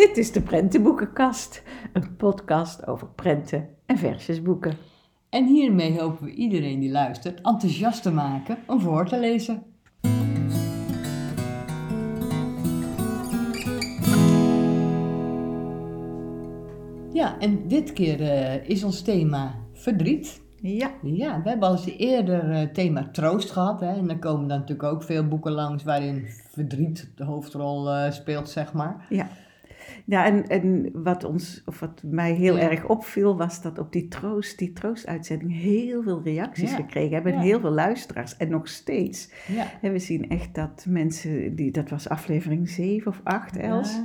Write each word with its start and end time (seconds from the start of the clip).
Dit 0.00 0.16
is 0.16 0.32
de 0.32 0.40
Prentenboekenkast, 0.40 1.62
een 1.92 2.16
podcast 2.16 2.86
over 2.86 3.08
prenten 3.08 3.68
en 3.86 3.98
versjesboeken. 3.98 4.76
En 5.28 5.46
hiermee 5.46 6.00
hopen 6.00 6.24
we 6.24 6.32
iedereen 6.32 6.80
die 6.80 6.90
luistert 6.90 7.40
enthousiast 7.40 8.02
te 8.02 8.10
maken 8.10 8.58
om 8.66 8.80
voor 8.80 9.08
te 9.08 9.18
lezen. 9.18 9.62
Ja, 17.12 17.38
en 17.38 17.68
dit 17.68 17.92
keer 17.92 18.20
eh, 18.20 18.68
is 18.68 18.84
ons 18.84 19.02
thema 19.02 19.54
verdriet. 19.72 20.40
Ja, 20.56 20.90
Ja, 21.02 21.42
we 21.42 21.48
hebben 21.48 21.68
al 21.68 21.74
eens 21.74 21.96
eerder 21.96 22.44
het 22.44 22.74
thema 22.74 23.08
troost 23.12 23.50
gehad. 23.50 23.80
Hè? 23.80 23.92
En 23.92 24.06
dan 24.06 24.18
komen 24.18 24.48
dan 24.48 24.58
natuurlijk 24.58 24.92
ook 24.92 25.02
veel 25.02 25.28
boeken 25.28 25.52
langs 25.52 25.82
waarin 25.82 26.26
verdriet 26.28 27.10
de 27.14 27.24
hoofdrol 27.24 27.90
eh, 27.90 28.10
speelt, 28.10 28.48
zeg 28.48 28.72
maar. 28.72 29.06
ja. 29.08 29.28
Ja, 30.04 30.24
en, 30.26 30.46
en 30.48 30.90
wat, 30.92 31.24
ons, 31.24 31.62
of 31.66 31.80
wat 31.80 32.02
mij 32.04 32.32
heel 32.32 32.56
Ja. 32.56 32.70
erg 32.70 32.86
opviel, 32.88 33.36
was 33.36 33.62
dat 33.62 33.78
op 33.78 33.92
die 33.92 34.08
troost, 34.08 34.58
die 34.58 34.72
troostuitzending 34.72 35.60
heel 35.60 36.02
veel 36.02 36.20
reacties 36.24 36.70
Ja. 36.70 36.76
gekregen 36.76 37.12
hebben. 37.14 37.32
En 37.32 37.38
Ja. 37.38 37.44
heel 37.44 37.60
veel 37.60 37.70
luisteraars. 37.70 38.36
En 38.36 38.48
nog 38.50 38.68
steeds. 38.68 39.30
Ja. 39.46 39.66
En 39.82 39.92
we 39.92 39.98
zien 39.98 40.28
echt 40.28 40.54
dat 40.54 40.84
mensen, 40.88 41.54
die, 41.54 41.70
dat 41.70 41.88
was 41.90 42.08
aflevering 42.08 42.68
7 42.68 43.06
of 43.10 43.20
8, 43.24 43.56
Els. 43.56 44.00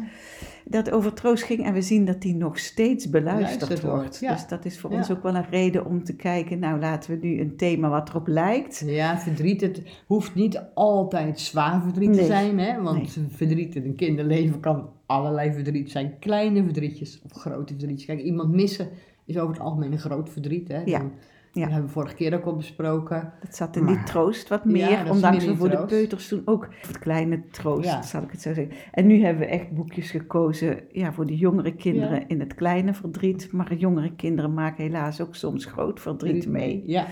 Dat 0.68 0.92
over 0.92 1.14
troost 1.14 1.44
ging. 1.44 1.64
En 1.66 1.74
we 1.74 1.82
zien 1.82 2.06
dat 2.06 2.22
die 2.22 2.36
nog 2.36 2.60
steeds 2.60 3.10
beluisterd 3.10 3.60
Beluisterd 3.60 3.92
wordt, 3.92 4.20
ja. 4.20 4.32
Dus 4.32 4.48
dat 4.48 4.66
is 4.66 4.80
voor 4.80 4.92
Ja. 4.92 4.98
ons 4.98 5.12
ook 5.12 5.24
wel 5.24 5.36
een 5.36 5.46
reden 5.50 5.86
om 5.86 6.04
te 6.04 6.16
kijken, 6.16 6.60
nou 6.60 6.80
laten 6.80 7.20
we 7.20 7.28
nu 7.28 7.40
een 7.40 7.56
thema 7.58 7.90
wat 7.90 8.10
erop 8.10 8.28
lijkt. 8.28 8.84
Ja, 8.86 9.18
verdriet, 9.18 9.62
het 9.62 9.82
hoeft 10.08 10.36
niet 10.36 10.62
altijd 10.74 11.40
zwaar 11.40 11.82
verdriet 11.82 12.14
te 12.14 12.26
zijn, 12.26 12.60
hè? 12.60 12.82
want 12.82 13.18
verdriet 13.30 13.76
in 13.76 13.84
een 13.86 13.96
kinderleven 13.96 14.60
kan 14.60 14.90
allerlei 15.06 15.54
verdriet 15.54 15.92
zijn. 15.92 16.14
Kleine 16.20 16.64
verdrietjes 16.64 17.22
of 17.26 17.32
grote 17.32 17.74
verdrietjes. 17.74 18.06
Kijk, 18.06 18.22
iemand 18.22 18.52
missen 18.52 18.88
is 19.26 19.38
over 19.38 19.54
het 19.54 19.64
algemeen 19.64 19.92
een 19.92 20.00
groot 20.00 20.30
verdriet. 20.30 20.68
Hè? 20.68 20.82
Ja, 20.86 21.00
Dan- 21.00 21.12
ja. 21.56 21.62
Dat 21.64 21.72
hebben 21.72 21.88
we 21.88 21.94
vorige 21.94 22.16
keer 22.16 22.34
ook 22.36 22.46
al 22.46 22.56
besproken. 22.56 23.34
Dat 23.42 23.56
zat 23.56 23.76
in 23.76 23.86
die 23.86 24.04
troost 24.04 24.50
wat 24.50 24.66
meer, 24.66 25.10
ondanks 25.12 25.46
we 25.46 25.56
voor 25.56 25.70
de 25.70 25.86
peuters 25.86 26.28
toen 26.28 26.42
ook 26.46 26.68
het 26.88 27.00
kleine 27.00 27.44
troost, 27.52 27.86
Ja. 27.90 28.02
zal 28.02 28.22
ik 28.22 28.32
het 28.32 28.42
zo 28.42 28.54
zeggen. 28.54 28.76
En 28.92 29.08
nu 29.08 29.24
hebben 29.24 29.44
we 29.48 29.50
echt 29.52 29.72
boekjes 29.72 30.12
gekozen 30.12 30.80
ja, 30.92 31.14
voor 31.14 31.26
de 31.26 31.38
jongere 31.38 31.76
kinderen 31.76 32.20
Ja. 32.20 32.28
in 32.28 32.40
het 32.40 32.56
kleine 32.56 32.94
verdriet. 32.94 33.52
Maar 33.52 33.74
jongere 33.74 34.16
kinderen 34.16 34.54
maken 34.54 34.84
helaas 34.84 35.22
ook 35.22 35.36
soms 35.36 35.66
groot 35.66 36.00
verdriet 36.02 36.48
mee. 36.48 36.84
Ja, 36.86 37.06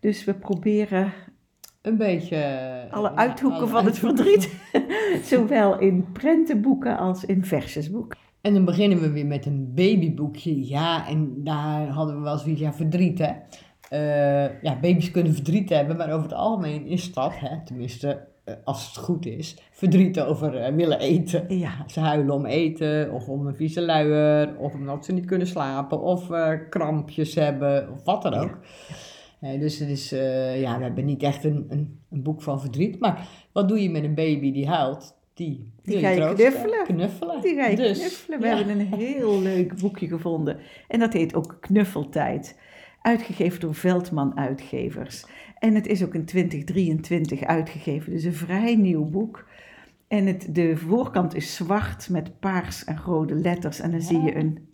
Dus 0.00 0.24
we 0.24 0.34
proberen 0.34 1.12
een 1.82 1.96
beetje... 1.96 2.36
eh, 2.36 2.92
alle 2.92 3.08
ja, 3.08 3.14
uithoeken 3.16 3.58
alle 3.60 3.68
van 3.68 3.84
het 3.84 3.98
verdriet, 3.98 4.54
zowel 5.22 5.78
in 5.78 6.06
prentenboeken 6.12 6.98
als 6.98 7.24
in 7.24 7.44
versjesboeken. 7.44 8.18
En 8.40 8.54
dan 8.54 8.64
beginnen 8.64 9.00
we 9.00 9.10
weer 9.10 9.26
met 9.26 9.46
een 9.46 9.72
babyboekje. 9.74 10.68
Ja, 10.68 11.08
en 11.08 11.34
daar 11.44 11.86
hadden 11.88 12.16
we 12.16 12.22
wel 12.22 12.38
zoiets, 12.38 12.60
ja, 12.60 12.72
verdriet 12.72 13.18
hè. 13.18 13.32
Eh, 13.90 14.62
ja, 14.62 14.78
baby's 14.80 15.10
kunnen 15.10 15.34
verdriet 15.34 15.68
hebben, 15.68 15.96
maar 15.96 16.12
over 16.12 16.22
het 16.22 16.32
algemeen 16.32 16.86
is 16.86 17.12
dat, 17.12 17.32
hè, 17.34 17.64
tenminste 17.64 18.26
eh, 18.44 18.54
als 18.64 18.86
het 18.86 18.96
goed 18.96 19.26
is, 19.26 19.56
verdriet 19.72 20.20
over 20.20 20.56
eh, 20.56 20.74
willen 20.74 20.98
eten. 20.98 21.58
Ja, 21.58 21.84
Ze 21.86 22.00
huilen 22.00 22.34
om 22.34 22.46
eten, 22.46 23.12
of 23.12 23.28
om 23.28 23.46
een 23.46 23.56
vieze 23.56 23.82
luier, 23.82 24.56
of 24.58 24.74
omdat 24.74 25.04
ze 25.04 25.12
niet 25.12 25.24
kunnen 25.26 25.46
slapen, 25.46 26.00
of 26.00 26.28
krampjes 26.68 27.34
hebben, 27.34 27.92
of 27.92 28.04
wat 28.04 28.22
dan 28.22 28.34
ook. 28.34 28.58
Eh, 29.40 29.60
dus 29.60 29.78
het 29.78 29.88
is, 29.88 30.10
ja, 30.60 30.76
we 30.78 30.82
hebben 30.84 31.04
niet 31.04 31.22
echt 31.22 31.44
een, 31.44 31.66
een, 31.68 32.00
een 32.10 32.22
boek 32.22 32.42
van 32.42 32.60
verdriet. 32.60 33.00
Maar 33.00 33.28
wat 33.52 33.68
doe 33.68 33.82
je 33.82 33.90
met 33.90 34.04
een 34.04 34.14
baby 34.14 34.52
die 34.52 34.68
huilt? 34.68 35.18
Die, 35.34 35.72
Die 35.82 35.98
ga 35.98 36.08
je 36.08 36.34
knuffelen. 36.34 36.84
knuffelen. 36.84 37.40
die 37.40 37.54
ga 37.54 37.66
je 37.66 37.76
Dus, 37.76 37.98
knuffelen. 37.98 38.40
We 38.40 38.46
ja. 38.46 38.56
hebben 38.56 38.78
een 38.80 38.94
heel 38.94 39.40
leuk 39.40 39.80
boekje 39.80 40.06
gevonden. 40.08 40.58
En 40.88 40.98
dat 40.98 41.12
heet 41.12 41.34
ook 41.34 41.56
Knuffeltijd. 41.60 42.58
Uitgegeven 43.00 43.60
door 43.60 43.74
Veldman 43.74 44.36
Uitgevers. 44.36 45.26
En 45.58 45.74
het 45.74 45.86
is 45.86 46.04
ook 46.04 46.14
in 46.14 46.24
2023 46.24 47.42
uitgegeven. 47.42 48.12
Dus 48.12 48.24
een 48.24 48.34
vrij 48.34 48.74
nieuw 48.76 49.04
boek. 49.04 49.46
En 50.08 50.26
het, 50.26 50.54
de 50.54 50.76
voorkant 50.76 51.34
is 51.34 51.54
zwart 51.54 52.08
met 52.08 52.40
paars 52.40 52.84
en 52.84 52.98
rode 53.04 53.34
letters. 53.34 53.80
En 53.80 53.90
dan 53.90 54.00
zie 54.00 54.20
je 54.20 54.36
een 54.36 54.68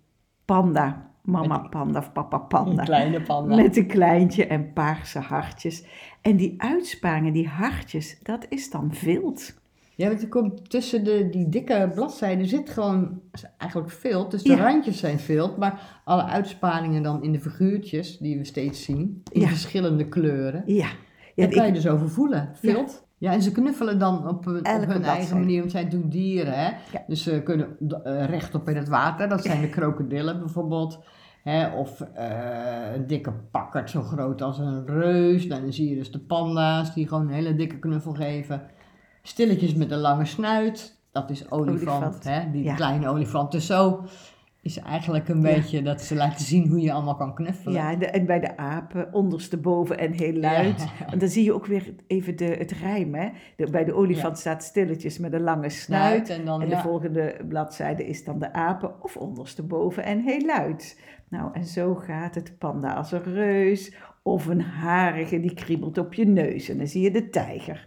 panda. 0.45 1.11
Mama 1.23 1.59
panda 1.59 1.99
of 1.99 2.13
papa 2.13 2.37
Een 2.37 2.47
panda. 2.47 2.83
kleine 2.83 3.23
panda. 3.23 3.57
Met 3.57 3.77
een 3.77 3.87
kleintje 3.87 4.47
en 4.47 4.73
paarse 4.73 5.19
hartjes. 5.19 5.85
En 6.21 6.37
die 6.37 6.55
uitsparingen, 6.59 7.33
die 7.33 7.49
hartjes, 7.49 8.19
dat 8.23 8.47
is 8.49 8.71
dan 8.71 8.95
vilt. 8.95 9.55
Ja, 9.97 10.09
want 10.09 10.23
er 10.23 10.29
komt 10.29 10.71
tussen 10.71 11.05
de, 11.05 11.29
die 11.31 11.49
dikke 11.49 11.91
bladzijden 11.95 12.47
zit 12.47 12.71
gewoon 12.71 13.21
eigenlijk 13.59 13.91
vilt. 13.91 14.31
Dus 14.31 14.43
de 14.43 14.53
Ja. 14.53 14.63
randjes 14.63 14.99
zijn 14.99 15.19
vilt, 15.19 15.57
maar 15.57 16.01
alle 16.05 16.25
uitsparingen 16.25 17.03
dan 17.03 17.23
in 17.23 17.33
de 17.33 17.41
figuurtjes 17.41 18.19
die 18.19 18.39
we 18.39 18.45
steeds 18.45 18.85
zien, 18.85 19.23
in 19.33 19.41
Ja. 19.41 19.47
verschillende 19.49 20.09
kleuren. 20.09 20.63
Ja. 20.67 20.87
ja 21.35 21.45
Daar 21.47 21.49
kan 21.55 21.67
je 21.67 21.73
dus 21.73 21.89
over 21.89 22.09
voelen, 22.11 22.51
vilt. 22.55 23.05
Ja. 23.19 23.33
en 23.33 23.43
ze 23.43 23.53
knuffelen 23.53 23.99
dan 23.99 24.29
op, 24.29 24.45
hun- 24.45 24.59
op 24.59 24.87
hun 24.87 25.03
eigen 25.05 25.39
manier, 25.39 25.59
want 25.59 25.71
zij 25.71 25.89
doen 25.89 26.09
dieren, 26.09 26.53
hè. 26.53 26.67
Ja. 26.93 27.05
Dus 27.07 27.23
ze 27.23 27.41
kunnen 27.45 27.77
uh, 27.81 28.25
rechtop 28.25 28.69
in 28.69 28.77
het 28.77 28.89
water, 28.89 29.29
dat 29.29 29.43
zijn 29.45 29.61
de 29.61 29.69
krokodillen 29.69 30.39
bijvoorbeeld. 30.39 31.05
Hè, 31.43 31.67
of 31.77 32.01
eh, 32.01 32.95
een 32.95 33.07
dikke 33.07 33.33
pakkerd 33.51 33.91
zo 33.91 34.03
groot 34.03 34.43
als 34.43 34.59
een 34.59 34.87
reus. 34.87 35.49
Dan 35.49 35.73
zie 35.73 35.89
je 35.89 35.95
dus 35.97 36.11
de 36.11 36.19
panda's 36.19 36.95
die 36.95 37.09
gewoon 37.09 37.27
een 37.29 37.35
hele 37.35 37.55
dikke 37.55 37.79
knuffel 37.79 38.13
geven. 38.13 38.63
Stilletjes 39.27 39.75
met 39.75 39.91
een 39.91 39.99
lange 39.99 40.25
snuit, 40.25 40.99
dat 41.13 41.31
is 41.31 41.51
olifant, 41.51 42.05
Olifant, 42.05 42.25
hè, 42.25 42.51
die 42.51 42.63
ja. 42.63 42.75
kleine 42.75 43.09
olifant. 43.09 43.53
Dus 43.53 43.67
zo 43.67 44.05
is 44.63 44.79
eigenlijk 44.79 45.29
een 45.29 45.41
Ja. 45.41 45.55
beetje 45.55 45.83
dat 45.83 46.01
ze 46.03 46.15
laten 46.15 46.45
zien 46.45 46.69
hoe 46.69 46.81
je 46.81 46.93
allemaal 46.93 47.17
kan 47.17 47.35
knuffelen. 47.35 47.75
Ja, 47.75 47.91
en, 47.93 47.99
de- 47.99 48.07
en 48.07 48.27
bij 48.27 48.41
de 48.41 48.57
apen 48.57 49.13
ondersteboven 49.13 49.99
en 49.99 50.13
heel 50.13 50.33
luid. 50.33 50.81
Ja. 50.99 51.07
En 51.13 51.19
dan 51.19 51.29
zie 51.29 51.45
je 51.45 51.53
ook 51.53 51.67
weer 51.67 51.95
even 52.07 52.37
de, 52.37 52.45
het 52.45 52.71
rijm. 52.71 53.15
Hè? 53.15 53.29
De, 53.57 53.71
bij 53.71 53.85
de 53.85 53.95
olifant 53.95 54.39
staat 54.39 54.63
stilletjes 54.63 55.19
met 55.19 55.33
een 55.33 55.43
lange 55.43 55.71
snuit. 55.71 56.29
En 56.29 56.45
dan 56.45 56.63
En 56.63 56.69
de 56.69 56.77
volgende 56.79 57.37
bladzijde 57.49 58.07
is 58.07 58.25
dan 58.25 58.39
de 58.39 58.53
apen 58.53 59.03
of 59.03 59.17
ondersteboven 59.17 60.05
en 60.05 60.21
heel 60.21 60.45
luid. 60.45 61.01
Nou, 61.29 61.51
en 61.53 61.65
zo 61.65 61.95
gaat 61.95 62.35
het 62.35 62.59
panda 62.59 62.93
als 62.95 63.13
een 63.13 63.23
reus. 63.23 63.93
Of 64.23 64.47
een 64.47 64.61
harige 64.63 65.41
die 65.41 65.55
kriebelt 65.55 65.99
op 65.99 66.15
je 66.15 66.27
neus. 66.27 66.69
En 66.69 66.79
dan 66.79 66.87
zie 66.87 67.03
je 67.03 67.11
de 67.11 67.29
tijger. 67.29 67.87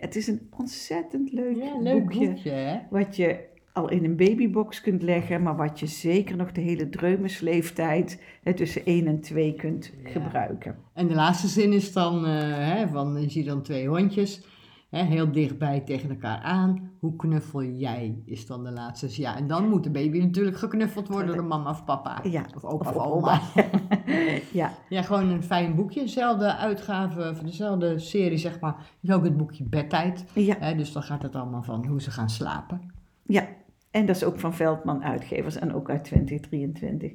Het 0.00 0.16
is 0.16 0.26
een 0.26 0.40
ontzettend 0.58 1.32
leuk, 1.32 1.56
Ja, 1.56 1.78
leuk 1.80 2.02
boekje. 2.02 2.26
boekje, 2.28 2.50
hè? 2.50 2.78
Wat 2.90 3.16
je 3.16 3.38
al 3.72 3.90
in 3.90 4.04
een 4.04 4.16
babybox 4.16 4.80
kunt 4.80 5.02
leggen, 5.02 5.42
maar 5.42 5.56
wat 5.56 5.80
je 5.80 5.86
zeker 5.86 6.36
nog 6.36 6.52
de 6.52 6.60
hele 6.60 6.88
dreumesleeftijd 6.88 8.22
hè, 8.42 8.54
tussen 8.54 8.82
1 8.84 9.06
en 9.06 9.20
2 9.20 9.54
kunt 9.54 9.92
Ja. 10.04 10.10
gebruiken. 10.10 10.76
En 10.92 11.06
de 11.06 11.14
laatste 11.14 11.48
zin 11.48 11.72
is 11.72 11.92
dan, 11.92 12.26
eh, 12.26 12.32
hè, 12.74 12.88
van, 12.88 13.20
je 13.20 13.30
ziet 13.30 13.46
dan 13.46 13.62
twee 13.62 13.88
hondjes, 13.88 14.42
hè, 14.90 15.02
heel 15.02 15.32
dichtbij 15.32 15.80
tegen 15.80 16.10
elkaar 16.10 16.38
aan. 16.38 16.90
Hoe 17.00 17.16
knuffel 17.16 17.62
jij, 17.64 18.22
is 18.24 18.46
dan 18.46 18.64
de 18.64 18.70
laatste. 18.70 19.22
Ja, 19.22 19.36
en 19.36 19.46
dan 19.46 19.68
moet 19.68 19.84
de 19.84 19.90
baby 19.90 20.18
natuurlijk 20.18 20.56
geknuffeld 20.56 21.08
worden 21.08 21.34
door 21.34 21.44
mama 21.44 21.70
of 21.70 21.84
papa. 21.84 22.20
Ja, 22.22 22.44
Of 22.56 22.64
opa 22.64 22.90
of 22.90 22.96
of, 22.96 23.06
oma. 23.06 23.40
Ja, 24.52 24.72
ja, 24.88 25.02
gewoon 25.02 25.28
een 25.28 25.42
fijn 25.42 25.74
boekje. 25.74 26.00
Dezelfde 26.00 26.56
uitgave, 26.56 27.34
van 27.34 27.44
dezelfde 27.46 27.98
serie, 27.98 28.38
zeg 28.38 28.60
maar. 28.60 28.90
Is 29.00 29.10
ook 29.10 29.24
het 29.24 29.36
boekje 29.36 29.64
Bedtijd. 29.64 30.24
ja, 30.34 30.56
Hè, 30.58 30.74
dus 30.74 30.92
dan 30.92 31.02
gaat 31.02 31.22
het 31.22 31.34
allemaal 31.34 31.62
van 31.62 31.86
hoe 31.86 32.00
ze 32.02 32.10
gaan 32.10 32.30
slapen. 32.30 32.80
ja. 33.26 33.46
En 33.90 34.06
dat 34.06 34.16
is 34.16 34.24
ook 34.24 34.38
van 34.40 34.54
Veldman 34.54 35.02
Uitgevers 35.04 35.56
en 35.56 35.74
ook 35.74 35.90
uit 35.90 36.04
2023. 36.04 37.12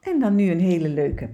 En 0.00 0.18
dan 0.20 0.34
nu 0.34 0.50
een 0.50 0.60
hele 0.60 0.88
leuke 0.88 1.30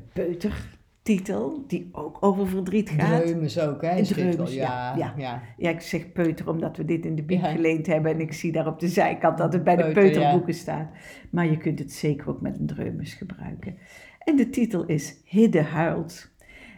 peutertitel, 1.02 1.64
die 1.66 1.88
ook 1.92 2.16
over 2.20 2.48
verdriet 2.48 2.90
gaat. 2.90 3.22
Dreumes 3.22 3.58
ook, 3.58 3.82
hè? 3.82 4.02
Dreumes, 4.02 4.54
ja, 4.54 4.96
Ja, 4.96 5.14
ja. 5.16 5.42
ja. 5.56 5.70
Ik 5.70 5.80
zeg 5.80 6.12
peuter 6.12 6.48
omdat 6.48 6.76
we 6.76 6.84
dit 6.84 7.04
in 7.04 7.14
de 7.16 7.22
bieb 7.22 7.40
Ja. 7.40 7.50
geleend 7.50 7.86
hebben 7.86 8.12
en 8.12 8.20
ik 8.20 8.32
zie 8.32 8.52
daar 8.52 8.66
op 8.66 8.78
de 8.78 8.88
zijkant 8.88 9.38
dat 9.38 9.52
het 9.52 9.64
bij 9.64 9.76
de 9.76 9.82
Peuter, 9.82 10.02
peuterboeken 10.02 10.54
staat. 10.54 10.88
Maar 11.30 11.46
je 11.50 11.56
kunt 11.56 11.78
het 11.78 11.92
zeker 11.92 12.28
ook 12.28 12.40
met 12.40 12.58
een 12.58 12.66
dreumes 12.66 13.14
gebruiken. 13.14 13.76
En 14.18 14.36
de 14.36 14.50
titel 14.50 14.84
is 14.86 15.20
Hidde 15.24 15.62
huilt. 15.62 16.30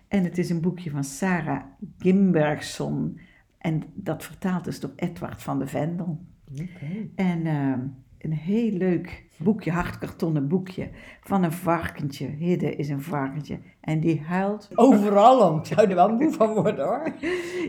En 0.09 0.25
het 0.25 0.39
is 0.39 0.51
een 0.51 0.61
boekje 0.61 0.91
van 0.91 1.05
Sarah 1.05 1.63
Gimbergson. 1.99 3.21
En 3.59 3.83
dat 3.95 4.25
vertaald 4.25 4.67
is 4.67 4.81
door 4.81 4.93
Edward 4.97 5.43
van 5.43 5.59
de 5.59 5.67
Vendel. 5.67 6.21
Oké. 6.53 7.09
En 7.15 7.47
ehm, 7.47 7.81
een 8.25 8.33
heel 8.33 8.71
leuk 8.71 9.25
boekje, 9.37 9.71
hardkartonnen 9.71 10.49
boekje, 10.49 10.89
van 11.21 11.43
een 11.43 11.53
varkentje. 11.53 12.27
Hidde 12.27 12.77
is 12.77 12.89
een 12.89 13.03
varkentje. 13.03 13.59
En 13.81 14.01
die 14.01 14.21
huilt 14.21 14.69
Overal 14.75 15.51
om. 15.51 15.59
Ik 15.59 15.67
zou 15.67 15.89
er 15.89 15.95
wel 15.95 16.09
moe 16.09 16.33
van 16.33 16.55
worden, 16.55 16.85
hoor. 16.85 17.13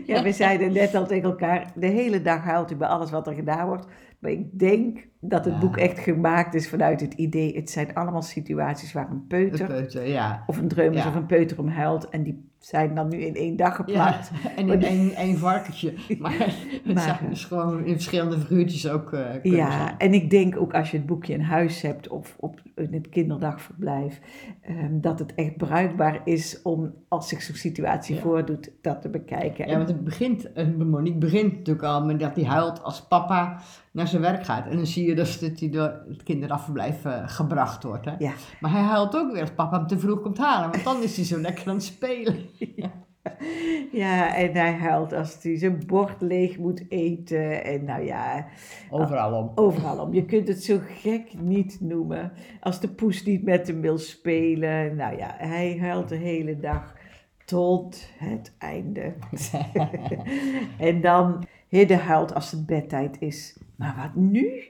Ja, 0.06 0.22
we 0.22 0.32
zeiden 0.32 0.72
net 0.72 0.94
al 0.94 1.06
tegen 1.06 1.30
elkaar, 1.30 1.72
de 1.74 1.86
hele 1.86 2.22
dag 2.22 2.42
huilt 2.42 2.70
u 2.70 2.76
bij 2.76 2.88
alles 2.88 3.10
wat 3.10 3.26
er 3.26 3.34
gedaan 3.34 3.66
wordt. 3.66 3.86
Maar 4.18 4.30
ik 4.30 4.58
denk 4.58 5.06
dat 5.28 5.44
het 5.44 5.54
Ja. 5.54 5.60
boek 5.60 5.76
echt 5.76 5.98
gemaakt 5.98 6.54
is 6.54 6.68
vanuit 6.68 7.00
het 7.00 7.14
idee, 7.14 7.56
het 7.56 7.70
zijn 7.70 7.94
allemaal 7.94 8.22
situaties 8.22 8.92
waar 8.92 9.10
een 9.10 9.26
peuter 9.26 9.66
peuter, 9.66 10.06
ja. 10.08 10.42
of 10.46 10.58
een 10.58 10.68
dreumes 10.68 11.02
Ja. 11.02 11.08
of 11.08 11.14
een 11.14 11.26
peuter 11.26 11.58
om 11.58 11.68
huilt 11.68 12.08
en 12.08 12.22
die 12.22 12.52
zijn 12.58 12.94
dan 12.94 13.08
nu 13.08 13.16
in 13.18 13.34
één 13.34 13.56
dag 13.56 13.76
geplakt. 13.76 14.30
en 14.56 14.68
in 14.68 14.82
één, 14.82 15.14
één 15.14 15.38
varkentje. 15.38 15.94
Maar 16.20 16.32
het 16.84 16.94
Maar- 16.94 17.02
zijn 17.02 17.30
dus 17.30 17.44
gewoon 17.44 17.84
in 17.84 17.92
verschillende 17.92 18.38
figuurtjes 18.38 18.88
ook 18.88 19.12
eh 19.12 19.20
kunnen 19.42 19.58
Ja, 19.60 19.70
zijn. 19.70 19.94
en 19.98 20.12
ik 20.14 20.30
denk 20.30 20.56
ook 20.56 20.74
als 20.74 20.90
je 20.90 20.96
het 20.96 21.06
boekje 21.06 21.32
in 21.32 21.40
huis 21.40 21.82
hebt 21.82 22.08
of 22.08 22.36
op 22.40 22.60
in 22.74 22.92
het 22.92 23.08
kinderdagverblijf, 23.08 24.20
ehm, 24.60 25.00
dat 25.00 25.18
het 25.18 25.34
echt 25.34 25.56
bruikbaar 25.56 26.20
is 26.24 26.60
om 26.62 26.92
als 27.08 27.28
zich 27.28 27.42
zo'n 27.42 27.54
situatie 27.54 28.16
voordoet, 28.16 28.70
dat 28.80 29.02
te 29.02 29.08
bekijken. 29.08 29.68
Ja, 29.68 29.76
want 29.76 29.88
het 29.88 30.04
begint, 30.04 30.52
eh, 30.52 30.66
Monique 30.78 31.18
begint 31.18 31.52
natuurlijk 31.52 31.84
al 31.86 32.04
met 32.04 32.20
dat 32.20 32.34
hij 32.36 32.44
huilt 32.44 32.82
als 32.82 33.06
papa 33.06 33.60
naar 33.92 34.08
zijn 34.08 34.22
werk 34.22 34.44
gaat. 34.44 34.66
En 34.66 34.76
dan 34.76 34.86
zie 34.86 35.06
je 35.06 35.13
dus 35.14 35.38
dat 35.38 35.60
hij 35.60 35.70
door 35.70 36.02
het 36.08 36.22
kinderafverblijf 36.22 37.04
eh, 37.04 37.22
gebracht 37.26 37.82
wordt. 37.82 38.04
Hè? 38.04 38.14
Ja. 38.18 38.32
Maar 38.60 38.70
hij 38.70 38.82
huilt 38.82 39.16
ook 39.16 39.32
weer 39.32 39.40
als 39.40 39.54
papa 39.54 39.76
hem 39.78 39.86
te 39.86 39.98
vroeg 39.98 40.20
komt 40.20 40.38
halen. 40.38 40.70
Want 40.70 40.84
dan 40.84 41.02
is 41.02 41.16
hij 41.16 41.24
zo 41.24 41.40
lekker 41.40 41.68
aan 41.68 41.74
het 41.74 41.84
spelen. 41.84 42.36
Ja, 43.92 44.36
en 44.36 44.52
hij 44.52 44.72
huilt 44.72 45.12
als 45.12 45.42
hij 45.42 45.58
zijn 45.58 45.82
bord 45.86 46.20
leeg 46.20 46.58
moet 46.58 46.84
eten. 46.88 47.64
En 47.64 47.84
nou 47.84 48.04
ja, 48.04 48.46
Overal 48.90 49.32
om. 49.32 49.52
overal 49.54 49.98
om. 49.98 50.14
Je 50.14 50.24
kunt 50.24 50.48
het 50.48 50.64
zo 50.64 50.78
gek 50.82 51.40
niet 51.40 51.80
noemen. 51.80 52.32
Als 52.60 52.80
de 52.80 52.88
poes 52.88 53.24
niet 53.24 53.42
met 53.44 53.66
hem 53.66 53.80
wil 53.80 53.98
spelen. 53.98 54.96
Nou 54.96 55.16
ja, 55.16 55.34
hij 55.38 55.78
huilt 55.80 56.08
de 56.08 56.16
hele 56.16 56.58
dag 56.60 56.94
tot 57.44 58.08
het 58.18 58.54
einde. 58.58 59.14
en 60.78 61.00
dan, 61.00 61.44
Hidde 61.68 61.96
huilt 61.96 62.34
als 62.34 62.50
het 62.50 62.66
bedtijd 62.66 63.16
is. 63.20 63.58
Maar 63.76 63.94
wat 63.96 64.22
nu? 64.22 64.62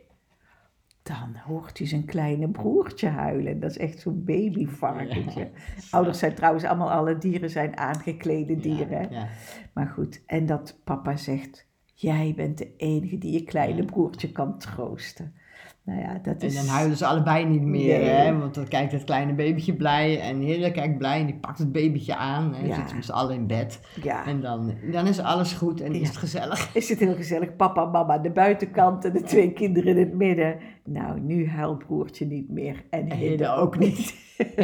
Dan 1.04 1.36
hoort 1.46 1.78
hij 1.78 1.86
zijn 1.86 2.04
kleine 2.04 2.48
broertje 2.48 3.08
huilen. 3.08 3.60
Dat 3.60 3.70
is 3.70 3.78
echt 3.78 4.00
zo'n 4.00 4.24
babyvarkentje. 4.24 5.50
Ouders 5.90 6.18
zijn 6.18 6.34
trouwens 6.34 6.64
allemaal, 6.64 6.90
alle 6.90 7.18
dieren 7.18 7.50
zijn 7.50 7.76
aangeklede 7.76 8.56
dieren. 8.56 9.10
Ja. 9.10 9.28
Maar 9.72 9.86
goed, 9.86 10.22
en 10.26 10.46
dat 10.46 10.80
papa 10.84 11.16
zegt, 11.16 11.66
jij 11.94 12.32
bent 12.36 12.58
de 12.58 12.76
enige 12.76 13.18
die 13.18 13.32
je 13.32 13.44
kleine 13.44 13.84
broertje 13.84 14.32
kan 14.32 14.58
troosten. 14.58 15.34
Nou 15.84 16.00
ja, 16.00 16.18
dat 16.22 16.40
En 16.42 16.46
is... 16.46 16.54
dan 16.54 16.66
huilen 16.66 16.96
ze 16.96 17.06
allebei 17.06 17.44
niet 17.44 17.62
meer, 17.62 17.98
Nee. 17.98 18.08
hè? 18.08 18.38
want 18.38 18.54
dan 18.54 18.68
kijkt 18.68 18.92
het 18.92 19.04
kleine 19.04 19.32
babytje 19.34 19.74
blij 19.74 20.20
en 20.20 20.38
Hille 20.40 20.70
kijkt 20.70 20.98
blij 20.98 21.20
en 21.20 21.26
die 21.26 21.34
pakt 21.34 21.58
het 21.58 21.72
babytje 21.72 22.16
aan 22.16 22.54
en 22.54 22.66
Ja. 22.66 22.74
zitten 22.74 23.02
z'n 23.02 23.12
allen 23.12 23.34
in 23.34 23.46
bed. 23.46 23.80
Ja, 24.02 24.26
En 24.26 24.40
dan, 24.40 24.74
dan 24.92 25.06
is 25.06 25.18
alles 25.20 25.52
goed 25.52 25.80
en 25.80 25.94
Ja. 25.94 26.00
is 26.00 26.08
het 26.08 26.16
gezellig. 26.16 26.70
is 26.74 26.88
het 26.88 26.98
heel 26.98 27.14
gezellig. 27.14 27.56
Papa, 27.56 27.84
mama 27.84 28.14
aan 28.16 28.22
de 28.22 28.30
buitenkant 28.30 29.04
en 29.04 29.12
de 29.12 29.22
twee 29.22 29.52
kinderen 29.52 29.90
in 29.96 29.98
het 29.98 30.14
midden. 30.14 30.56
Nou, 30.84 31.20
nu 31.20 31.48
huilt 31.48 31.78
broertje 31.86 32.26
niet 32.26 32.48
meer. 32.50 32.84
En 32.90 33.08
En 33.08 33.16
Hidde 33.16 33.48
ook 33.48 33.78
niet. 33.78 34.14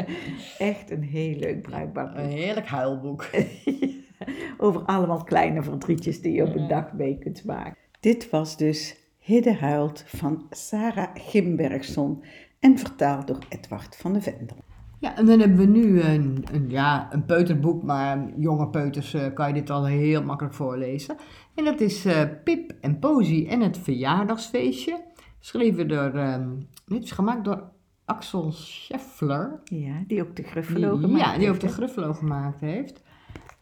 Echt 0.59 0.91
een 0.91 1.03
heel 1.03 1.35
leuk 1.37 1.63
bruikbaar 1.63 2.17
Een 2.17 2.23
boek. 2.23 2.33
heerlijk 2.33 2.67
huilboek. 2.67 3.27
Over 4.59 4.81
allemaal 4.83 5.23
kleine 5.25 5.63
verdrietjes 5.63 6.21
die 6.21 6.33
je 6.33 6.43
op 6.45 6.55
een 6.55 6.69
dag 6.69 6.93
mee 6.93 7.19
kunt 7.19 7.45
maken. 7.45 7.75
Dit 8.01 8.31
was 8.31 8.57
dus 8.57 8.97
Hidde 9.31 9.55
huilt 9.55 10.05
van 10.07 10.47
Sarah 10.51 11.09
Gimbergson 11.15 12.25
en 12.59 12.79
vertaald 12.79 13.27
door 13.27 13.39
Edward 13.49 13.97
van 13.97 14.13
de 14.13 14.21
Vendel. 14.21 14.57
Ja, 14.99 15.17
en 15.17 15.27
dan 15.27 15.41
hebben 15.41 15.59
we 15.59 15.67
nu 15.67 16.01
een, 16.01 16.45
een, 16.53 16.71
ja, 16.71 17.09
een 17.13 17.25
peuterboek, 17.25 17.83
maar 17.83 18.29
jonge 18.37 18.69
peuters 18.69 19.15
eh, 19.15 19.35
kan 19.35 19.49
je 19.49 19.55
dit 19.55 19.71
al 19.71 19.85
heel 19.85 20.23
makkelijk 20.23 20.55
voorlezen. 20.55 21.17
En 21.55 21.65
dat 21.65 21.81
is 21.81 22.05
eh, 22.05 22.23
Pip 22.45 22.73
en 22.81 22.99
Posy 22.99 23.47
en 23.49 23.61
het 23.61 23.79
verjaardagsfeestje. 23.79 25.05
Geschreven 25.39 25.89
door, 25.89 26.15
ehm 26.15 26.49
dit 26.87 27.03
is 27.03 27.11
gemaakt 27.11 27.45
door 27.45 27.71
Axel 28.05 28.53
Scheffler. 28.53 29.61
Ja, 29.65 30.03
die 30.07 30.23
ook 30.23 30.37
de 30.37 30.43
Die, 30.43 30.51
Gruffalo 30.51 30.97
gemaakt 30.97 31.25
ja, 31.25 31.39
die 31.39 31.51
ook 31.51 31.61
de 31.61 31.67
hè? 31.67 31.73
Gruffalo 31.73 32.13
gemaakt 32.13 32.61
heeft. 32.61 33.03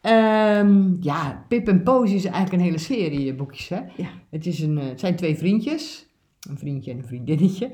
Ehm, 0.01 0.95
ja, 0.99 1.45
Pip 1.47 1.67
en 1.67 1.83
Posy 1.83 2.13
is 2.13 2.25
eigenlijk 2.25 2.53
een 2.53 2.59
hele 2.59 2.77
serie 2.77 3.35
boekjes. 3.35 3.69
Hè? 3.69 3.79
Ja. 3.97 4.09
Het, 4.29 4.45
is 4.45 4.59
een, 4.59 4.77
eh, 4.77 4.87
het 4.87 4.99
zijn 4.99 5.15
twee 5.15 5.37
vriendjes, 5.37 6.07
een 6.49 6.57
vriendje 6.57 6.91
en 6.91 6.97
een 6.97 7.05
vriendinnetje. 7.05 7.71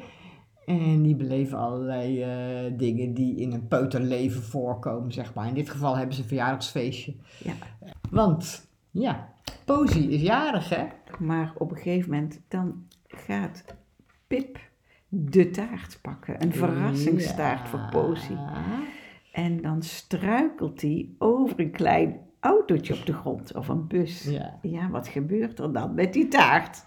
En 0.65 1.01
die 1.01 1.15
beleven 1.15 1.57
allerlei 1.57 2.21
eh, 2.21 2.77
dingen 2.77 3.13
die 3.13 3.35
in 3.35 3.51
een 3.53 3.67
peuterleven 3.67 4.41
voorkomen, 4.43 5.11
zeg 5.11 5.33
maar. 5.33 5.47
In 5.47 5.53
dit 5.53 5.69
geval 5.69 5.97
hebben 5.97 6.15
ze 6.15 6.21
een 6.21 6.27
verjaardagsfeestje. 6.27 7.15
Ja. 7.43 7.53
Want, 8.09 8.69
ja, 8.91 9.33
Posy 9.65 9.99
is 9.99 10.21
jarig, 10.21 10.69
hè? 10.69 10.85
Maar 11.19 11.53
op 11.57 11.71
een 11.71 11.77
gegeven 11.77 12.11
moment 12.11 12.41
dan 12.47 12.87
gaat 13.07 13.63
Pip 14.27 14.59
de 15.09 15.49
taart 15.49 15.99
pakken. 16.01 16.43
Een 16.43 16.53
verrassingstaart 16.53 17.67
voor 17.67 17.87
Posy. 17.91 18.33
En 19.35 19.61
dan 19.61 19.81
struikelt 19.81 20.81
hij 20.81 21.09
over 21.17 21.59
een 21.59 21.71
klein 21.71 22.17
autootje 22.39 22.93
op 22.93 23.05
de 23.05 23.13
grond 23.13 23.55
of 23.55 23.67
een 23.67 23.87
bus. 23.87 24.23
Ja. 24.23 24.59
Ja, 24.61 24.89
wat 24.89 25.07
gebeurt 25.07 25.59
er 25.59 25.73
dan 25.73 25.93
met 25.93 26.13
die 26.13 26.27
taart? 26.27 26.85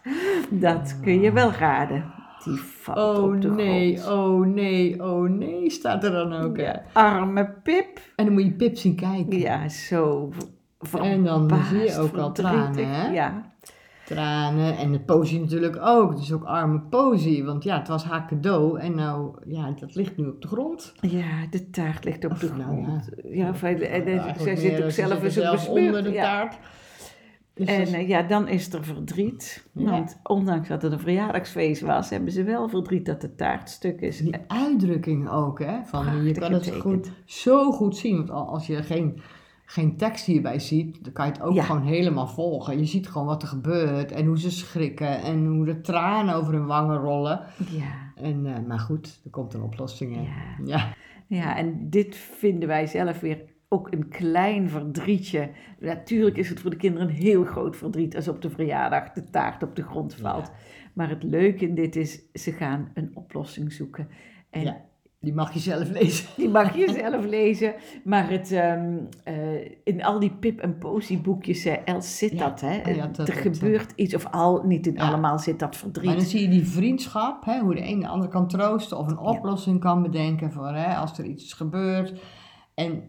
Dat 0.51 1.01
kun 1.03 1.21
je 1.21 1.33
wel 1.33 1.51
raden. 1.51 2.13
Die 2.45 2.59
valt 2.61 3.19
Oh 3.19 3.25
op 3.25 3.41
de 3.41 3.51
nee, 3.51 3.97
grond. 3.97 4.19
oh 4.19 4.47
nee, 4.47 5.05
oh 5.05 5.31
nee, 5.31 5.71
staat 5.71 6.05
er 6.05 6.11
dan 6.11 6.33
ook, 6.33 6.57
hè? 6.57 6.73
Arme 6.93 7.51
Pip. 7.63 8.01
En 8.17 8.25
dan 8.25 8.35
moet 8.35 8.43
je 8.43 8.53
Pip 8.53 8.77
zien 8.77 8.95
kijken. 8.95 9.39
Ja, 9.39 9.69
zo 9.69 10.33
En 11.01 11.25
dan 11.25 11.51
zie 11.65 11.79
je 11.79 11.99
ook 11.99 12.17
al 12.17 12.33
tranen, 12.33 12.89
hè? 12.89 13.13
Ja, 13.13 13.53
Tranen 14.09 14.77
en 14.77 14.93
de 14.93 15.01
Posy 15.01 15.39
natuurlijk 15.39 15.77
ook. 15.83 16.19
Is 16.19 16.33
ook 16.33 16.45
arme 16.45 16.81
Posy, 16.81 17.45
want 17.45 17.65
ja, 17.65 17.79
het 17.79 17.89
was 17.89 18.05
haar 18.05 18.27
cadeau 18.27 18.79
en 18.79 18.95
nou, 18.95 19.35
ja, 19.47 19.71
dat 19.81 19.95
ligt 19.95 20.17
nu 20.17 20.27
op 20.27 20.43
de 20.43 20.49
grond. 20.49 20.95
ja, 21.01 21.47
de 21.51 21.71
taart 21.71 22.05
ligt 22.05 22.25
op 22.25 22.31
Of 22.31 22.39
de 22.39 22.51
nou 22.59 22.77
ja. 22.77 22.83
grond. 22.85 23.09
Ja, 23.31 23.49
of 23.49 23.61
hij- 23.61 23.75
en, 23.75 23.83
en 24.07 24.07
Eigenlijk 24.07 24.39
zij 24.41 24.57
zit 24.57 24.83
ook 24.83 24.91
ze 24.91 25.07
zelf 25.07 25.23
op 25.25 25.29
zelf 25.31 25.51
besmeurd. 25.55 25.87
onder 25.87 26.03
de 26.03 26.11
ja. 26.13 26.23
taart. 26.23 26.59
Dus 27.55 27.67
En 27.69 27.87
eh, 27.87 28.09
ja, 28.09 28.23
dan 28.23 28.49
is 28.49 28.73
er 28.73 28.85
verdriet. 28.85 29.67
Ja. 29.73 29.91
Want 29.91 30.19
ondanks 30.23 30.69
dat 30.69 30.83
het 30.83 30.93
een 30.93 30.99
verjaardagsfeest 31.01 31.83
was, 31.83 32.11
hebben 32.11 32.33
ze 32.33 32.43
wel 32.43 32.69
verdriet 32.69 33.07
dat 33.07 33.21
de 33.21 33.35
taart 33.35 33.71
stuk 33.71 34.01
is. 34.01 34.19
die 34.19 34.35
uitdrukking 34.47 35.29
ook, 35.31 35.59
hè? 35.59 35.77
Van, 35.85 36.25
je 36.25 36.33
kan 36.33 36.53
het 36.53 36.71
goed, 36.81 37.11
zo 37.25 37.73
goed 37.73 37.97
zien, 37.97 38.17
want 38.17 38.31
al- 38.31 38.49
als 38.49 38.67
je 38.67 38.83
geen, 38.83 39.21
geen 39.71 39.97
tekst 39.97 40.27
hierbij 40.27 40.59
ziet, 40.59 41.05
dan 41.05 41.13
kan 41.13 41.27
je 41.27 41.33
het 41.33 41.41
ook 41.43 41.55
Ja. 41.55 41.63
gewoon 41.63 41.83
helemaal 41.87 42.27
volgen. 42.27 42.79
Je 42.79 42.85
ziet 42.85 43.09
gewoon 43.09 43.27
wat 43.27 43.43
er 43.43 43.49
gebeurt 43.49 44.13
en 44.13 44.27
hoe 44.27 44.39
ze 44.39 44.51
schrikken 44.51 45.23
en 45.23 45.47
hoe 45.47 45.65
de 45.65 45.81
tranen 45.81 46.35
over 46.35 46.53
hun 46.53 46.67
wangen 46.67 46.97
rollen. 46.97 47.41
Ja. 47.71 48.13
En, 48.17 48.47
eh, 48.47 48.67
maar 48.67 48.79
goed, 48.79 49.21
er 49.25 49.31
komt 49.31 49.55
een 49.55 49.63
oplossing. 49.63 50.15
hè. 50.17 50.21
Ja. 50.23 50.65
ja. 50.65 50.95
ja, 51.27 51.57
en 51.57 51.91
dit 51.91 52.17
vinden 52.17 52.69
wij 52.69 52.87
zelf 52.87 53.21
weer 53.21 53.45
ook 53.69 53.93
een 53.93 54.09
klein 54.09 54.69
verdrietje. 54.69 55.51
Natuurlijk 55.81 56.37
is 56.37 56.49
het 56.49 56.61
voor 56.61 56.71
de 56.71 56.77
kinderen 56.77 57.09
een 57.09 57.15
heel 57.15 57.45
groot 57.45 57.77
verdriet 57.77 58.17
als 58.17 58.29
op 58.29 58.43
de 58.43 58.51
verjaardag 58.51 59.13
de 59.13 59.25
taart 59.25 59.63
op 59.63 59.77
de 59.77 59.83
grond 59.83 60.15
valt. 60.15 60.51
Maar 60.93 61.09
het 61.09 61.23
leuke 61.23 61.65
in 61.69 61.75
dit 61.75 61.97
is, 61.97 62.21
ze 62.33 62.53
gaan 62.53 62.91
een 62.95 63.11
oplossing 63.15 63.73
zoeken. 63.73 64.09
En 64.51 64.63
Ja. 64.63 64.81
Die 65.21 65.35
mag 65.35 65.53
je 65.53 65.59
zelf 65.59 65.91
lezen. 65.91 66.29
Die 66.37 66.49
mag 66.49 66.77
je 66.77 66.93
zelf 66.93 67.25
lezen. 67.25 67.75
Maar 68.05 68.31
het, 68.31 68.53
ehm, 68.53 68.97
eh, 69.25 69.71
in 69.85 70.05
al 70.05 70.19
die 70.21 70.31
Pip 70.31 70.59
en 70.61 70.79
Posy 70.79 71.21
boekjes, 71.21 71.65
eh, 71.65 71.77
Els 71.85 72.19
zit 72.19 72.33
Ja. 72.33 72.39
dat. 72.49 72.61
Hè? 72.61 72.75
Ja, 72.91 73.07
dat- 73.07 73.19
er 73.19 73.27
dat, 73.27 73.35
gebeurt 73.59 73.93
iets, 73.97 74.15
of 74.15 74.27
al, 74.31 74.63
niet 74.65 74.87
in 74.87 74.95
Ja. 74.95 75.09
allemaal 75.09 75.39
zit 75.39 75.59
dat 75.59 75.71
Maar 75.71 75.79
verdriet. 75.79 76.11
dan 76.11 76.21
zie 76.21 76.41
je 76.43 76.49
die 76.49 76.67
vriendschap, 76.67 77.45
hè, 77.45 77.61
hoe 77.61 77.75
de 77.75 77.89
een 77.89 78.01
de 78.01 78.09
ander 78.09 78.29
kan 78.29 78.49
troosten 78.49 78.99
of 78.99 79.07
een 79.11 79.19
oplossing 79.19 79.81
kan 79.81 80.03
bedenken 80.03 80.53
voor 80.53 80.69
hè, 80.75 80.95
als 80.97 81.19
er 81.19 81.25
iets 81.25 81.45
is 81.45 81.53
gebeurd. 81.53 82.21
En 82.75 83.03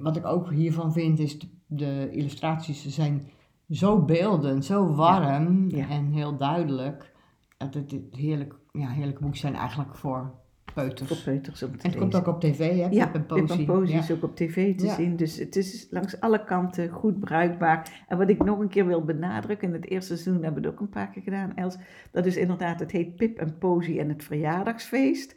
wat 0.00 0.16
ik 0.16 0.26
ook 0.26 0.50
hiervan 0.50 0.92
vind 0.92 1.18
is 1.18 1.38
de, 1.38 1.48
de 1.66 2.08
illustraties 2.10 2.86
zijn 2.86 3.30
zo 3.70 4.04
beeldend, 4.04 4.64
zo 4.64 4.94
warm 4.94 5.70
en 5.70 6.12
heel 6.12 6.36
duidelijk. 6.36 7.12
Dat 7.56 7.74
het, 7.74 7.90
het 7.90 8.02
heerlijk, 8.16 8.54
ja, 8.72 8.88
heerlijke 8.88 9.20
boeken 9.22 9.40
zijn 9.40 9.54
eigenlijk 9.54 9.96
voor 9.96 10.34
peuters. 10.74 11.08
Voor 11.08 11.32
peuters 11.32 11.62
om 11.62 11.76
te 11.76 11.82
en 11.84 11.90
het 11.90 11.98
komt 11.98 12.14
ook 12.14 12.26
op 12.26 12.40
tv, 12.40 12.58
hè? 12.58 12.64
Ja, 12.90 13.12
en 13.12 13.86
Ja. 13.86 13.98
is 13.98 14.10
ook 14.10 14.22
op 14.22 14.36
tv 14.36 14.76
te 14.76 14.84
Ja. 14.84 14.94
zien. 14.94 15.16
Dus 15.16 15.36
het 15.38 15.56
is 15.56 15.86
langs 15.90 16.20
alle 16.20 16.44
kanten 16.44 16.88
goed 16.88 17.20
bruikbaar. 17.20 18.04
En 18.08 18.18
wat 18.18 18.28
ik 18.28 18.44
nog 18.44 18.58
een 18.58 18.68
keer 18.68 18.86
wil 18.86 19.04
benadrukken, 19.04 19.68
in 19.68 19.74
het 19.74 19.86
eerste 19.90 20.16
seizoen 20.16 20.42
hebben 20.42 20.62
we 20.62 20.68
het 20.68 20.76
ook 20.76 20.82
een 20.82 20.92
paar 20.92 21.10
keer 21.10 21.22
gedaan, 21.22 21.56
Els. 21.56 21.76
Dat 22.10 22.26
is 22.26 22.36
inderdaad, 22.36 22.80
het 22.80 22.90
heet 22.90 23.16
Pip 23.16 23.38
en 23.38 23.58
Posy 23.58 23.98
en 23.98 24.08
het 24.08 24.24
verjaardagsfeest. 24.24 25.34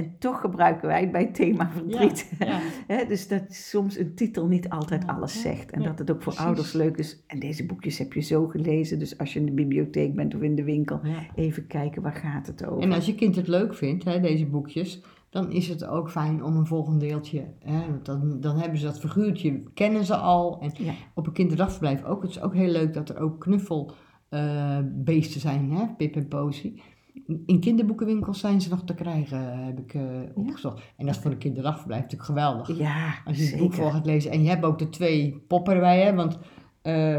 En 0.00 0.14
toch 0.18 0.40
gebruiken 0.40 0.88
wij 0.88 1.00
het 1.00 1.12
bij 1.12 1.22
het 1.22 1.34
thema 1.34 1.70
verdriet. 1.70 2.32
Ja, 2.38 2.46
ja. 2.46 2.60
Hè, 2.96 3.04
dus 3.06 3.28
dat 3.28 3.42
soms 3.48 3.98
een 3.98 4.14
titel 4.14 4.46
niet 4.46 4.68
altijd 4.68 5.02
Ja, 5.06 5.12
alles 5.12 5.40
zegt. 5.40 5.70
En 5.70 5.82
dat 5.82 5.98
het 5.98 6.10
ook 6.10 6.22
voor 6.22 6.32
precies. 6.32 6.48
ouders 6.48 6.72
leuk 6.72 6.96
is. 6.96 7.22
En 7.26 7.38
deze 7.38 7.66
boekjes 7.66 7.98
heb 7.98 8.12
je 8.12 8.20
zo 8.20 8.46
gelezen. 8.46 8.98
Dus 8.98 9.18
als 9.18 9.32
je 9.32 9.38
in 9.38 9.46
de 9.46 9.52
bibliotheek 9.52 10.14
bent 10.14 10.34
of 10.34 10.40
in 10.40 10.54
de 10.54 10.64
winkel, 10.64 11.00
even 11.34 11.66
kijken 11.66 12.02
waar 12.02 12.14
gaat 12.14 12.46
het 12.46 12.66
over. 12.66 12.82
En 12.82 12.92
als 12.92 13.06
je 13.06 13.14
kind 13.14 13.36
het 13.36 13.48
leuk 13.48 13.74
vindt, 13.74 14.04
hè, 14.04 14.20
deze 14.20 14.46
boekjes, 14.46 15.02
dan 15.30 15.50
is 15.50 15.68
het 15.68 15.86
ook 15.86 16.10
fijn 16.10 16.44
om 16.44 16.56
een 16.56 16.66
volgend 16.66 17.00
deeltje. 17.00 17.44
Hè, 17.58 17.80
want 17.90 18.04
dan, 18.04 18.40
dan 18.40 18.58
hebben 18.58 18.78
ze 18.78 18.84
dat 18.84 19.00
figuurtje, 19.00 19.62
kennen 19.74 20.04
ze 20.04 20.16
al. 20.16 20.60
En 20.60 20.72
op 21.14 21.26
een 21.26 21.32
kinderdagverblijf 21.32 22.04
ook. 22.04 22.22
Het 22.22 22.30
is 22.30 22.40
ook 22.40 22.54
heel 22.54 22.70
leuk 22.70 22.94
dat 22.94 23.08
er 23.08 23.18
ook 23.18 23.40
knuffelbeesten 23.40 25.40
zijn, 25.40 25.70
hè, 25.70 25.86
Pip 25.96 26.16
en 26.16 26.28
Posy. 26.28 26.80
In 27.46 27.60
kinderboekenwinkels 27.60 28.40
zijn 28.40 28.60
ze 28.60 28.68
nog 28.68 28.84
te 28.84 28.94
krijgen, 28.94 29.64
heb 29.64 29.78
ik 29.78 29.94
eh, 29.94 30.02
opgezocht. 30.34 30.82
En 30.96 31.06
dat 31.06 31.14
is 31.14 31.20
voor 31.20 31.30
een 31.30 31.38
kinderdagverblijf 31.38 32.02
natuurlijk 32.02 32.30
geweldig. 32.30 32.78
Ja, 32.78 33.14
Als 33.24 33.36
je 33.36 33.42
het 33.42 33.50
zeker. 33.50 33.58
boek 33.58 33.74
voor 33.74 33.90
gaat 33.90 34.06
lezen. 34.06 34.30
En 34.30 34.42
je 34.42 34.48
hebt 34.48 34.64
ook 34.64 34.78
de 34.78 34.88
twee 34.88 35.44
poppen 35.48 35.74
erbij, 35.74 36.00
hè? 36.02 36.14
Want 36.14 36.38
eh, 36.82 37.16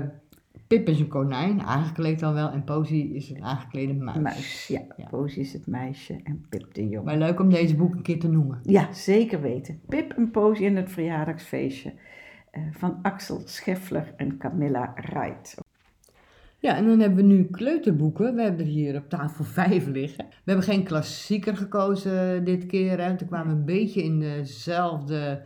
Pip 0.67 0.87
is 0.87 0.99
een 0.99 1.07
konijn, 1.07 1.61
aangekleed 1.61 2.19
dan 2.19 2.33
wel. 2.33 2.49
En 2.49 2.63
Posy 2.63 2.95
is 2.95 3.29
een 3.29 3.43
aangeklede 3.43 3.93
muis. 3.93 4.17
Muis, 4.17 4.67
ja. 4.67 4.81
Ja. 4.97 5.25
Is 5.25 5.53
het 5.53 5.67
meisje 5.67 6.19
en 6.23 6.45
Pip 6.49 6.73
de 6.73 6.87
jongen. 6.87 7.05
Maar 7.05 7.17
leuk 7.17 7.39
om 7.39 7.49
deze 7.49 7.75
boek 7.75 7.93
een 7.93 8.01
keer 8.01 8.19
te 8.19 8.29
noemen. 8.29 8.59
Ja, 8.63 8.93
zeker 8.93 9.41
weten. 9.41 9.81
Pip 9.87 10.11
en 10.11 10.31
Posy 10.31 10.63
in 10.63 10.75
het 10.75 10.91
verjaardagsfeestje 10.91 11.93
eh, 12.51 12.61
van 12.71 12.99
Axel 13.01 13.41
Scheffler 13.45 14.13
en 14.17 14.37
Camilla 14.37 14.93
Wright. 14.95 15.57
Ja, 16.61 16.75
en 16.75 16.85
dan 16.85 16.99
hebben 16.99 17.17
we 17.27 17.33
nu 17.33 17.47
kleuterboeken. 17.51 18.35
We 18.35 18.41
hebben 18.41 18.65
er 18.65 18.71
hier 18.71 18.95
op 18.95 19.09
tafel 19.09 19.43
vijf 19.63 19.87
liggen. 19.87 20.25
We 20.27 20.51
hebben 20.51 20.65
geen 20.65 20.83
klassieker 20.83 21.57
gekozen 21.57 22.43
dit 22.43 22.65
keer. 22.65 22.99
Hè. 22.99 23.07
want 23.07 23.19
We 23.19 23.25
kwamen 23.25 23.55
een 23.55 23.65
beetje 23.65 24.03
in 24.03 24.19
dezelfde 24.19 25.41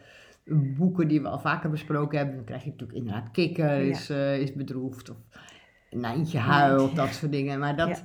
boeken 0.77 1.07
die 1.07 1.21
we 1.21 1.27
al 1.27 1.39
vaker 1.39 1.69
besproken 1.69 2.17
hebben. 2.17 2.35
Dan 2.35 2.45
krijg 2.45 2.63
je 2.63 2.69
natuurlijk 2.69 2.97
inderdaad 2.97 3.31
Kikker 3.31 3.79
is, 3.79 4.09
eh, 4.09 4.39
is 4.39 4.53
bedroefd. 4.53 5.09
Of 5.09 5.17
Nijntje 5.89 6.37
huilt, 6.37 6.95
dat 6.95 7.13
soort 7.13 7.31
dingen. 7.31 7.59
Maar 7.59 7.75
dat, 7.75 7.87
Ja. 7.87 7.97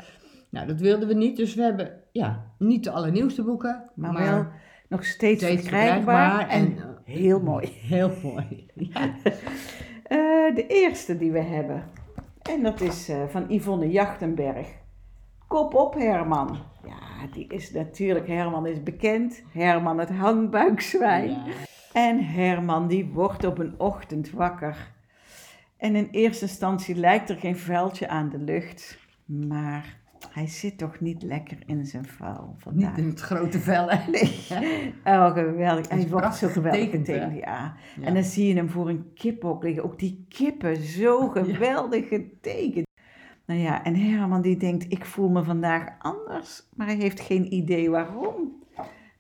nou, 0.50 0.66
dat 0.66 0.80
wilden 0.80 1.08
we 1.08 1.14
niet. 1.14 1.36
Dus 1.36 1.54
we 1.54 1.62
hebben 1.62 1.90
ja, 2.12 2.52
niet 2.58 2.84
de 2.84 2.90
allernieuwste 2.90 3.42
boeken. 3.42 3.90
Maar, 3.94 4.12
wel 4.12 4.46
nog 4.88 5.04
steeds, 5.04 5.42
steeds 5.42 5.60
verkrijgbaar, 5.60 6.48
en, 6.48 6.66
en, 6.66 6.76
eh, 6.76 6.84
heel 7.04 7.40
mooi. 7.40 7.68
heel 7.94 8.12
mooi. 8.22 8.66
Eh, 10.10 10.54
de 10.54 10.66
eerste 10.66 11.18
die 11.18 11.32
we 11.32 11.40
hebben. 11.40 11.82
En 12.42 12.62
dat 12.62 12.80
is 12.80 13.08
eh, 13.08 13.22
van 13.28 13.44
Yvonne 13.48 13.90
Jachtenberg. 13.90 14.68
Kop 15.46 15.74
op 15.74 15.94
Herman. 15.94 16.58
Ja, 16.84 17.26
die 17.32 17.46
is 17.46 17.72
natuurlijk, 17.72 18.26
Herman 18.26 18.66
is 18.66 18.82
bekend. 18.82 19.42
Herman 19.52 19.98
het 19.98 20.10
hangbuikzwijn. 20.10 21.30
Ja. 21.30 21.52
En 21.92 22.24
Herman 22.24 22.88
die 22.88 23.06
wordt 23.12 23.44
op 23.44 23.58
een 23.58 23.74
ochtend 23.78 24.30
wakker. 24.30 24.92
En 25.76 25.96
in 25.96 26.08
eerste 26.10 26.44
instantie 26.44 26.94
lijkt 26.94 27.30
er 27.30 27.36
geen 27.36 27.56
vuiltje 27.56 28.08
aan 28.08 28.28
de 28.28 28.38
lucht. 28.38 28.98
Maar 29.24 29.99
hij 30.28 30.46
zit 30.46 30.78
toch 30.78 31.00
niet 31.00 31.22
lekker 31.22 31.58
in 31.66 31.86
zijn 31.86 32.04
vel 32.04 32.48
Niet 32.52 32.62
vandaag. 32.62 32.96
in 32.96 33.06
het 33.06 33.20
grote 33.20 33.58
vel, 33.58 33.90
hè? 33.90 34.10
Nee. 34.10 34.94
Oh, 35.04 35.32
geweldig. 35.32 35.88
Hij 35.88 36.08
wordt 36.08 36.36
zo 36.36 36.48
geweldig 36.48 36.80
getekend, 36.80 37.06
getekend, 37.06 37.34
ja. 37.38 37.74
Ja. 38.00 38.06
En 38.06 38.14
dan 38.14 38.22
zie 38.22 38.46
je 38.46 38.54
hem 38.54 38.70
voor 38.70 38.88
een 38.88 39.12
kippenhok 39.14 39.62
liggen. 39.62 39.84
Ook 39.84 39.98
die 39.98 40.24
kippen, 40.28 40.76
zo 40.76 41.28
geweldig 41.28 42.08
getekend. 42.08 42.86
Nou 43.46 43.60
ja, 43.60 43.84
en 43.84 43.96
Herman 43.96 44.42
die 44.42 44.56
denkt, 44.56 44.92
ik 44.92 45.04
voel 45.04 45.28
me 45.28 45.42
vandaag 45.44 45.88
anders. 45.98 46.68
Maar 46.76 46.86
hij 46.86 46.96
heeft 46.96 47.20
geen 47.20 47.54
idee 47.54 47.90
waarom. 47.90 48.52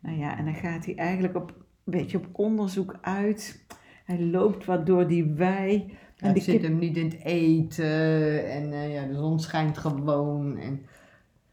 Nou 0.00 0.18
ja, 0.18 0.38
en 0.38 0.44
dan 0.44 0.54
gaat 0.54 0.84
hij 0.84 0.94
eigenlijk 0.96 1.36
op, 1.36 1.50
een 1.84 1.92
beetje 1.98 2.18
op 2.18 2.26
onderzoek 2.32 2.98
uit. 3.00 3.64
Hij 4.04 4.20
loopt 4.20 4.64
wat 4.64 4.86
door 4.86 5.06
die 5.06 5.24
wei. 5.24 5.98
En 6.20 6.34
de 6.34 6.40
zit 6.40 6.62
hem 6.62 6.78
niet 6.78 6.96
in 6.96 7.04
het 7.04 7.24
eten 7.24 8.50
en 8.50 8.72
eh, 8.72 8.94
ja, 8.94 9.06
de 9.06 9.14
zon 9.14 9.40
schijnt 9.40 9.78
gewoon. 9.78 10.56
En 10.56 10.86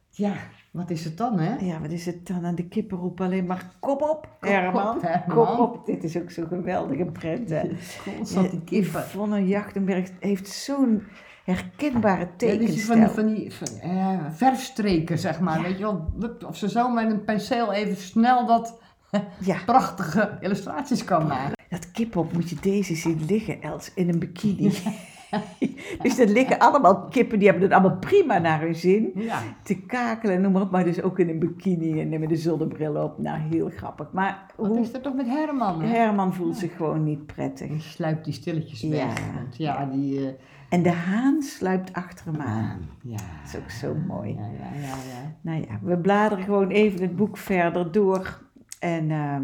ja, 0.10 0.34
wat 0.72 0.90
is 0.90 1.04
het 1.04 1.18
dan, 1.18 1.40
hè? 1.40 1.66
Ja, 1.66 1.82
wat 1.82 1.92
is 1.92 2.06
het 2.06 2.28
dan? 2.28 2.46
En 2.46 2.56
de 2.56 2.68
kippen 2.68 2.98
roepen 2.98 3.26
alleen 3.26 3.46
maar, 3.46 3.72
kop 3.80 4.02
op, 4.02 4.28
Herman. 4.40 4.96
op, 4.96 5.02
Herman. 5.02 5.46
Kop 5.46 5.60
op. 5.60 5.86
Dit 5.86 6.04
is 6.04 6.18
ook 6.18 6.32
zo'n 6.32 6.48
geweldige 6.48 7.06
prent, 7.06 7.50
hè. 7.50 7.62
Constant 8.18 8.52
die 8.52 8.62
kippen. 8.64 9.02
Yvonne 9.02 9.48
Jachtenberg 9.48 10.10
heeft 10.20 10.48
zo'n 10.48 11.04
herkenbare 11.44 12.20
Ja, 12.20 12.26
dus 12.26 12.86
van 12.86 12.98
tekenstijl. 12.98 13.00
die, 13.00 13.08
van 13.08 13.26
die 13.34 13.54
van, 13.54 13.68
eh, 13.80 14.26
verfstreken, 14.32 15.20
zeg 15.20 15.40
maar. 15.40 15.62
Weet 15.62 15.78
je 15.78 15.84
wel, 15.84 16.14
of 16.46 16.58
ze 16.58 16.70
zo 16.70 16.90
met 16.90 17.12
een 17.12 17.24
penseel 17.24 17.74
even 17.74 17.96
snel 17.96 18.46
dat 18.46 18.80
Ja, 19.40 19.58
prachtige 19.66 20.38
illustraties 20.40 21.04
kan 21.04 21.28
maken. 21.28 21.57
Dat 21.70 21.92
kipop 21.92 22.34
moet 22.34 22.50
je 22.50 22.56
deze 22.62 22.96
zien 22.96 23.26
liggen, 23.28 23.62
Els, 23.62 23.92
in 23.96 24.10
een 24.10 24.20
bikini. 24.20 24.72
dus 26.02 26.20
er 26.20 26.28
liggen 26.30 26.60
allemaal 26.60 27.06
kippen, 27.10 27.40
die 27.40 27.48
hebben 27.50 27.68
het 27.70 27.80
allemaal 27.80 27.98
prima 27.98 28.38
naar 28.38 28.62
hun 28.62 28.76
zin. 28.76 29.12
Ja. 29.16 29.40
Te 29.64 29.76
kakelen 29.82 30.36
en 30.36 30.42
noem 30.42 30.52
maar 30.52 30.62
op, 30.62 30.72
maar 30.72 30.84
dus 30.84 31.02
ook 31.02 31.20
in 31.20 31.30
een 31.30 31.40
bikini 31.40 32.02
en 32.02 32.20
met 32.20 32.30
de 32.30 32.36
zonnebril 32.36 32.96
op. 33.04 33.18
Nou, 33.20 33.40
heel 33.40 33.70
grappig. 33.76 34.12
Maar 34.12 34.46
Wat 34.56 34.68
hoe... 34.68 34.80
is 34.80 34.94
er 34.94 35.02
toch 35.02 35.14
met 35.16 35.26
Herman? 35.28 35.82
Hè? 35.82 35.88
Herman 35.88 36.34
voelt 36.34 36.58
zich 36.58 36.76
gewoon 36.76 37.04
niet 37.04 37.26
prettig. 37.26 37.68
Die 37.68 37.80
sluipt 37.82 38.24
die 38.26 38.34
stilletjes 38.34 38.82
weg. 38.84 39.18
Ja. 39.20 39.34
Want 39.36 39.58
ja, 39.58 39.86
die... 39.86 40.20
eh, 40.28 40.34
En 40.70 40.84
de 40.84 40.92
haan 40.92 41.42
sluipt 41.42 41.94
achter 41.94 42.26
hem 42.26 42.42
aan. 42.42 42.80
ja. 43.02 43.16
Dat 43.18 43.54
is 43.54 43.58
ook 43.60 43.70
zo 43.70 43.96
mooi. 44.08 44.34
Ja, 44.34 44.42
ja, 44.60 44.80
ja, 44.80 44.88
ja. 44.88 45.36
Nou 45.42 45.60
ja, 45.70 45.80
we 45.82 45.98
bladeren 45.98 46.44
gewoon 46.44 46.70
even 46.70 47.02
het 47.02 47.16
boek 47.16 47.38
verder 47.38 47.92
door. 47.92 48.42
En 48.80 49.12
ehm, 49.12 49.44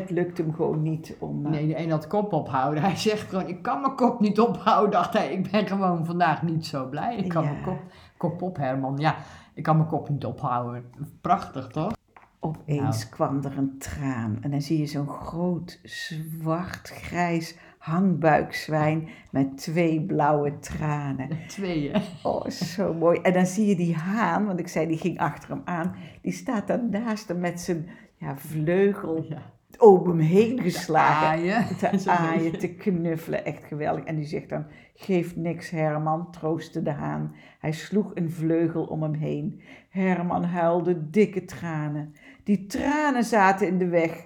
het 0.00 0.10
lukt 0.10 0.38
hem 0.38 0.54
gewoon 0.54 0.82
niet 0.82 1.16
om... 1.20 1.44
eh, 1.46 1.50
Nee, 1.50 1.78
een 1.78 1.90
had 1.90 2.06
kop 2.06 2.32
ophouden. 2.32 2.82
Hij 2.82 2.96
zegt 2.96 3.28
gewoon, 3.28 3.48
ik 3.48 3.62
kan 3.62 3.80
mijn 3.80 3.94
kop 3.94 4.20
niet 4.20 4.40
ophouden. 4.40 4.90
Dacht 4.90 5.12
hij, 5.12 5.32
ik 5.32 5.50
ben 5.50 5.66
gewoon 5.66 6.06
vandaag 6.06 6.42
niet 6.42 6.66
zo 6.66 6.88
blij. 6.88 7.16
Ik 7.16 7.28
kan 7.28 7.42
Ja. 7.44 7.50
mijn 7.50 7.62
kop, 7.62 7.78
kop 8.16 8.42
op, 8.42 8.56
Herman. 8.56 8.96
Ja, 8.98 9.16
ik 9.54 9.62
kan 9.62 9.76
mijn 9.76 9.88
kop 9.88 10.08
niet 10.08 10.24
ophouden. 10.24 10.84
Prachtig, 11.20 11.66
toch? 11.66 11.92
Opeens 12.40 12.98
Nou. 13.02 13.10
kwam 13.10 13.44
er 13.44 13.58
een 13.58 13.78
traan 13.78 14.38
en 14.40 14.50
dan 14.50 14.60
zie 14.62 14.78
je 14.78 14.86
zo'n 14.86 15.08
groot 15.08 15.80
zwart-grijs 15.82 17.56
hangbuikzwijn 17.78 19.08
met 19.30 19.56
twee 19.58 20.00
blauwe 20.02 20.58
tranen. 20.58 21.28
Tweeën. 21.48 22.02
Oh, 22.22 22.46
zo 22.48 22.94
mooi. 22.94 23.18
En 23.20 23.32
dan 23.32 23.46
zie 23.46 23.66
je 23.66 23.76
die 23.76 23.94
haan, 23.96 24.46
want 24.46 24.58
ik 24.58 24.68
zei 24.68 24.86
die 24.86 24.98
ging 24.98 25.18
achter 25.18 25.48
hem 25.48 25.62
aan, 25.64 25.94
die 26.22 26.32
staat 26.32 26.66
dan 26.66 26.90
naast 26.90 27.28
hem 27.28 27.40
met 27.40 27.60
zijn 27.60 27.88
ja, 28.16 28.36
vleugel 28.36 29.24
Ja. 29.28 29.42
Om 29.80 30.08
hem 30.08 30.18
heen 30.18 30.60
geslagen. 30.60 31.28
Aaien. 31.28 31.76
Te 31.76 32.10
aaien, 32.10 32.58
te 32.58 32.68
knuffelen, 32.68 33.44
echt 33.44 33.64
geweldig. 33.64 34.04
En 34.04 34.16
die 34.16 34.26
zegt 34.26 34.48
dan, 34.48 34.66
geef 34.94 35.36
niks 35.36 35.70
Herman, 35.70 36.30
troostte 36.30 36.82
de 36.82 36.90
haan. 36.90 37.34
Hij 37.58 37.72
sloeg 37.72 38.10
een 38.14 38.30
vleugel 38.30 38.84
om 38.84 39.02
hem 39.02 39.14
heen. 39.14 39.60
Herman 39.88 40.44
huilde 40.44 41.10
dikke 41.10 41.44
tranen. 41.44 42.14
Die 42.44 42.66
tranen 42.66 43.24
zaten 43.24 43.66
in 43.66 43.78
de 43.78 43.88
weg, 43.88 44.24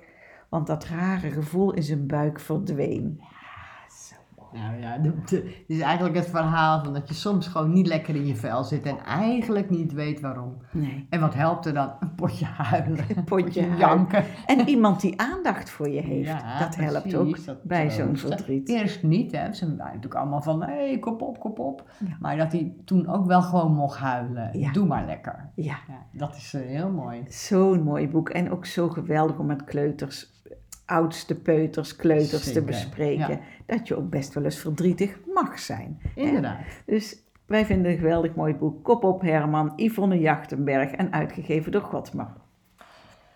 want 0.48 0.66
dat 0.66 0.84
rare 0.84 1.30
gevoel 1.30 1.72
in 1.72 1.82
zijn 1.82 2.06
buik 2.06 2.40
verdween. 2.40 3.20
Nou 4.52 4.80
ja, 4.80 4.98
het 5.24 5.44
is 5.66 5.80
eigenlijk 5.80 6.16
het 6.16 6.28
verhaal 6.28 6.84
van 6.84 6.92
dat 6.92 7.08
je 7.08 7.14
soms 7.14 7.46
gewoon 7.46 7.72
niet 7.72 7.86
lekker 7.86 8.14
in 8.14 8.26
je 8.26 8.36
vel 8.36 8.64
zit 8.64 8.86
en 8.86 8.98
eigenlijk 9.04 9.70
niet 9.70 9.92
weet 9.92 10.20
waarom. 10.20 10.56
Nee. 10.72 11.06
En 11.10 11.20
wat 11.20 11.34
helpt 11.34 11.66
er 11.66 11.74
dan? 11.74 11.92
Een 12.00 12.14
potje 12.14 12.44
huilen. 12.44 13.04
Een 13.16 13.24
potje 13.24 13.76
janken. 13.78 14.24
En 14.46 14.68
iemand 14.68 15.00
die 15.00 15.20
aandacht 15.20 15.70
voor 15.70 15.88
je 15.88 16.00
heeft, 16.00 16.28
Ja, 16.28 16.58
dat 16.58 16.76
helpt 16.76 17.14
ook 17.14 17.44
dat 17.44 17.62
bij 17.62 17.90
zo'n 17.90 18.16
verdriet. 18.16 18.68
Eerst 18.68 19.02
niet, 19.02 19.32
hè. 19.32 19.52
Ze 19.52 19.66
waren 19.66 19.84
natuurlijk 19.84 20.14
allemaal 20.14 20.42
van, 20.42 20.62
hé, 20.62 20.88
hey, 20.88 20.98
kop 20.98 21.22
op, 21.22 21.40
kop 21.40 21.58
op. 21.58 21.90
Ja. 21.98 22.16
Maar 22.20 22.36
dat 22.36 22.52
hij 22.52 22.72
toen 22.84 23.08
ook 23.08 23.26
wel 23.26 23.42
gewoon 23.42 23.74
mocht 23.74 23.98
huilen. 23.98 24.58
Ja. 24.58 24.72
Doe 24.72 24.86
maar 24.86 25.06
lekker. 25.06 25.50
Ja, 25.54 25.76
Ja, 25.88 26.06
dat 26.12 26.36
is 26.36 26.54
eh, 26.54 26.60
heel 26.60 26.90
mooi. 26.90 27.24
zo'n 27.28 27.82
mooi 27.82 28.08
boek. 28.08 28.28
En 28.28 28.50
ook 28.50 28.66
zo 28.66 28.88
geweldig 28.88 29.38
om 29.38 29.46
met 29.46 29.64
kleuters, 29.64 30.37
oudste 30.88 31.34
peuters, 31.34 31.96
kleuters 31.96 32.52
te 32.52 32.62
bespreken. 32.62 33.28
ja. 33.28 33.40
Dat 33.66 33.88
je 33.88 33.96
ook 33.96 34.10
best 34.10 34.34
wel 34.34 34.44
eens 34.44 34.58
verdrietig 34.58 35.18
mag 35.34 35.58
zijn. 35.58 35.98
hè? 36.14 36.20
Inderdaad. 36.22 36.58
Dus 36.86 37.22
wij 37.46 37.64
vinden 37.66 37.90
een 37.92 37.98
geweldig 37.98 38.34
mooi 38.34 38.54
boek. 38.54 38.84
Kop 38.84 39.04
op 39.04 39.20
Herman, 39.20 39.72
Yvonne 39.76 40.18
Jachtenberg 40.18 40.90
en 40.90 41.12
uitgegeven 41.12 41.72
door 41.72 41.82
Godmar. 41.82 42.36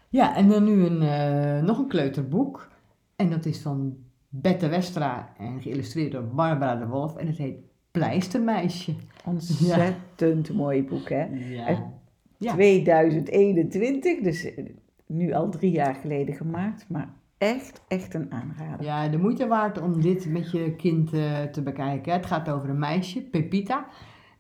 Ja, 0.09 0.37
en 0.37 0.49
dan 0.49 0.65
nu 0.65 0.85
een, 0.85 1.03
eh, 1.03 1.63
nog 1.67 1.79
een 1.79 1.89
kleuterboek. 1.89 2.69
En 3.17 3.31
dat 3.31 3.45
is 3.47 3.59
van 3.61 3.97
Bette 4.29 4.69
Westra 4.69 5.33
en 5.39 5.61
geïllustreerd 5.63 6.13
door 6.13 6.25
Barbara 6.25 6.77
de 6.77 6.87
Wolf. 6.87 7.17
En 7.17 7.27
het 7.27 7.37
heet 7.39 7.57
Pleistermeisje. 7.91 8.95
Ontzettend 9.25 10.53
mooi 10.53 10.85
boek, 10.85 11.09
hè? 11.09 11.25
Ja. 11.25 11.93
Ja. 12.39 12.53
2021, 12.53 14.21
dus 14.23 14.55
eh, 14.55 14.65
nu 15.07 15.33
al 15.33 15.49
drie 15.51 15.71
jaar 15.71 15.95
geleden 15.95 16.35
gemaakt, 16.35 16.89
maar 16.89 17.15
echt, 17.43 17.83
echt 17.89 18.15
een 18.15 18.33
aanrader. 18.33 18.87
Ja, 18.87 19.09
de 19.09 19.19
moeite 19.19 19.47
waard 19.47 19.81
om 19.81 20.01
dit 20.01 20.27
met 20.27 20.51
je 20.51 20.77
kind 20.77 21.13
eh, 21.13 21.43
te 21.43 21.63
bekijken. 21.63 22.13
Het 22.13 22.27
gaat 22.27 22.51
over 22.51 22.69
een 22.69 22.79
meisje, 22.79 23.23
Pepita. 23.23 23.87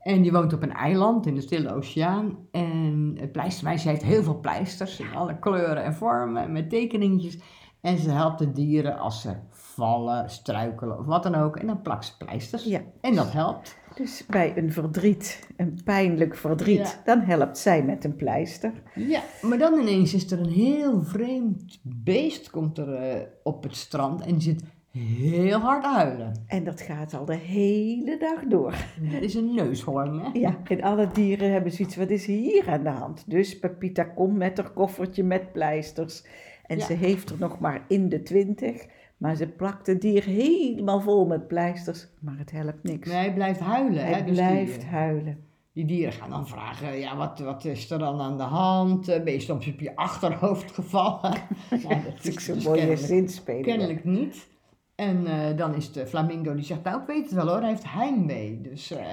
En 0.00 0.23
die 0.23 0.32
woont 0.32 0.52
op 0.52 0.62
een 0.62 0.73
eiland 0.73 1.26
in 1.26 1.35
de 1.35 1.40
Stille 1.40 1.75
Oceaan. 1.75 2.37
En 2.50 3.16
het 3.21 3.32
pleistermeisje 3.32 3.88
heeft 3.88 4.02
heel 4.02 4.23
veel 4.23 4.40
pleisters 4.40 5.00
in 5.00 5.14
alle 5.14 5.38
kleuren 5.38 5.85
en 5.85 5.94
vormen, 5.94 6.52
met 6.52 6.71
tekeningetjes. 6.71 7.38
En 7.80 7.99
ze 7.99 8.11
helpt 8.11 8.38
de 8.38 8.52
dieren 8.52 8.99
als 8.99 9.21
ze 9.21 9.35
vallen, 9.50 10.30
struikelen 10.30 10.99
of 10.99 11.06
wat 11.06 11.23
dan 11.23 11.35
ook. 11.35 11.56
En 11.56 11.66
dan 11.66 11.82
plakt 11.82 12.04
ze 12.04 12.16
pleisters. 12.16 12.64
Ja. 12.64 12.80
En 13.00 13.14
dat 13.14 13.32
helpt. 13.32 13.80
Dus 13.94 14.25
bij 14.26 14.52
een 14.56 14.72
verdriet, 14.72 15.49
een 15.56 15.78
pijnlijk 15.84 16.37
verdriet, 16.37 17.00
dan 17.04 17.20
helpt 17.20 17.58
zij 17.58 17.82
met 17.84 18.04
een 18.04 18.16
pleister. 18.16 18.72
Ja, 18.94 19.22
maar 19.42 19.58
dan 19.58 19.80
ineens 19.80 20.14
is 20.14 20.30
er 20.30 20.40
een 20.40 20.50
heel 20.52 21.02
vreemd 21.02 21.78
beest 21.82 22.50
komt 22.50 22.78
er 22.78 22.94
eh, 22.94 23.20
op 23.42 23.62
het 23.62 23.76
strand 23.76 24.20
en 24.20 24.32
die 24.32 24.40
zit 24.42 24.62
heel 24.90 25.58
hard 25.58 25.84
huilen. 25.84 26.32
En 26.46 26.64
dat 26.64 26.80
gaat 26.80 27.14
al 27.14 27.25
de 27.25 27.34
hele 27.37 28.16
dag 28.18 28.44
door. 28.44 28.75
Dat 29.12 29.22
is 29.22 29.34
een 29.34 29.54
neushoorn, 29.54 30.18
hè? 30.20 30.28
Ja, 30.38 30.56
en 30.64 30.82
alle 30.82 31.08
dieren 31.12 31.52
hebben 31.52 31.72
zoiets, 31.72 31.96
wat 31.96 32.11
is 32.11 32.26
hier 32.26 32.68
aan 32.68 32.82
de 32.82 32.88
hand? 32.88 33.25
Dus 33.26 33.58
Pepita 33.58 34.04
komt 34.04 34.37
met 34.37 34.56
haar 34.56 34.70
koffertje 34.70 35.22
met 35.25 35.52
pleisters. 35.52 36.25
En 36.66 36.78
Ja. 36.78 36.84
ze 36.84 36.92
heeft 36.92 37.30
er 37.30 37.37
nog 37.38 37.58
maar 37.58 37.84
in 37.88 38.08
de 38.08 38.22
twintig. 38.22 38.87
Maar 39.22 39.34
ze 39.36 39.46
plakt 39.46 39.86
het 39.86 40.00
dier 40.00 40.24
helemaal 40.24 41.00
vol 41.00 41.26
met 41.26 41.48
pleisters. 41.48 42.06
Maar 42.20 42.38
het 42.38 42.50
helpt 42.50 42.82
niks. 42.82 43.08
Nee, 43.08 43.16
hij 43.16 43.34
blijft 43.34 43.60
huilen, 43.60 44.04
hè? 44.04 44.12
Hij 44.12 44.24
Dus 44.24 44.36
die, 44.36 44.46
blijft 44.46 44.84
huilen. 44.84 45.44
Die 45.72 45.84
dieren 45.84 46.12
gaan 46.12 46.30
dan 46.30 46.48
vragen, 46.48 46.96
ja, 46.98 47.16
wat, 47.16 47.38
wat 47.38 47.64
is 47.64 47.90
er 47.90 47.98
dan 47.98 48.20
aan 48.20 48.36
de 48.36 48.42
hand? 48.42 49.08
Eh, 49.08 49.22
Ben 49.22 49.32
je 49.32 49.40
soms 49.40 49.66
op 49.68 49.80
je 49.80 49.96
achterhoofd 49.96 50.72
gevallen? 50.72 51.32
ja, 51.88 51.88
Dat 51.88 52.24
is 52.24 52.44
zo'n 52.44 52.54
dus 52.54 52.64
mooie 52.64 53.62
kennelijk, 53.62 54.04
niet. 54.04 54.48
En 54.94 55.26
eh, 55.26 55.56
dan 55.56 55.74
is 55.74 55.92
de 55.92 56.06
flamingo 56.06 56.54
die 56.54 56.64
zegt, 56.64 56.82
nou, 56.82 57.00
ik 57.00 57.06
weet 57.06 57.24
het 57.24 57.32
wel 57.32 57.48
hoor, 57.48 57.60
hij 57.60 57.68
heeft 57.68 57.92
heimwee. 57.92 58.60
Dus, 58.60 58.90
eh 58.90 59.06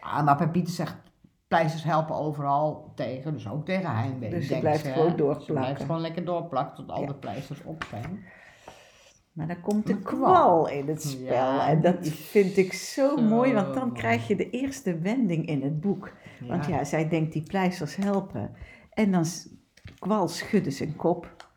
ah, 0.00 0.24
maar 0.24 0.36
Pepita 0.36 0.70
zegt, 0.70 0.96
pleisters 1.48 1.84
helpen 1.84 2.14
overal 2.14 2.92
tegen, 2.94 3.32
dus 3.32 3.48
ook 3.48 3.64
tegen 3.64 3.96
heimwee. 3.96 4.30
Dus 4.30 4.46
ze 4.46 4.58
blijft 4.58 4.84
hè. 4.86 4.92
gewoon 4.92 5.10
Ze 5.10 5.16
doorplakken. 5.16 5.54
blijft 5.54 5.80
gewoon 5.80 6.00
lekker 6.00 6.24
doorplakken 6.24 6.76
tot 6.76 6.90
al 6.90 7.00
Ja. 7.00 7.06
de 7.06 7.14
pleisters 7.14 7.62
op 7.64 7.84
zijn. 7.90 8.18
Maar 9.46 9.54
dan 9.54 9.60
komt 9.60 9.86
de 9.86 9.98
kwal. 9.98 10.68
in 10.68 10.88
het 10.88 11.02
spel. 11.02 11.32
Ja, 11.34 11.68
en 11.68 11.80
dat 11.80 12.08
vind 12.08 12.56
ik 12.56 12.72
zo, 12.72 13.16
zo 13.16 13.22
mooi, 13.22 13.52
want 13.52 13.74
dan 13.74 13.92
krijg 13.92 14.28
je 14.28 14.36
de 14.36 14.50
eerste 14.50 14.98
wending 14.98 15.46
in 15.46 15.62
het 15.62 15.80
boek. 15.80 16.12
Want 16.48 16.66
ja, 16.66 16.84
zij 16.84 17.08
denkt 17.08 17.32
die 17.32 17.42
pleisters 17.42 17.96
helpen. 17.96 18.50
En 18.90 19.12
dan 19.12 19.24
kwal 19.98 20.28
schudde 20.28 20.70
zijn 20.70 20.96
kop. 20.96 21.48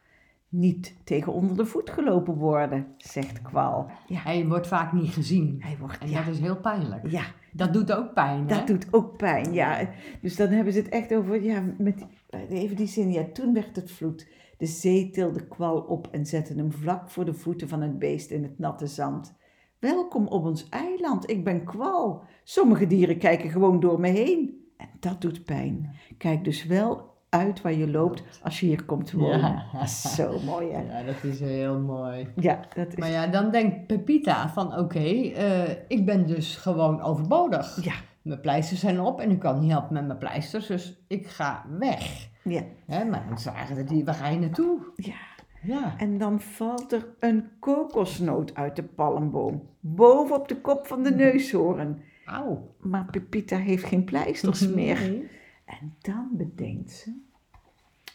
Niet 0.50 0.96
tegen 1.04 1.34
onder 1.34 1.58
de 1.58 1.66
voet 1.66 1.90
gelopen 1.90 2.34
worden, 2.34 2.88
zegt 2.98 3.42
kwal. 3.42 3.92
Ja, 4.08 4.20
Hij 4.20 4.46
wordt 4.48 4.68
vaak 4.68 4.94
niet 4.94 5.10
gezien. 5.12 5.56
hij 5.60 5.78
wordt, 5.80 5.98
En 5.98 6.10
ja, 6.10 6.24
dat 6.24 6.34
is 6.34 6.40
heel 6.40 6.58
pijnlijk. 6.58 7.08
ja, 7.10 7.24
Dat 7.52 7.74
doet 7.74 7.92
ook 7.92 8.14
pijn, 8.14 8.40
hè? 8.40 8.46
dat 8.46 8.68
doet 8.68 8.88
ook 8.92 9.18
pijn. 9.18 9.54
Ja. 9.54 9.90
Dus 10.22 10.36
dan 10.36 10.48
hebben 10.50 10.74
ze 10.74 10.80
het 10.80 10.90
echt 10.90 11.14
over, 11.14 11.44
ja, 11.44 11.64
met, 11.78 12.06
even 12.50 12.76
die 12.76 12.88
zin. 12.88 13.12
Ja, 13.12 13.24
toen 13.34 13.54
werd 13.54 13.76
het 13.76 13.92
vloed. 13.92 14.28
De 14.58 14.66
zee 14.66 15.10
tilde 15.10 15.48
kwal 15.48 15.78
op 15.80 16.08
en 16.12 16.26
zette 16.26 16.54
hem 16.54 16.72
vlak 16.72 17.10
voor 17.10 17.26
de 17.26 17.34
voeten 17.34 17.68
van 17.68 17.82
het 17.82 18.00
beest 18.00 18.32
in 18.32 18.44
het 18.44 18.60
natte 18.60 18.88
zand. 18.88 19.36
Welkom 19.80 20.28
op 20.28 20.46
ons 20.46 20.70
eiland, 20.70 21.30
ik 21.30 21.44
ben 21.44 21.64
kwal. 21.64 22.24
Sommige 22.44 22.88
dieren 22.88 23.18
kijken 23.18 23.50
gewoon 23.50 23.80
door 23.80 24.00
me 24.00 24.08
heen. 24.08 24.68
En 24.78 24.90
dat 25.00 25.22
doet 25.22 25.46
pijn. 25.46 25.96
Kijk 26.18 26.44
dus 26.44 26.66
wel 26.66 27.12
uit 27.30 27.62
waar 27.62 27.74
je 27.74 27.90
loopt 27.92 28.24
als 28.44 28.60
je 28.60 28.66
hier 28.66 28.86
komt 28.86 29.12
wonen. 29.12 29.40
Ja. 29.40 29.66
Dat 29.74 29.84
is 29.84 30.16
zo 30.16 30.40
mooi, 30.46 30.72
hè? 30.72 31.00
Ja, 31.00 31.06
dat 31.06 31.24
is 31.24 31.40
heel 31.40 31.80
mooi. 31.80 32.28
Ja, 32.36 32.60
dat 32.76 32.88
is... 32.88 32.96
Maar 32.96 33.10
ja, 33.10 33.28
dan 33.28 33.52
denkt 33.52 33.88
Pepita 33.88 34.50
van 34.50 34.78
oké, 34.78 35.00
eh, 35.00 35.70
ik 35.88 36.06
ben 36.06 36.28
dus 36.28 36.56
gewoon 36.56 37.02
overbodig. 37.02 37.84
Ja, 37.84 37.94
Mijn 38.24 38.40
pleisters 38.42 38.80
zijn 38.80 39.00
op 39.00 39.20
en 39.20 39.32
ik 39.32 39.40
kan 39.40 39.60
niet 39.60 39.72
helpen 39.72 39.94
met 39.94 40.06
mijn 40.08 40.18
pleisters, 40.18 40.68
dus 40.68 41.04
ik 41.08 41.28
ga 41.28 41.66
weg. 41.80 42.30
ja, 42.44 42.62
Hè, 42.86 43.06
maar 43.06 43.26
dan 43.28 43.40
zagen 43.40 43.76
ze 43.76 43.84
die, 43.84 44.06
waar 44.06 44.14
ga 44.16 44.28
je 44.28 44.40
naartoe? 44.40 44.80
ja. 44.96 45.32
Ja. 45.62 45.98
En 45.98 46.18
dan 46.18 46.42
valt 46.42 46.92
er 46.92 47.08
een 47.20 47.50
kokosnoot 47.60 48.56
uit 48.56 48.76
de 48.76 48.84
palmboom. 48.84 49.70
Boven 49.80 50.36
op 50.36 50.48
de 50.48 50.62
kop 50.62 50.88
van 50.88 51.04
de 51.04 51.12
neushoorn. 51.12 52.02
Auw. 52.26 52.76
Maar 52.80 53.06
Pepita 53.06 53.58
heeft 53.58 53.84
geen 53.84 54.04
pleisters 54.04 54.68
meer. 54.76 55.00
Nee. 55.00 55.30
En 55.66 55.96
dan 56.02 56.28
bedenkt 56.32 56.92
ze. 56.92 57.14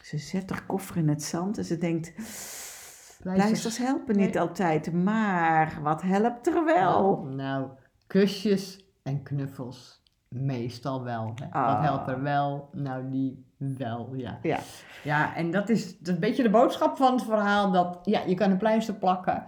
Ze 0.03 0.17
zet 0.17 0.49
haar 0.49 0.65
koffer 0.65 0.97
in 0.97 1.09
het 1.09 1.23
zand 1.23 1.57
en 1.57 1.65
ze 1.65 1.77
denkt. 1.77 2.13
Pleisters 3.21 3.77
helpen 3.77 4.17
niet 4.17 4.33
Nee. 4.33 4.39
altijd, 4.39 4.93
maar 4.93 5.79
wat 5.83 6.01
helpt 6.01 6.47
er 6.47 6.65
wel? 6.65 7.23
Nou, 7.23 7.67
kusjes 8.07 8.85
en 9.03 9.23
knuffels. 9.23 9.98
Meestal 10.29 11.03
wel. 11.03 11.33
Hè. 11.35 11.45
Ah. 11.51 11.73
Wat 11.73 11.83
helpt 11.83 12.07
er 12.07 12.21
wel? 12.21 12.69
Nou, 12.71 13.09
die 13.09 13.45
wel, 13.57 14.09
ja. 14.15 14.39
Ja, 14.41 14.59
Ja, 15.03 15.35
en 15.35 15.51
dat 15.51 15.69
is, 15.69 15.95
een 16.03 16.19
beetje 16.19 16.43
de 16.43 16.49
boodschap 16.49 16.97
van 16.97 17.13
het 17.13 17.23
verhaal. 17.23 17.71
Dat 17.71 17.99
ja, 18.03 18.21
je 18.27 18.35
kan 18.35 18.51
een 18.51 18.57
pleister 18.57 18.93
plakken. 18.93 19.47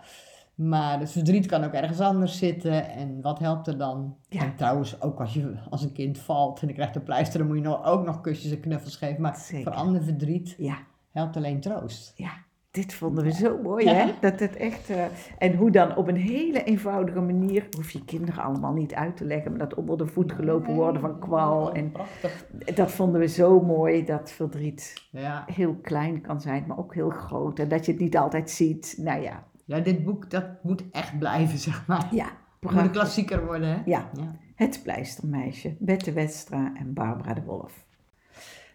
Maar 0.55 0.99
het 0.99 1.11
verdriet 1.11 1.45
kan 1.45 1.63
ook 1.63 1.73
ergens 1.73 1.99
anders 1.99 2.37
zitten. 2.37 2.89
En 2.89 3.21
wat 3.21 3.39
helpt 3.39 3.67
er 3.67 3.77
dan? 3.77 4.15
Ja. 4.29 4.41
En 4.41 4.55
trouwens, 4.55 5.01
ook 5.01 5.19
als 5.19 5.33
je 5.33 5.53
als 5.69 5.83
een 5.83 5.93
kind 5.93 6.17
valt 6.17 6.61
en 6.61 6.67
je 6.67 6.73
krijgt 6.73 6.95
een 6.95 7.03
pleister, 7.03 7.39
dan 7.39 7.47
moet 7.47 7.61
je 7.61 7.83
ook 7.83 8.05
nog 8.05 8.21
kusjes 8.21 8.51
en 8.51 8.59
knuffels 8.59 8.95
geven. 8.95 9.21
Maar 9.21 9.35
Zeker. 9.35 9.63
voor 9.63 9.81
ander 9.81 10.03
verdriet 10.03 10.55
ja, 10.57 10.77
helpt 11.11 11.35
alleen 11.35 11.59
troost. 11.59 12.13
ja. 12.15 12.31
Dit 12.71 12.93
vonden 12.93 13.23
we 13.23 13.31
zo 13.31 13.61
mooi, 13.61 13.85
Ja. 13.85 13.93
hè? 13.93 14.11
Dat 14.21 14.39
het 14.39 14.55
echt. 14.55 14.89
eh, 14.89 15.03
en 15.37 15.55
hoe 15.55 15.71
dan 15.71 15.95
op 15.95 16.07
een 16.07 16.15
hele 16.15 16.63
eenvoudige 16.63 17.19
manier. 17.21 17.67
hoef 17.75 17.89
je 17.89 18.05
kinderen 18.05 18.43
allemaal 18.43 18.73
niet 18.73 18.93
uit 18.93 19.17
te 19.17 19.25
leggen. 19.25 19.51
maar 19.51 19.59
dat 19.59 19.73
onder 19.73 19.97
de 19.97 20.05
voet 20.07 20.31
gelopen 20.31 20.73
worden 20.73 21.01
van 21.01 21.19
kwal. 21.19 21.73
En 21.73 21.91
Prachtig. 21.91 22.45
dat 22.75 22.91
vonden 22.91 23.19
we 23.19 23.27
zo 23.27 23.61
mooi, 23.61 24.05
dat 24.05 24.31
verdriet 24.31 25.07
Ja. 25.11 25.43
heel 25.53 25.75
klein 25.81 26.21
kan 26.21 26.41
zijn, 26.41 26.63
maar 26.67 26.77
ook 26.77 26.93
heel 26.93 27.09
groot. 27.09 27.59
En 27.59 27.67
dat 27.67 27.85
je 27.85 27.91
het 27.91 28.01
niet 28.01 28.17
altijd 28.17 28.49
ziet. 28.49 28.95
Nou 28.97 29.21
ja, 29.21 29.43
ja, 29.65 29.79
dit 29.79 30.03
boek 30.03 30.29
dat 30.29 30.45
moet 30.63 30.83
echt 30.91 31.19
blijven, 31.19 31.57
zeg 31.57 31.87
maar. 31.87 32.07
ja, 32.11 32.25
Het 32.59 32.71
moet 32.71 32.81
een 32.81 32.91
klassieker 32.91 33.45
worden, 33.45 33.67
hè? 33.69 33.81
Ja, 33.85 34.09
Ja. 34.13 34.35
Het 34.55 34.79
Pleistermeisje, 34.83 35.75
Bette 35.79 36.11
Westra 36.11 36.71
en 36.79 36.93
Barbara 36.93 37.33
de 37.33 37.41
Wolf. 37.43 37.85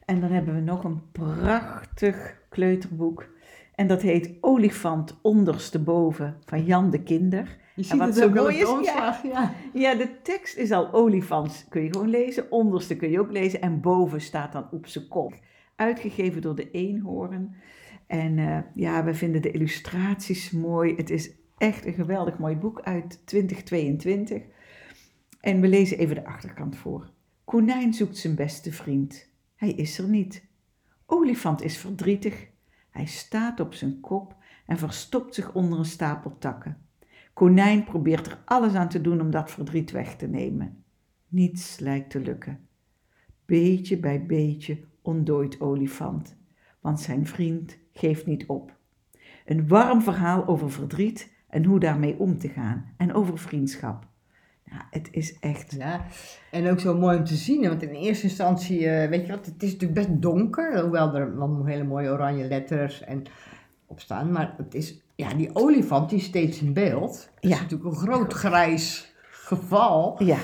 En 0.04 0.20
dan 0.20 0.30
hebben 0.30 0.54
we 0.54 0.61
nog 0.61 0.85
een 0.85 1.02
prachtig 1.12 2.37
kleuterboek. 2.48 3.28
En 3.76 3.86
dat 3.86 4.02
heet 4.02 4.34
Olifant 4.40 5.18
ondersteboven 5.22 6.36
van 6.44 6.64
Jan 6.64 6.90
de 6.90 7.02
Kinder. 7.02 7.44
Je 7.74 7.82
En 7.82 7.84
ziet 7.84 7.98
wat 7.98 8.08
het 8.08 8.16
zo 8.16 8.30
mooi 8.30 8.56
is, 8.56 8.86
ja. 8.86 9.20
ja. 9.22 9.54
Ja, 9.72 9.94
de 9.94 10.22
tekst 10.22 10.56
is 10.56 10.70
al 10.70 10.92
olifant, 10.92 11.66
kun 11.68 11.82
je 11.82 11.92
gewoon 11.92 12.08
lezen. 12.08 12.50
Onderste 12.50 12.96
kun 12.96 13.10
je 13.10 13.20
ook 13.20 13.30
lezen. 13.30 13.60
En 13.60 13.80
boven 13.80 14.20
staat 14.20 14.52
dan 14.52 14.68
op 14.70 14.86
zijn 14.86 15.08
kop. 15.08 15.34
Uitgegeven 15.76 16.42
door 16.42 16.54
de 16.54 16.70
Eenhoorn. 16.70 17.54
En 18.06 18.38
eh, 18.38 18.58
ja, 18.74 19.04
we 19.04 19.14
vinden 19.14 19.42
de 19.42 19.50
illustraties 19.50 20.50
mooi. 20.50 20.94
Het 20.94 21.10
is 21.10 21.30
echt 21.58 21.86
een 21.86 21.94
geweldig 21.94 22.38
mooi 22.38 22.56
boek 22.56 22.80
uit 22.80 23.26
2022. 23.26 24.42
En 25.40 25.60
we 25.60 25.68
lezen 25.68 25.98
even 25.98 26.14
de 26.14 26.26
achterkant 26.26 26.76
voor. 26.76 27.10
Konijn 27.44 27.94
zoekt 27.94 28.16
zijn 28.16 28.34
beste 28.34 28.72
vriend. 28.72 29.28
Hij 29.56 29.70
is 29.70 29.98
er 29.98 30.08
niet. 30.08 30.44
Olifant 31.06 31.62
is 31.62 31.78
verdrietig. 31.78 32.54
Hij 32.96 33.06
staat 33.06 33.61
op 33.61 33.74
zijn 33.74 34.00
kop 34.00 34.37
en 34.66 34.78
verstopt 34.78 35.35
zich 35.35 35.52
onder 35.52 35.78
een 35.78 35.85
stapel 35.85 36.38
takken. 36.38 36.76
Konijn 37.32 37.85
probeert 37.85 38.26
er 38.26 38.42
alles 38.44 38.74
aan 38.74 38.88
te 38.88 39.00
doen 39.00 39.20
om 39.20 39.30
dat 39.30 39.50
verdriet 39.50 39.90
weg 39.90 40.16
te 40.16 40.26
nemen. 40.26 40.85
Niets 41.28 41.78
lijkt 41.78 42.11
te 42.11 42.20
lukken. 42.20 42.68
Beetje 43.44 43.98
bij 43.98 44.26
beetje 44.26 44.85
ontdooit 45.02 45.61
olifant, 45.61 46.37
want 46.80 47.00
zijn 47.00 47.26
vriend 47.26 47.78
geeft 47.92 48.26
niet 48.26 48.46
op. 48.46 48.76
Een 49.44 49.68
warm 49.68 50.02
verhaal 50.02 50.46
over 50.46 50.70
verdriet 50.70 51.35
en 51.48 51.64
hoe 51.64 51.80
daarmee 51.80 52.18
om 52.18 52.38
te 52.38 52.48
gaan 52.48 52.94
en 52.96 53.12
over 53.12 53.38
vriendschap. 53.38 54.09
Ja, 54.70 54.87
het 54.90 55.09
is 55.11 55.38
echt. 55.40 55.74
Ja, 55.79 56.05
en 56.50 56.70
ook 56.70 56.81
zo 56.81 56.96
mooi 56.98 57.18
om 57.18 57.24
te 57.24 57.35
zien, 57.35 57.68
want 57.68 57.83
in 57.83 57.88
eerste 57.88 58.24
instantie, 58.24 58.88
eh, 58.88 59.09
weet 59.09 59.26
je 59.26 59.33
wat, 59.33 59.46
het 59.46 59.62
is 59.62 59.72
natuurlijk 59.72 60.07
best 60.07 60.22
donker, 60.22 60.81
hoewel 60.81 61.14
er 61.14 61.38
wel 61.38 61.64
hele 61.64 61.85
mooie 61.85 62.11
oranje 62.11 62.48
letters 62.48 63.02
en 63.02 63.22
op 63.87 64.00
staan, 64.00 64.33
maar 64.33 64.55
het 64.57 64.74
is, 64.74 65.02
ja, 65.14 65.35
die 65.35 65.50
olifant 65.52 66.11
die 66.11 66.18
is 66.18 66.24
steeds 66.24 66.61
in 66.61 66.72
beeld. 66.72 67.31
Dat 67.40 67.50
is 67.50 67.61
natuurlijk 67.61 67.90
een 67.90 67.96
groot 67.96 68.33
grijs 68.33 69.14
geval, 69.31 70.22
Ja, 70.24 70.38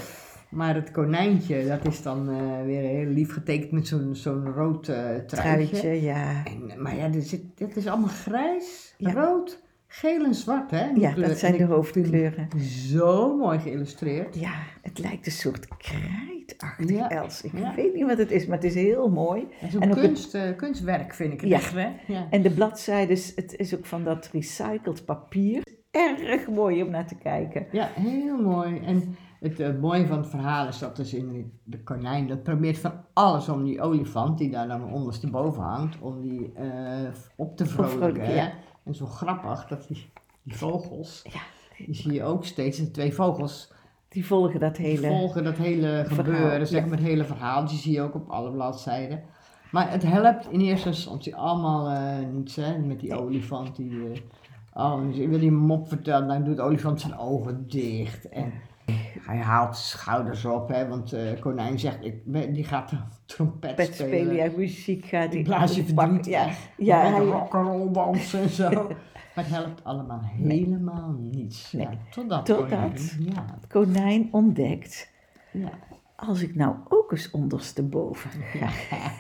maar 0.50 0.74
het 0.74 0.90
konijntje, 0.90 1.66
dat 1.66 1.85
is 1.87 2.02
dan 2.02 2.28
eh, 2.30 2.64
weer 2.64 2.80
heel 2.82 3.06
lief 3.11 3.32
getekend 3.32 3.70
met 3.72 3.87
zo'n 3.87 4.11
zo'n 4.14 4.52
rood 4.52 4.88
eh 4.88 4.94
truitje. 4.96 5.26
truitje, 5.26 6.02
ja. 6.02 6.44
En, 6.44 6.82
maar 6.82 6.96
ja, 6.96 7.08
dit, 7.08 7.40
dit 7.54 7.76
is 7.76 7.87
allemaal 7.87 8.08
grijs, 8.08 8.94
Ja. 8.98 9.12
rood, 9.12 9.62
geel 9.94 10.24
en 10.24 10.35
zwart, 10.35 10.70
hè? 10.70 10.92
die 10.92 11.02
Ja, 11.02 11.12
kleur. 11.12 11.28
dat 11.28 11.38
zijn 11.38 11.57
de 11.57 11.64
hoofdkleuren. 11.64 12.48
Zo 12.61 13.37
mooi 13.37 13.59
geïllustreerd. 13.59 14.40
Ja, 14.40 14.52
het 14.83 14.98
lijkt 14.98 15.26
een 15.26 15.33
soort 15.33 15.68
krijtachtig 15.76 16.90
Ja, 16.90 17.11
Els. 17.11 17.42
Ik 17.42 17.52
ja. 17.59 17.74
weet 17.74 17.94
niet 17.94 18.07
wat 18.07 18.18
het 18.18 18.31
is, 18.31 18.46
maar 18.46 18.57
het 18.57 18.64
is 18.66 18.74
heel 18.74 19.09
mooi. 19.11 19.46
Zo'n 19.70 19.81
En 19.81 19.88
het- 19.88 19.98
kunst, 20.00 20.35
eh, 20.35 20.57
kunstwerk 20.57 21.14
vind 21.14 21.33
ik 21.33 21.40
het 21.40 21.50
Ja. 21.50 21.57
echt, 21.57 21.72
hè? 21.74 21.88
Ja. 22.07 22.26
En 22.31 22.42
de 22.42 22.50
bladzijden, 22.50 23.16
het 23.35 23.55
is 23.57 23.74
ook 23.76 23.87
van 23.87 24.05
dat 24.05 24.28
recycled 24.33 25.05
papier. 25.05 25.62
Erg 25.90 26.48
mooi 26.48 26.83
om 26.83 26.90
naar 26.90 27.07
te 27.07 27.14
kijken. 27.16 27.66
ja, 27.72 27.88
heel 27.94 28.42
mooi. 28.42 28.78
En 28.87 29.16
het 29.40 29.61
eh, 29.61 29.68
mooie 29.81 30.07
van 30.07 30.16
het 30.18 30.26
verhaal 30.28 30.68
is 30.68 30.78
dat 30.78 30.96
dus 30.96 31.14
in 31.14 31.52
de 31.64 31.83
konijn, 31.83 32.26
dat 32.26 32.42
probeert 32.42 32.78
van 32.78 32.92
alles 33.12 33.48
om 33.48 33.64
die 33.64 33.81
olifant, 33.81 34.38
die 34.38 34.50
daar 34.50 34.68
dan 34.68 34.92
ondersteboven 34.92 35.62
hangt, 35.62 36.00
om 36.00 36.20
die 36.20 36.52
eh, 36.55 37.09
op 37.37 37.57
te 37.57 37.66
vrolijken. 37.66 38.35
ja. 38.35 38.52
En 38.84 38.94
zo 38.94 39.06
grappig 39.06 39.66
dat 39.66 39.88
die, 39.88 40.10
die 40.42 40.56
vogels, 40.56 41.24
Ja, 41.32 41.40
die 41.84 41.94
zie 41.94 42.12
je 42.12 42.24
ook 42.24 42.44
steeds, 42.44 42.78
de 42.78 42.90
twee 42.90 43.14
vogels, 43.14 43.72
die 44.08 44.26
volgen 44.26 44.60
dat 44.60 44.76
die 44.76 44.86
hele... 44.86 45.06
volgen 45.06 45.44
dat 45.44 45.56
hele 45.56 46.04
verhaal, 46.06 46.24
gebeuren, 46.24 46.66
zeg 46.66 46.80
ja. 46.80 46.86
maar 46.86 46.96
het 46.98 47.06
hele 47.06 47.24
verhaal, 47.24 47.66
die 47.66 47.78
zie 47.78 47.92
je 47.92 48.00
ook 48.00 48.14
op 48.14 48.28
alle 48.28 48.50
bladzijden. 48.50 49.22
Maar 49.70 49.90
het 49.90 50.02
helpt 50.02 50.50
in 50.50 50.60
eerste 50.60 50.88
instantie 50.88 51.36
allemaal 51.36 51.88
eh 51.88 52.26
niets, 52.32 52.56
hè, 52.56 52.78
met 52.78 53.00
die 53.00 53.18
olifant 53.18 53.76
die... 53.76 54.12
eh, 54.12 54.20
Oh, 54.74 55.06
dus 55.06 55.16
wil 55.16 55.38
die 55.38 55.50
mop 55.50 55.88
vertellen, 55.88 56.28
dan 56.28 56.44
doet 56.44 56.56
de 56.56 56.62
olifant 56.62 57.00
zijn 57.00 57.18
ogen 57.18 57.68
dicht. 57.68 58.28
En 58.28 58.52
hij 59.20 59.37
haalt 59.38 59.76
zijn 59.76 59.98
schouders 59.98 60.44
op, 60.44 60.68
hè, 60.68 60.88
want 60.88 61.12
eh 61.12 61.40
konijn 61.40 61.78
zegt, 61.78 62.05
ik, 62.05 62.14
die 62.55 62.64
gaat 62.64 62.92
trompet 63.26 63.74
Pet 63.74 63.94
spelen, 63.94 64.18
spelen. 64.20 64.35
ja, 64.35 64.50
muziek 64.57 65.05
gaat 65.05 65.35
Ik 65.35 65.44
blaas 65.44 65.74
je 65.74 65.85
verdriet 65.85 66.26
Ja, 66.26 66.48
ja, 66.76 67.02
met 67.02 67.12
hij- 67.12 67.24
rock'n'roll 67.24 67.92
dansen 67.92 68.40
en 68.40 68.48
zo. 68.48 68.70
maar 69.35 69.44
het 69.44 69.48
helpt 69.48 69.85
allemaal 69.85 70.20
helemaal 70.22 71.14
niets. 71.20 71.72
Nee. 71.72 71.87
Ja, 71.87 71.92
totdat. 72.11 72.46
Totdat. 72.46 72.68
konijn, 72.68 73.33
Ja, 73.35 73.44
konijn 73.68 74.28
ontdekt. 74.33 75.11
ja. 75.52 75.70
Als 76.16 76.42
ik 76.42 76.55
nou 76.55 76.74
ook 76.88 77.12
eens 77.12 77.31
ondersteboven 77.31 78.31
ga, 78.31 78.68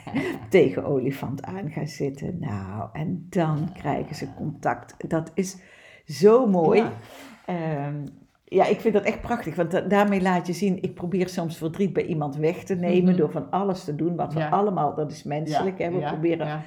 tegen 0.48 0.84
olifant 0.84 1.42
aan 1.42 1.70
ga 1.70 1.86
zitten. 1.86 2.36
Nou, 2.40 2.88
en 2.92 3.26
dan 3.30 3.72
krijgen 3.72 4.14
ze 4.16 4.34
contact. 4.34 5.08
Dat 5.10 5.30
is 5.34 5.56
zo 6.04 6.46
mooi. 6.46 6.80
Ja. 7.46 7.92
Ja, 8.52 8.66
ik 8.66 8.80
vind 8.80 8.94
dat 8.94 9.02
echt 9.04 9.20
prachtig, 9.20 9.54
want 9.54 9.70
da- 9.70 9.80
daarmee 9.80 10.20
laat 10.22 10.46
je 10.46 10.52
zien, 10.52 10.82
ik 10.82 10.94
probeer 10.94 11.28
soms 11.28 11.56
verdriet 11.56 11.92
bij 11.92 12.04
iemand 12.04 12.36
weg 12.36 12.64
te 12.64 12.74
nemen 12.74 13.10
Mhm. 13.10 13.16
door 13.20 13.30
van 13.30 13.50
alles 13.50 13.84
te 13.84 13.94
doen, 13.96 14.16
wat 14.16 14.32
we 14.34 14.38
Ja. 14.40 14.48
allemaal, 14.48 14.94
dat 14.94 15.10
is 15.12 15.22
menselijk, 15.22 15.78
hè? 15.78 15.90
we 15.90 15.98
ja, 15.98 16.10
proberen, 16.10 16.60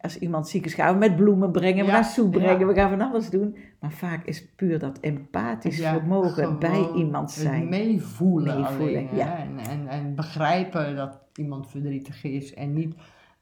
als 0.00 0.18
iemand 0.18 0.48
ziek 0.48 0.64
is, 0.64 0.74
gaan 0.74 0.92
we 0.92 0.98
met 0.98 1.16
bloemen 1.16 1.50
brengen, 1.52 1.84
we 1.84 1.90
gaan 1.90 2.04
soep 2.04 2.30
brengen, 2.30 2.66
we 2.66 2.74
gaan 2.74 2.90
van 2.90 3.00
alles 3.00 3.30
doen, 3.30 3.56
maar 3.80 3.90
vaak 3.92 4.24
is 4.24 4.46
puur 4.56 4.78
dat 4.78 4.98
empathisch 5.00 5.80
vermogen 5.80 6.58
bij 6.58 6.88
iemand 6.94 7.30
zijn. 7.30 7.68
Meevoelen, 7.68 8.60
Meevoelen, 8.60 9.08
alleen, 9.08 9.58
en, 9.70 9.88
en 9.88 10.14
begrijpen 10.14 10.96
dat 10.96 11.18
iemand 11.34 11.70
verdrietig 11.70 12.24
is 12.24 12.54
en 12.54 12.72
niet, 12.74 12.94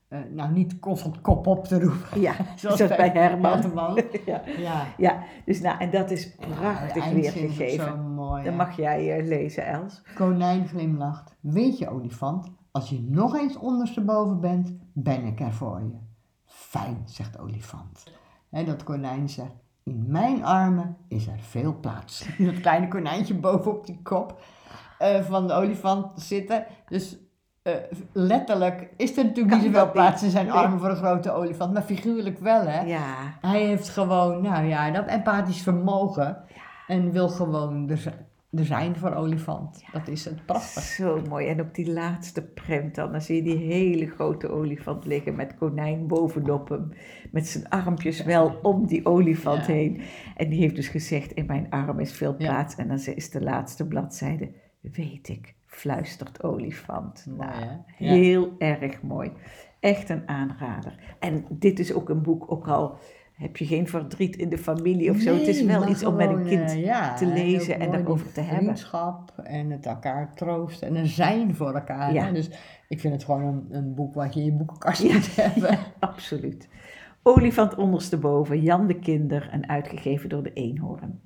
eh, 0.09 0.18
nou, 0.31 0.53
niet 0.53 0.79
constant 0.79 1.21
kop 1.21 1.47
op 1.47 1.64
te 1.64 1.81
roepen. 1.81 2.21
Ja, 2.21 2.35
zoals 2.57 2.87
bij 2.87 3.09
Herman. 3.09 3.62
Ja. 4.27 4.42
Ja. 4.59 4.87
ja, 4.97 5.23
dus 5.44 5.61
nou, 5.61 5.79
en 5.79 5.90
dat 5.90 6.11
is 6.11 6.35
prachtig 6.35 7.05
Ja, 7.05 7.14
weergegeven. 7.14 7.87
Zo 7.87 7.97
mooi. 7.97 8.42
Dan 8.42 8.53
hè. 8.53 8.59
mag 8.59 8.77
jij 8.77 9.18
eh, 9.18 9.27
lezen, 9.27 9.66
Els. 9.66 10.03
Konijn 10.14 10.68
glimlacht. 10.68 11.37
Weet 11.40 11.79
je, 11.79 11.88
olifant, 11.88 12.51
als 12.71 12.88
je 12.88 13.01
nog 13.01 13.37
eens 13.37 13.57
ondersteboven 13.57 14.40
bent, 14.40 14.73
ben 14.92 15.25
ik 15.25 15.40
er 15.40 15.53
voor 15.53 15.81
je. 15.81 15.99
Fijn, 16.44 17.03
zegt 17.05 17.38
olifant. 17.38 18.12
En 18.51 18.64
dat 18.64 18.85
konijn 18.85 19.29
zegt, 19.29 19.55
in 19.83 20.05
mijn 20.09 20.44
armen 20.44 20.97
is 21.09 21.27
er 21.27 21.38
veel 21.38 21.79
plaats. 21.81 22.29
Dat 22.38 22.61
kleine 22.61 22.88
konijntje 22.88 23.35
bovenop 23.35 23.87
die 23.87 24.01
kop 24.03 24.40
eh, 24.99 25.21
van 25.21 25.47
de 25.47 25.53
olifant 25.53 26.23
zitten. 26.23 26.66
Dus 26.88 27.18
eh, 27.74 27.98
letterlijk 28.12 28.88
is 28.96 29.16
er 29.16 29.24
natuurlijk 29.24 29.48
Kan 29.54 29.64
niet 29.64 29.74
zoveel 29.74 29.90
plaats 29.92 30.22
in 30.22 30.31
zijn 30.31 30.46
Nee. 30.46 30.54
armen 30.54 30.78
voor 30.81 30.88
een 30.90 30.96
grote 30.96 31.31
olifant. 31.33 31.72
Maar 31.72 31.83
figuurlijk 31.83 32.38
wel, 32.38 32.66
hè. 32.66 32.81
Ja, 32.81 33.14
Hij 33.40 33.62
heeft 33.66 33.88
gewoon, 33.88 34.42
nou 34.42 34.66
ja, 34.66 34.90
dat 34.90 35.07
empathisch 35.07 35.62
vermogen. 35.62 36.37
En 36.87 37.11
wil 37.12 37.28
gewoon 37.28 37.88
er, 37.90 37.96
zi- 37.96 38.11
er 38.50 38.64
zijn 38.64 38.96
voor 38.96 39.14
olifant. 39.14 39.83
Dat 39.92 40.09
is 40.09 40.24
het 40.24 40.46
prachtig. 40.46 40.83
Zo 40.83 41.22
mooi. 41.28 41.46
En 41.46 41.61
op 41.61 41.74
die 41.74 41.92
laatste 41.92 42.42
prent 42.42 42.94
dan, 42.94 43.12
dan 43.12 43.20
zie 43.20 43.37
je 43.37 43.42
die 43.42 43.57
hele 43.57 44.07
grote 44.07 44.48
olifant 44.50 45.04
liggen 45.04 45.35
met 45.35 45.54
konijn 45.57 46.07
bovenop 46.07 46.68
hem. 46.68 46.92
Met 47.33 47.46
zijn 47.46 47.68
armpjes 47.68 48.22
wel 48.22 48.59
om 48.62 48.87
die 48.87 49.07
olifant 49.07 49.66
heen. 49.66 50.00
En 50.37 50.48
die 50.48 50.61
heeft 50.61 50.74
dus 50.74 50.88
gezegd, 50.88 51.33
in 51.33 51.46
mijn 51.46 51.66
arm 51.70 52.00
is 52.00 52.12
veel 52.12 52.37
plaats. 52.37 52.74
En 52.74 52.88
dan 52.88 52.98
is 53.14 53.31
de 53.31 53.40
laatste 53.42 53.87
bladzijde, 53.87 54.50
weet 54.81 55.28
ik, 55.28 55.54
fluistert 55.79 56.43
olifant. 56.43 57.27
Mooi, 57.29 57.49
nou? 57.49 57.61
Ja. 57.99 58.12
heel 58.12 58.53
erg 58.59 59.03
mooi. 59.03 59.33
Echt 59.81 60.09
een 60.09 60.29
aanrader. 60.29 60.95
En 61.19 61.45
dit 61.51 61.79
is 61.79 61.93
ook 61.93 62.09
een 62.09 62.23
boek, 62.23 62.53
ook 62.53 62.69
al 62.69 62.99
heb 63.33 63.57
je 63.57 63.67
geen 63.67 63.88
verdriet 63.88 64.37
in 64.37 64.49
de 64.49 64.59
familie 64.59 65.11
of 65.11 65.19
zo. 65.19 65.35
het 65.35 65.47
is 65.47 65.62
wel 65.62 65.88
iets 65.88 66.05
om 66.05 66.14
met 66.14 66.31
een 66.31 66.45
kind 66.45 66.71
eh, 66.71 66.85
ja, 66.85 67.14
te 67.14 67.25
en 67.25 67.33
lezen 67.33 67.75
en 67.75 67.88
mooi 67.88 67.91
daarover 67.91 68.33
te 68.33 68.41
hebben. 68.41 68.62
Vriendschap 68.62 69.33
en 69.43 69.71
het 69.71 69.87
elkaar 69.87 70.35
troosten 70.35 70.88
en 70.88 70.97
er 70.97 71.07
zijn 71.07 71.55
voor 71.55 71.75
elkaar. 71.75 72.12
Ja. 72.12 72.25
Hè? 72.25 72.33
Dus 72.33 72.51
ik 72.88 73.01
vind 73.01 73.14
het 73.14 73.25
gewoon 73.25 73.43
een, 73.43 73.67
een 73.71 73.95
boek 73.95 74.14
wat 74.14 74.35
je 74.35 74.41
in 74.41 74.47
je 74.47 74.53
boekenkast 74.53 75.03
Ja. 75.03 75.12
moet 75.12 75.37
hebben. 75.45 75.79
Absoluut. 75.99 76.69
Olifant 77.23 77.75
ondersteboven, 77.75 78.61
Jan 78.61 78.87
de 78.87 78.99
Kinder 78.99 79.49
en 79.53 79.69
uitgegeven 79.69 80.29
door 80.29 80.43
de 80.43 80.53
Eenhoorn. 80.53 81.21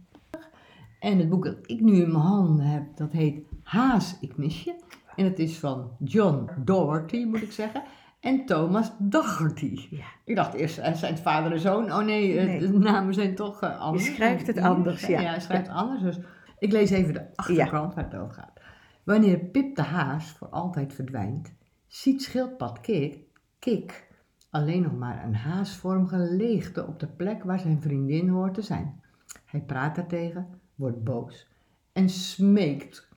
En 0.99 1.19
het 1.19 1.29
boek 1.29 1.45
dat 1.45 1.57
ik 1.67 1.81
nu 1.81 1.93
in 1.93 2.13
mijn 2.13 2.25
handen 2.25 2.67
heb, 2.67 2.83
dat 2.95 3.13
heet 3.13 3.41
Haas, 3.73 4.17
ik 4.21 4.37
mis 4.37 4.63
je. 4.63 4.75
En 5.17 5.25
het 5.25 5.39
is 5.39 5.59
van 5.59 5.97
John 5.99 6.51
Doherty, 6.59 7.25
moet 7.25 7.43
ik 7.43 7.53
zeggen. 7.53 7.83
En 8.21 8.47
Thomas 8.47 8.93
Daugherty. 8.99 9.87
Ja. 9.91 10.05
Ik 10.25 10.37
dacht 10.37 10.55
eerst, 10.55 10.79
eh, 10.79 10.95
zijn 10.95 11.13
het 11.13 11.23
vader 11.23 11.53
en 11.53 11.61
zoon? 11.61 11.93
Oh 11.93 12.05
nee, 12.05 12.39
eh, 12.39 12.47
Nee. 12.47 12.59
de 12.61 12.79
namen 12.79 13.15
zijn 13.15 13.35
toch 13.35 13.63
eh, 13.63 13.81
anders. 13.81 14.05
schrijft 14.15 14.47
het 14.47 14.59
anders, 14.59 15.07
ja. 15.07 15.21
Ja, 15.21 15.31
hij 15.31 15.41
schrijft 15.41 15.69
anders. 15.69 16.03
Dus 16.03 16.19
ik 16.59 16.73
lees 16.73 16.91
even 16.91 17.15
de 17.15 17.27
achterkant 17.35 17.95
waar 17.95 18.05
het 18.05 18.15
over 18.15 18.35
gaat. 18.35 18.61
Wanneer 19.05 19.39
Pip 19.39 19.77
de 19.77 19.83
haas 19.83 20.31
voor 20.31 20.49
altijd 20.49 20.95
verdwijnt, 20.95 21.53
ziet 21.87 22.23
schildpad 22.23 22.81
Kik, 22.81 23.19
Kik 23.59 24.09
alleen 24.51 24.83
nog 24.83 24.97
maar 24.97 25.25
een 25.25 25.35
haasvormige 25.35 26.19
leegte 26.19 26.87
op 26.87 27.01
de 27.01 27.09
plek 27.09 27.45
waar 27.45 27.61
zijn 27.61 27.83
vriendin 27.83 28.29
hoort 28.29 28.55
te 28.55 28.63
zijn. 28.63 29.01
Hij 29.45 29.61
praat 29.61 29.95
daartegen, 29.95 30.61
wordt 30.75 31.05
boos 31.05 31.47
en 31.93 32.09
smeekt. 32.09 33.11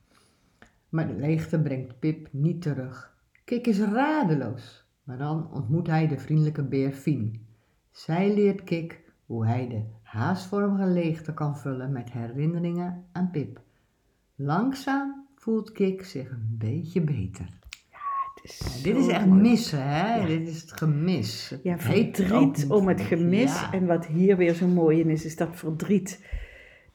Maar 0.96 1.06
de 1.06 1.14
leegte 1.14 1.60
brengt 1.60 1.98
Pip 1.98 2.28
niet 2.30 2.62
terug. 2.62 3.14
Kik 3.44 3.66
is 3.66 3.80
radeloos, 3.80 4.86
maar 5.02 5.18
dan 5.18 5.52
ontmoet 5.52 5.86
hij 5.86 6.08
de 6.08 6.18
vriendelijke 6.18 6.62
beer 6.62 6.92
Fien. 6.92 7.46
Zij 7.90 8.34
leert 8.34 8.64
Kik 8.64 9.00
hoe 9.26 9.46
hij 9.46 9.68
de 9.68 9.82
haasvormige 10.02 10.86
leegte 10.86 11.34
kan 11.34 11.56
vullen 11.58 11.92
met 11.92 12.12
herinneringen 12.12 13.04
aan 13.12 13.30
Pip. 13.30 13.60
Langzaam 14.34 15.26
voelt 15.34 15.72
Kik 15.72 16.04
zich 16.04 16.30
een 16.30 16.56
beetje 16.58 17.00
beter. 17.00 17.58
Het 18.34 18.44
is 18.44 18.82
Dit 18.82 18.96
is 18.96 19.06
echt 19.08 19.26
mooi. 19.26 19.40
missen, 19.40 19.82
hè? 19.88 20.14
Ja. 20.16 20.26
Dit 20.26 20.48
is 20.48 20.60
het 20.60 20.72
gemis. 20.72 21.48
Het 21.50 21.60
Ja, 21.62 21.78
verdriet 21.78 22.66
om 22.68 22.88
het 22.88 23.00
gemis. 23.00 23.60
Ja. 23.60 23.72
En 23.72 23.86
wat 23.86 24.06
hier 24.06 24.36
weer 24.36 24.54
zo 24.54 24.66
mooi 24.66 25.00
in 25.00 25.10
is, 25.10 25.24
is 25.24 25.36
dat 25.36 25.48
verdriet. 25.56 26.24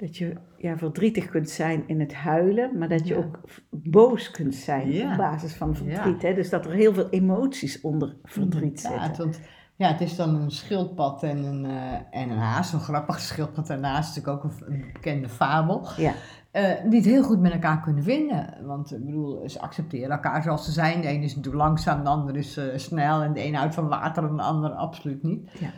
Dat 0.01 0.17
je 0.17 0.33
ja, 0.57 0.77
verdrietig 0.77 1.29
kunt 1.29 1.49
zijn 1.49 1.83
in 1.87 1.99
het 1.99 2.13
huilen, 2.13 2.77
maar 2.77 2.89
dat 2.89 3.07
je 3.07 3.13
Ja. 3.13 3.19
ook 3.19 3.39
boos 3.69 4.31
kunt 4.31 4.55
zijn 4.55 4.91
Ja. 4.91 5.11
op 5.11 5.17
basis 5.17 5.55
van 5.55 5.75
verdriet. 5.75 6.21
Ja. 6.21 6.27
Hè? 6.27 6.33
Dus 6.33 6.49
dat 6.49 6.65
er 6.65 6.71
heel 6.71 6.93
veel 6.93 7.09
emoties 7.09 7.81
onder 7.81 8.15
verdriet 8.23 8.81
Ja, 8.81 9.03
zitten. 9.03 9.23
want, 9.23 9.39
ja, 9.75 9.91
het 9.91 10.01
is 10.01 10.15
dan 10.15 10.35
een 10.35 10.51
schildpad 10.51 11.23
en 11.23 11.37
een, 11.43 11.65
eh, 11.65 11.93
en 12.21 12.29
een 12.29 12.37
haas. 12.37 12.69
Zo'n 12.69 12.79
grappig 12.79 13.19
schildpad 13.19 13.69
en 13.69 13.77
een 13.77 13.83
haas 13.83 14.09
is 14.09 14.15
natuurlijk 14.15 14.45
ook 14.45 14.51
een, 14.67 14.73
een 14.73 14.85
bekende 14.93 15.29
fabel. 15.29 15.87
Ja, 15.97 16.13
eh, 16.51 16.69
die 16.89 16.99
het 16.99 17.05
heel 17.09 17.23
goed 17.23 17.39
met 17.39 17.51
elkaar 17.51 17.81
kunnen 17.81 18.03
vinden. 18.03 18.57
Want 18.65 18.91
ik 18.93 19.05
bedoel, 19.05 19.49
ze 19.49 19.59
accepteren 19.59 20.09
elkaar 20.11 20.43
zoals 20.43 20.65
ze 20.65 20.71
zijn. 20.71 21.01
De 21.01 21.09
een 21.09 21.23
is 21.23 21.35
natuurlijk 21.35 21.63
langzaam, 21.63 22.03
de 22.03 22.09
ander 22.09 22.35
is 22.35 22.57
eh, 22.57 22.65
snel. 22.77 23.21
En 23.21 23.33
de 23.33 23.43
een 23.45 23.55
houdt 23.55 23.73
van 23.75 23.87
water 23.87 24.23
en 24.27 24.35
de 24.35 24.41
ander 24.41 24.69
absoluut 24.71 25.23
niet. 25.23 25.51
ja. 25.59 25.69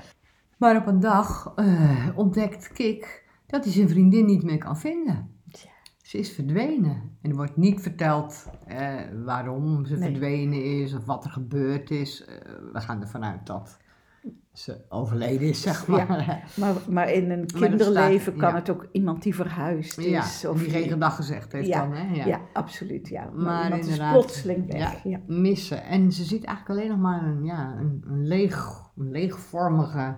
Maar 0.57 0.77
op 0.77 0.87
een 0.87 0.99
dag 0.99 1.51
eh, 1.55 2.07
ontdekt 2.15 2.71
Kik 2.73 3.22
dat 3.47 3.63
hij 3.63 3.73
zijn 3.73 3.89
vriendin 3.89 4.25
niet 4.25 4.43
meer 4.43 4.57
kan 4.57 4.77
vinden. 4.77 5.29
Tja. 5.51 5.69
Ze 6.01 6.17
is 6.17 6.31
verdwenen. 6.31 7.17
En 7.21 7.29
er 7.29 7.35
wordt 7.35 7.57
niet 7.57 7.81
verteld 7.81 8.45
eh, 8.67 8.93
waarom 9.25 9.85
ze 9.85 9.97
Nee. 9.97 10.09
verdwenen 10.11 10.63
is 10.81 10.93
of 10.93 11.05
wat 11.05 11.25
er 11.25 11.31
gebeurd 11.31 11.91
is. 11.91 12.25
Eh, 12.25 12.35
we 12.73 12.81
gaan 12.81 13.01
ervan 13.01 13.23
uit 13.23 13.45
dat 13.45 13.77
ze 14.53 14.81
overleden 14.89 15.47
is, 15.47 15.61
zeg 15.61 15.87
Ja. 15.87 15.93
maar. 16.05 16.51
Maar, 16.55 16.73
maar 16.89 17.11
in 17.11 17.31
een 17.31 17.45
kinderleven 17.45 18.21
staat- 18.21 18.35
kan 18.37 18.49
ja. 18.49 18.55
het 18.55 18.69
ook 18.69 18.87
iemand 18.91 19.23
die 19.23 19.35
verhuisd 19.35 20.01
Ja, 20.03 20.23
is. 20.23 20.45
of 20.45 20.59
die 20.61 20.69
geen 20.69 20.89
gedag 20.89 21.15
gezegd 21.15 21.51
heeft 21.51 21.67
Ja, 21.67 21.79
dan, 21.81 21.93
hè? 21.93 22.23
Ja, 22.25 22.41
absoluut. 22.53 23.07
Ja. 23.07 23.23
Maar, 23.23 23.43
Maar 23.43 23.63
iemand 23.63 23.81
is 23.83 23.87
inderdaad, 23.89 24.13
plotseling 24.13 24.71
weg. 24.71 25.03
Ja. 25.03 25.19
missen. 25.27 25.83
En 25.83 26.11
ze 26.11 26.23
ziet 26.23 26.43
eigenlijk 26.43 26.79
alleen 26.79 26.89
nog 26.91 26.99
maar 26.99 27.23
een, 27.23 27.43
ja, 27.43 27.75
een, 27.79 28.03
een, 28.07 28.27
leeg, 28.27 28.81
een 28.97 29.11
leegvormige, 29.11 30.15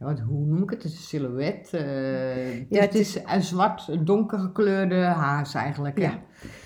ja, 0.00 0.06
wat, 0.06 0.18
hoe 0.20 0.46
noem 0.46 0.62
ik 0.62 0.70
het, 0.70 0.84
een 0.84 0.90
silhouet. 0.90 1.68
eh, 1.72 1.80
het, 2.58 2.66
Ja, 2.68 2.80
is, 2.80 2.84
het 2.84 2.94
is 2.94 3.18
een 3.26 3.42
zwart, 3.42 4.06
donker 4.06 4.38
gekleurde 4.38 4.94
haas 5.04 5.54
eigenlijk. 5.54 5.98
Ja. 5.98 6.18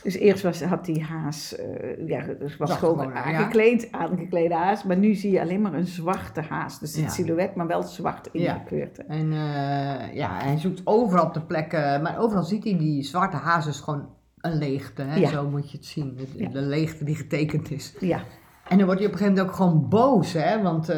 Dus 0.03 0.15
eerst 0.15 0.43
was, 0.43 0.63
had 0.63 0.85
die 0.85 1.03
haas, 1.03 1.57
eh, 1.57 2.09
ja, 2.09 2.25
dus 2.39 2.57
was 2.57 2.73
gewoon 2.73 3.15
aangekleed, 3.15 3.89
aangeklede 3.91 4.55
haas. 4.55 4.85
Maar 4.85 4.97
nu 4.97 5.15
zie 5.15 5.31
je 5.31 5.41
alleen 5.41 5.61
maar 5.61 5.75
een 5.75 5.87
zwarte 5.87 6.41
haas. 6.41 6.79
Dus 6.79 6.97
het 6.97 7.13
silhouet, 7.13 7.55
maar 7.55 7.67
wel 7.67 7.83
zwart 7.83 8.29
ingekleurd. 8.33 9.07
En 9.07 9.33
eh, 9.33 10.15
ja, 10.15 10.39
hij 10.43 10.59
zoekt 10.59 10.81
overal 10.85 11.25
op 11.25 11.35
de 11.35 11.43
plekken, 11.43 12.03
maar 12.03 12.19
overal 12.19 12.45
ziet 12.45 12.65
hij 12.65 12.79
die 12.79 13.03
zwarte 13.03 13.37
haas 13.37 13.67
is 13.67 13.81
gewoon 13.81 14.09
een 14.41 14.59
leegte. 14.59 15.03
Hè? 15.03 15.15
Ja. 15.19 15.29
Zo 15.29 15.49
moet 15.51 15.71
je 15.71 15.77
het 15.77 15.87
zien, 15.87 16.19
de, 16.53 16.61
leegte 16.61 17.05
die 17.05 17.17
getekend 17.17 17.71
is. 17.71 17.95
Ja, 18.01 18.23
En 18.69 18.77
dan 18.77 18.87
wordt 18.87 19.01
hij 19.01 19.09
op 19.09 19.13
een 19.15 19.19
gegeven 19.19 19.35
moment 19.45 19.49
ook 19.49 19.57
gewoon 19.57 19.89
boos, 19.89 20.33
hè? 20.33 20.63
Want 20.63 20.89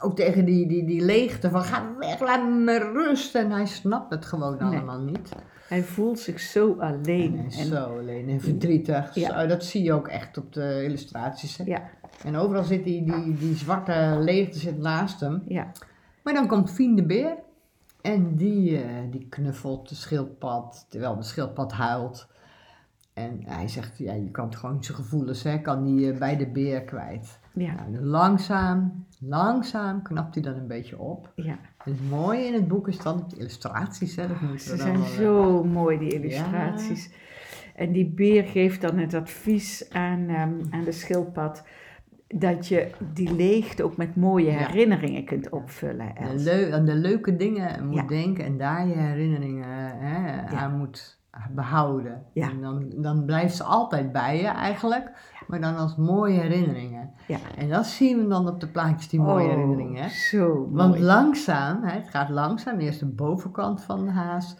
ook 0.00 0.16
tegen 0.16 0.44
die, 0.44 0.66
die, 0.66 0.84
die 0.84 1.00
leegte 1.04 1.50
van 1.50 1.62
ga 1.62 1.94
weg, 1.98 2.20
laat 2.20 2.48
me 2.48 2.78
rust. 2.78 3.34
En 3.34 3.50
hij 3.50 3.66
snapt 3.66 4.10
het 4.10 4.24
gewoon 4.24 4.56
Nee. 4.58 4.62
allemaal 4.78 5.00
niet. 5.00 5.32
hij 5.68 5.82
voelt 5.82 6.18
zich 6.18 6.40
zo 6.40 6.76
En 6.78 6.80
alleen. 6.80 7.38
En, 7.58 7.66
zo 7.66 7.98
alleen 7.98 8.28
en 8.28 8.40
verdrietig. 8.40 9.14
Ja. 9.14 9.40
Zo, 9.40 9.46
dat 9.46 9.64
zie 9.64 9.82
je 9.82 9.92
ook 9.92 10.08
echt 10.08 10.38
op 10.38 10.52
de 10.52 10.84
illustraties. 10.84 11.56
Hè? 11.56 11.64
ja, 11.64 11.82
En 12.24 12.36
overal 12.36 12.64
zit 12.64 12.84
die, 12.84 13.04
die, 13.04 13.36
die 13.38 13.56
zwarte 13.56 14.16
leegte 14.20 14.58
zit 14.58 14.78
naast 14.78 15.20
hem. 15.20 15.42
ja, 15.46 15.72
Maar 16.22 16.34
dan 16.34 16.46
komt 16.46 16.70
Fien 16.70 16.96
de 16.96 17.06
Beer. 17.06 17.36
En 18.02 18.36
die, 18.36 18.82
eh, 18.82 18.84
die 19.10 19.26
knuffelt 19.28 19.88
de 19.88 19.94
schildpad, 19.94 20.86
terwijl 20.88 21.16
de 21.16 21.22
schildpad 21.22 21.72
huilt. 21.72 22.28
En 23.14 23.40
hij 23.46 23.68
zegt, 23.68 23.98
ja, 23.98 24.12
je 24.12 24.30
kan 24.30 24.54
gewoon 24.54 24.84
zijn 24.84 24.96
gevoelens, 24.98 25.42
hè, 25.42 25.58
kan 25.58 25.84
die 25.84 26.12
eh, 26.12 26.18
bij 26.18 26.36
de 26.36 26.46
beer 26.46 26.82
kwijt. 26.82 27.38
Ja, 27.52 27.72
Nou, 27.74 27.94
en 27.94 28.04
langzaam, 28.04 29.04
langzaam 29.20 30.02
knapt 30.02 30.34
hij 30.34 30.42
dan 30.44 30.54
een 30.54 30.66
beetje 30.66 30.98
op. 30.98 31.32
ja. 31.34 31.58
En 31.84 31.92
het 31.92 32.10
mooie 32.10 32.44
in 32.46 32.54
het 32.54 32.68
boek 32.68 32.88
is 32.88 32.98
dan 32.98 33.24
de 33.28 33.36
illustraties, 33.36 34.16
hè. 34.16 34.26
Dat 34.28 34.40
moeten 34.40 34.70
we 34.70 34.76
Ze 34.76 34.82
zijn 34.82 34.96
wel, 34.98 35.04
zo 35.06 35.64
mooi, 35.64 35.98
die 35.98 36.12
illustraties. 36.14 37.10
En 37.76 37.92
die 37.92 38.06
beer 38.06 38.44
geeft 38.44 38.80
dan 38.80 38.98
het 38.98 39.14
advies 39.14 39.90
aan, 39.92 40.28
ehm, 40.28 40.52
aan 40.70 40.84
de 40.84 40.92
schildpad 40.92 41.64
dat 42.28 42.68
je 42.68 42.90
die 43.12 43.34
leegte 43.34 43.82
ook 43.82 43.96
met 43.96 44.16
mooie 44.16 44.50
Ja. 44.50 44.58
herinneringen 44.58 45.24
kunt 45.24 45.48
opvullen. 45.50 46.12
de 46.14 46.34
leu- 46.42 46.72
aan 46.72 46.84
de 46.84 46.94
leuke 46.94 47.36
dingen 47.36 47.86
moet 47.86 47.94
Ja. 47.94 48.02
denken 48.06 48.44
en 48.44 48.58
daar 48.58 48.86
je 48.86 48.94
herinneringen 48.94 49.98
hè, 49.98 50.42
aan 50.56 50.76
moet 50.78 51.18
behouden. 51.54 52.22
Ja. 52.32 52.50
En 52.50 52.60
dan, 52.60 52.92
dan 52.96 53.24
blijft 53.24 53.56
ze 53.56 53.62
altijd 53.64 54.12
bij 54.12 54.40
je 54.40 54.46
eigenlijk, 54.48 55.10
maar 55.46 55.60
dan 55.60 55.76
als 55.76 55.96
mooie 55.96 56.40
herinneringen. 56.40 56.99
Ja. 57.30 57.38
En 57.56 57.68
dat 57.68 57.86
zien 57.86 58.18
we 58.18 58.26
dan 58.28 58.48
op 58.48 58.60
de 58.60 58.66
plaatjes, 58.68 59.08
die 59.08 59.20
mooie 59.20 59.44
Oh, 59.44 59.50
herinneringen. 59.50 60.02
Hè? 60.02 60.08
Zo 60.08 60.68
Want 60.70 60.90
mooi. 60.90 61.02
langzaam, 61.02 61.82
hè, 61.82 61.92
het 61.94 62.08
gaat 62.08 62.28
langzaam, 62.28 62.78
eerst 62.78 63.00
de 63.00 63.06
bovenkant 63.06 63.82
van 63.82 64.04
de 64.04 64.10
haas, 64.10 64.56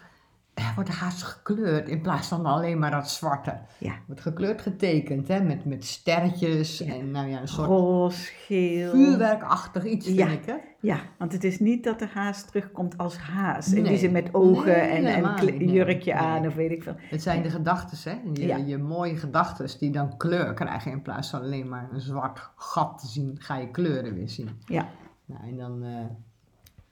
wordt 0.74 0.90
de 0.90 0.96
haas 0.96 1.22
gekleurd 1.22 1.88
in 1.88 2.00
plaats 2.00 2.28
van 2.28 2.46
alleen 2.46 2.78
maar 2.78 2.90
dat 2.90 3.10
zwarte. 3.10 3.58
Ja. 3.78 3.92
Wordt 4.06 4.20
gekleurd 4.22 4.60
getekend, 4.62 5.28
hè, 5.28 5.40
met, 5.42 5.64
met 5.64 5.84
sterretjes 5.84 6.78
Ja. 6.78 6.94
en 6.94 7.10
nou 7.10 7.28
ja, 7.28 7.40
een 7.40 7.48
soort 7.48 7.68
Roze, 7.68 8.30
geel. 8.46 8.90
vuurwerkachtig 8.90 9.84
iets, 9.84 10.06
vind 10.06 10.18
Ja. 10.18 10.28
ik. 10.28 10.44
Hè? 10.46 10.54
Ja, 10.80 11.00
want 11.18 11.32
het 11.32 11.44
is 11.44 11.58
niet 11.58 11.84
dat 11.84 11.98
de 11.98 12.06
haas 12.06 12.44
terugkomt 12.44 12.98
als 12.98 13.16
haas. 13.16 13.66
In 13.68 13.74
die 13.74 13.82
Nee. 13.82 13.96
zin 13.98 14.12
met 14.12 14.34
ogen 14.34 14.66
Nee, 14.66 14.74
en, 14.74 15.04
en 15.04 15.34
nee. 15.44 15.66
jurkje 15.72 16.12
Nee. 16.14 16.22
aan 16.22 16.46
of 16.46 16.54
weet 16.54 16.70
ik 16.70 16.82
veel. 16.82 16.94
Het 16.98 17.22
zijn 17.22 17.42
de 17.42 17.50
gedachten, 17.50 18.10
hè? 18.12 18.18
Je, 18.32 18.46
Ja. 18.46 18.56
je 18.56 18.78
mooie 18.78 19.16
gedachten 19.16 19.78
die 19.78 19.90
dan 19.90 20.16
kleur 20.16 20.54
krijgen 20.54 20.90
in 20.90 21.02
plaats 21.02 21.30
van 21.30 21.40
alleen 21.40 21.68
maar 21.68 21.88
een 21.92 22.00
zwart 22.00 22.50
gat 22.56 22.98
te 23.00 23.06
zien, 23.06 23.36
ga 23.38 23.56
je 23.56 23.70
kleuren 23.70 24.14
weer 24.14 24.28
zien. 24.28 24.48
Ja. 24.66 24.88
Nou, 25.24 25.40
en 25.48 25.56
dan, 25.56 25.82
eh, 25.82 26.04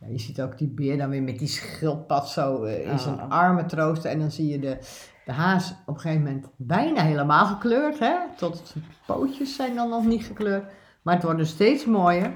ja, 0.01 0.07
je 0.09 0.19
ziet 0.19 0.41
ook 0.41 0.59
die 0.59 0.69
beer 0.69 0.99
dan 0.99 1.11
weer 1.11 1.23
met 1.23 1.39
die 1.39 1.49
schildpad 1.49 2.29
zo 2.29 2.63
eh, 2.65 2.91
in 2.93 2.99
zijn 2.99 3.15
Oh. 3.15 3.31
armen 3.31 3.67
troosten. 3.67 4.11
En 4.11 4.19
dan 4.19 4.31
zie 4.31 4.49
je 4.49 4.59
de, 4.59 4.79
de 5.25 5.33
haas 5.33 5.75
op 5.87 5.95
een 5.95 6.01
gegeven 6.01 6.25
moment 6.25 6.47
bijna 6.57 7.03
helemaal 7.03 7.47
gekleurd, 7.47 7.99
hè? 7.99 8.15
Tot 8.37 8.63
zijn 8.65 8.85
pootjes 9.07 9.57
zijn 9.57 9.75
dan 9.75 9.89
nog 9.89 10.05
niet 10.07 10.25
gekleurd. 10.25 10.65
Maar 11.03 11.15
het 11.15 11.23
wordt 11.23 11.39
dus 11.39 11.51
steeds 11.51 11.85
mooier 11.85 12.33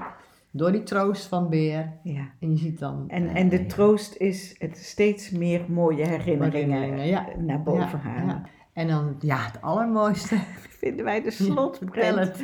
door 0.51 0.71
die 0.71 0.83
troost 0.83 1.25
van 1.25 1.49
beer. 1.49 1.91
ja. 2.03 2.25
En 2.39 2.51
je 2.51 2.57
ziet 2.57 2.79
dan... 2.79 3.05
En, 3.07 3.27
eh, 3.27 3.35
en 3.35 3.49
de 3.49 3.65
troost 3.65 4.15
is 4.15 4.55
het 4.57 4.77
steeds 4.77 5.29
meer 5.29 5.61
mooie 5.67 6.05
herinneringen, 6.07 6.51
Herinneringen, 6.51 7.07
ja. 7.07 7.25
naar 7.37 7.63
boven 7.63 7.99
ja, 8.03 8.09
halen. 8.09 8.43
En 8.73 8.87
dan, 8.87 9.15
ja, 9.19 9.37
het 9.37 9.61
allermooiste. 9.61 10.35
Vinden 10.83 11.05
wij 11.05 11.21
de 11.21 11.31
slotprent. 11.31 12.43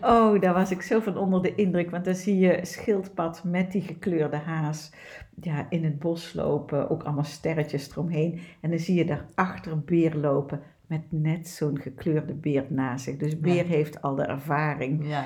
Oh, 0.00 0.40
daar 0.40 0.54
was 0.54 0.70
ik 0.70 0.82
zo 0.82 1.00
van 1.00 1.16
onder 1.16 1.42
de 1.42 1.54
indruk. 1.54 1.90
Want 1.90 2.04
dan 2.04 2.14
zie 2.14 2.38
je 2.38 2.58
schildpad 2.62 3.44
met 3.44 3.72
die 3.72 3.82
gekleurde 3.82 4.36
haas 4.36 4.92
ja, 5.40 5.66
in 5.68 5.84
het 5.84 5.98
bos 5.98 6.32
lopen. 6.34 6.90
Ook 6.90 7.02
allemaal 7.02 7.24
sterretjes 7.24 7.90
eromheen. 7.90 8.40
En 8.60 8.70
dan 8.70 8.78
zie 8.78 8.94
je 8.94 9.04
daarachter 9.04 9.80
beer 9.80 10.14
lopen 10.14 10.60
met 10.86 11.02
net 11.08 11.48
zo'n 11.48 11.78
gekleurde 11.80 12.34
beer 12.34 12.64
naast 12.68 13.04
zich. 13.04 13.16
Dus 13.16 13.40
beer 13.40 13.64
heeft 13.66 14.02
al 14.02 14.14
de 14.14 14.22
ervaring. 14.22 15.06
Ja. 15.08 15.24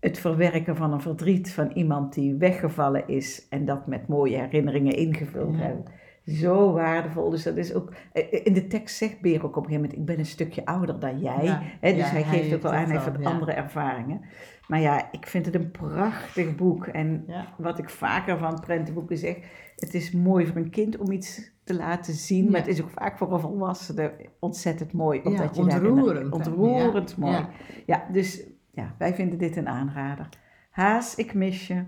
Het 0.00 0.18
verwerken 0.18 0.76
van 0.76 0.92
een 0.92 1.00
verdriet 1.00 1.52
van 1.52 1.70
iemand 1.74 2.14
die 2.14 2.34
weggevallen 2.34 3.08
is. 3.08 3.46
En 3.48 3.64
dat 3.64 3.86
met 3.86 4.08
mooie 4.08 4.36
herinneringen 4.36 4.96
ingevuld 4.96 5.56
Ja. 5.56 5.62
hebben. 5.62 5.84
Zo 6.30 6.72
waardevol. 6.72 7.30
Dus 7.30 7.42
dat 7.42 7.56
is 7.56 7.74
ook. 7.74 7.92
eh, 8.12 8.40
In 8.44 8.52
de 8.52 8.66
tekst 8.66 8.96
zegt 8.96 9.20
Beer 9.20 9.44
ook 9.44 9.56
op 9.56 9.64
een 9.64 9.70
gegeven 9.70 9.80
moment: 9.80 9.98
Ik 9.98 10.04
ben 10.04 10.18
een 10.18 10.26
stukje 10.26 10.64
ouder 10.64 11.00
dan 11.00 11.18
jij. 11.20 11.44
Ja. 11.44 11.62
Dus 11.80 11.90
Ja, 11.96 12.04
hij 12.04 12.22
hij 12.22 12.38
geeft 12.38 12.54
ook 12.54 12.62
wel 12.62 12.72
aan, 12.72 12.84
hij 12.84 12.92
heeft 13.04 13.06
andere 13.26 13.52
ervaringen. 13.52 14.20
Maar 14.68 14.80
ja, 14.80 15.08
ik 15.12 15.26
vind 15.26 15.46
het 15.46 15.54
een 15.54 15.70
prachtig 15.70 16.56
boek. 16.56 16.86
En 16.86 17.24
wat 17.58 17.78
ik 17.78 17.90
vaker 17.90 18.38
van 18.38 18.60
prentenboeken 18.60 19.16
zeg: 19.18 19.36
Het 19.76 19.94
is 19.94 20.12
mooi 20.12 20.46
voor 20.46 20.56
een 20.56 20.70
kind 20.70 20.96
om 20.98 21.10
iets 21.10 21.50
te 21.64 21.74
laten 21.74 22.14
zien. 22.14 22.50
Maar 22.50 22.60
het 22.60 22.68
is 22.68 22.82
ook 22.82 22.90
vaak 22.90 23.18
voor 23.18 23.32
een 23.32 23.40
volwassene 23.40 24.12
ontzettend 24.40 24.92
mooi. 24.92 25.20
Omdat 25.24 25.56
je 25.56 25.62
ontroerend? 25.94 26.32
Ontroerend 26.32 27.16
mooi. 27.16 27.32
Ja. 27.32 27.48
Ja, 27.86 28.04
dus 28.12 28.42
ja, 28.70 28.94
wij 28.98 29.14
vinden 29.14 29.38
dit 29.38 29.56
een 29.56 29.68
aanrader. 29.68 30.28
Haas, 30.70 31.14
ik 31.14 31.34
mis 31.34 31.66
je. 31.66 31.82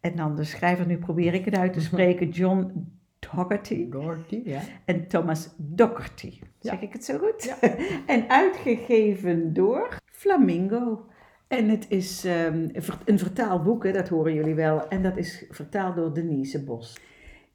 En 0.00 0.16
dan 0.16 0.36
de 0.36 0.44
schrijver, 0.44 0.86
nu 0.86 0.96
probeer 0.98 1.34
ik 1.34 1.44
het 1.44 1.56
uit 1.56 1.72
te 1.72 1.80
spreken, 1.90 2.28
John 2.28 2.88
Doherty, 3.20 4.42
ja. 4.44 4.60
en 4.84 5.08
Thomas 5.08 5.54
Dougherty. 5.56 6.38
Zeg 6.58 6.72
Ja. 6.72 6.80
ik 6.80 6.92
het 6.92 7.04
zo 7.04 7.18
goed? 7.18 7.56
en 8.06 8.28
uitgegeven 8.28 9.52
door 9.52 9.96
Flamingo. 10.04 11.04
En 11.48 11.68
het 11.68 11.86
is 11.88 12.24
ehm, 12.24 12.68
een 13.04 13.18
vertaald 13.18 13.62
boek, 13.64 13.84
hè, 13.84 13.92
dat 13.92 14.08
horen 14.08 14.34
jullie 14.34 14.54
wel. 14.54 14.88
En 14.88 15.02
dat 15.02 15.16
is 15.16 15.44
vertaald 15.50 15.96
door 15.96 16.14
Denise 16.14 16.64
Bos. 16.64 16.98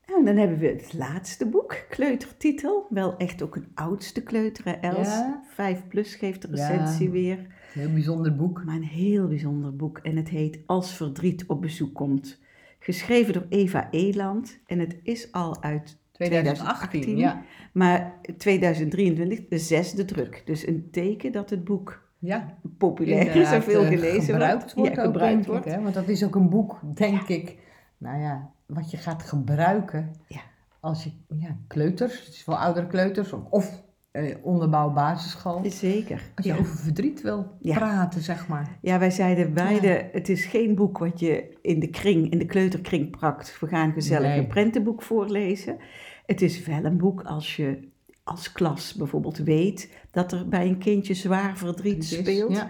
Nou, 0.08 0.26
dan 0.26 0.36
hebben 0.38 0.58
we 0.58 0.68
het 0.68 0.94
laatste 0.94 1.46
boek, 1.50 1.86
kleutertitel. 1.90 2.88
Wel 2.90 3.18
echt 3.18 3.42
ook 3.42 3.56
een 3.56 3.72
oudste 3.74 4.24
kleuter, 4.24 4.66
hè, 4.66 4.72
Els. 4.72 5.08
Ja. 5.08 5.44
5 5.48 5.88
plus 5.88 6.16
geeft 6.16 6.42
de 6.42 6.48
recensie 6.48 7.10
weer. 7.10 7.38
Een 7.38 7.82
heel 7.82 7.92
bijzonder 7.94 8.36
boek. 8.36 8.64
Maar 8.66 8.76
een 8.76 8.84
heel 8.84 9.28
bijzonder 9.28 9.76
boek 9.76 9.98
en 9.98 10.16
het 10.16 10.30
heet 10.30 10.60
Als 10.66 10.94
verdriet 10.94 11.46
op 11.48 11.62
bezoek 11.62 11.94
komt. 11.94 12.40
Geschreven 12.86 13.34
door 13.34 13.46
Eva 13.50 13.88
Eland 13.92 14.60
en 14.66 14.80
het 14.80 14.96
is 15.04 15.32
al 15.32 15.64
uit 15.64 15.98
2018, 16.12 17.00
2018, 17.02 17.18
ja. 17.18 17.44
maar 17.74 18.20
2023 18.38 19.48
de 19.50 19.58
zesde 19.58 20.06
druk. 20.06 20.42
Dus 20.46 20.68
een 20.68 20.88
teken 20.92 21.32
dat 21.32 21.50
het 21.50 21.64
boek 21.64 22.10
Ja, 22.20 22.58
populair 22.78 23.36
is 23.36 23.52
en 23.52 23.64
veel 23.64 23.82
eh, 23.82 23.88
gelezen 23.88 24.22
gebruikt 24.22 24.74
wordt. 24.74 24.74
wordt. 24.74 24.96
Ja, 24.96 25.02
ook, 25.02 25.12
gebruikt 25.12 25.46
wordt. 25.46 25.66
Ik, 25.66 25.72
hè? 25.72 25.82
Want 25.82 25.94
dat 25.94 26.08
is 26.08 26.24
ook 26.24 26.36
een 26.36 26.50
boek, 26.50 26.80
denk 26.96 27.28
ik, 27.28 27.58
nou 27.98 28.20
ja, 28.22 28.50
wat 28.66 28.92
je 28.92 28.98
gaat 28.98 29.24
gebruiken 29.24 30.16
Ja. 30.28 30.42
als 30.80 31.04
je, 31.04 31.12
ja, 31.28 31.58
kleuters, 31.68 32.26
het 32.26 32.34
is 32.34 32.44
voor 32.44 32.56
oudere 32.56 32.88
kleuters, 32.88 33.34
of, 33.34 33.42
of 33.50 33.84
eh, 34.16 34.36
onderbouw 34.42 34.90
basisschool. 34.94 35.62
Zeker. 35.66 36.22
Als 36.36 36.46
je 36.46 36.52
Ja. 36.54 36.60
over 36.60 36.76
verdriet 36.78 37.22
wil 37.22 37.48
Ja. 37.62 37.76
praten, 37.76 38.22
zeg 38.22 38.48
maar. 38.48 38.78
Ja, 38.82 39.00
wij 39.00 39.12
zeiden 39.12 39.54
beide, 39.54 40.10
het 40.12 40.30
is 40.30 40.46
geen 40.46 40.76
boek 40.76 40.98
wat 40.98 41.20
je 41.20 41.58
in 41.62 41.80
de 41.80 41.88
kring, 41.90 42.32
in 42.32 42.38
de 42.40 42.46
kleuterkring 42.46 43.10
prakt. 43.18 43.58
We 43.60 43.68
gaan 43.68 43.92
gezellig 43.94 44.30
Nee. 44.30 44.40
een 44.40 44.48
prentenboek 44.48 45.02
voorlezen. 45.02 45.78
Het 46.26 46.42
is 46.42 46.66
wel 46.66 46.84
een 46.86 46.98
boek 46.98 47.22
als 47.22 47.56
je 47.56 47.80
als 48.24 48.52
klas 48.52 48.94
bijvoorbeeld 48.94 49.38
weet 49.38 49.90
dat 50.12 50.32
er 50.32 50.48
bij 50.48 50.68
een 50.68 50.78
kindje 50.78 51.14
zwaar 51.14 51.58
verdriet 51.58 52.04
is- 52.04 52.18
speelt. 52.18 52.66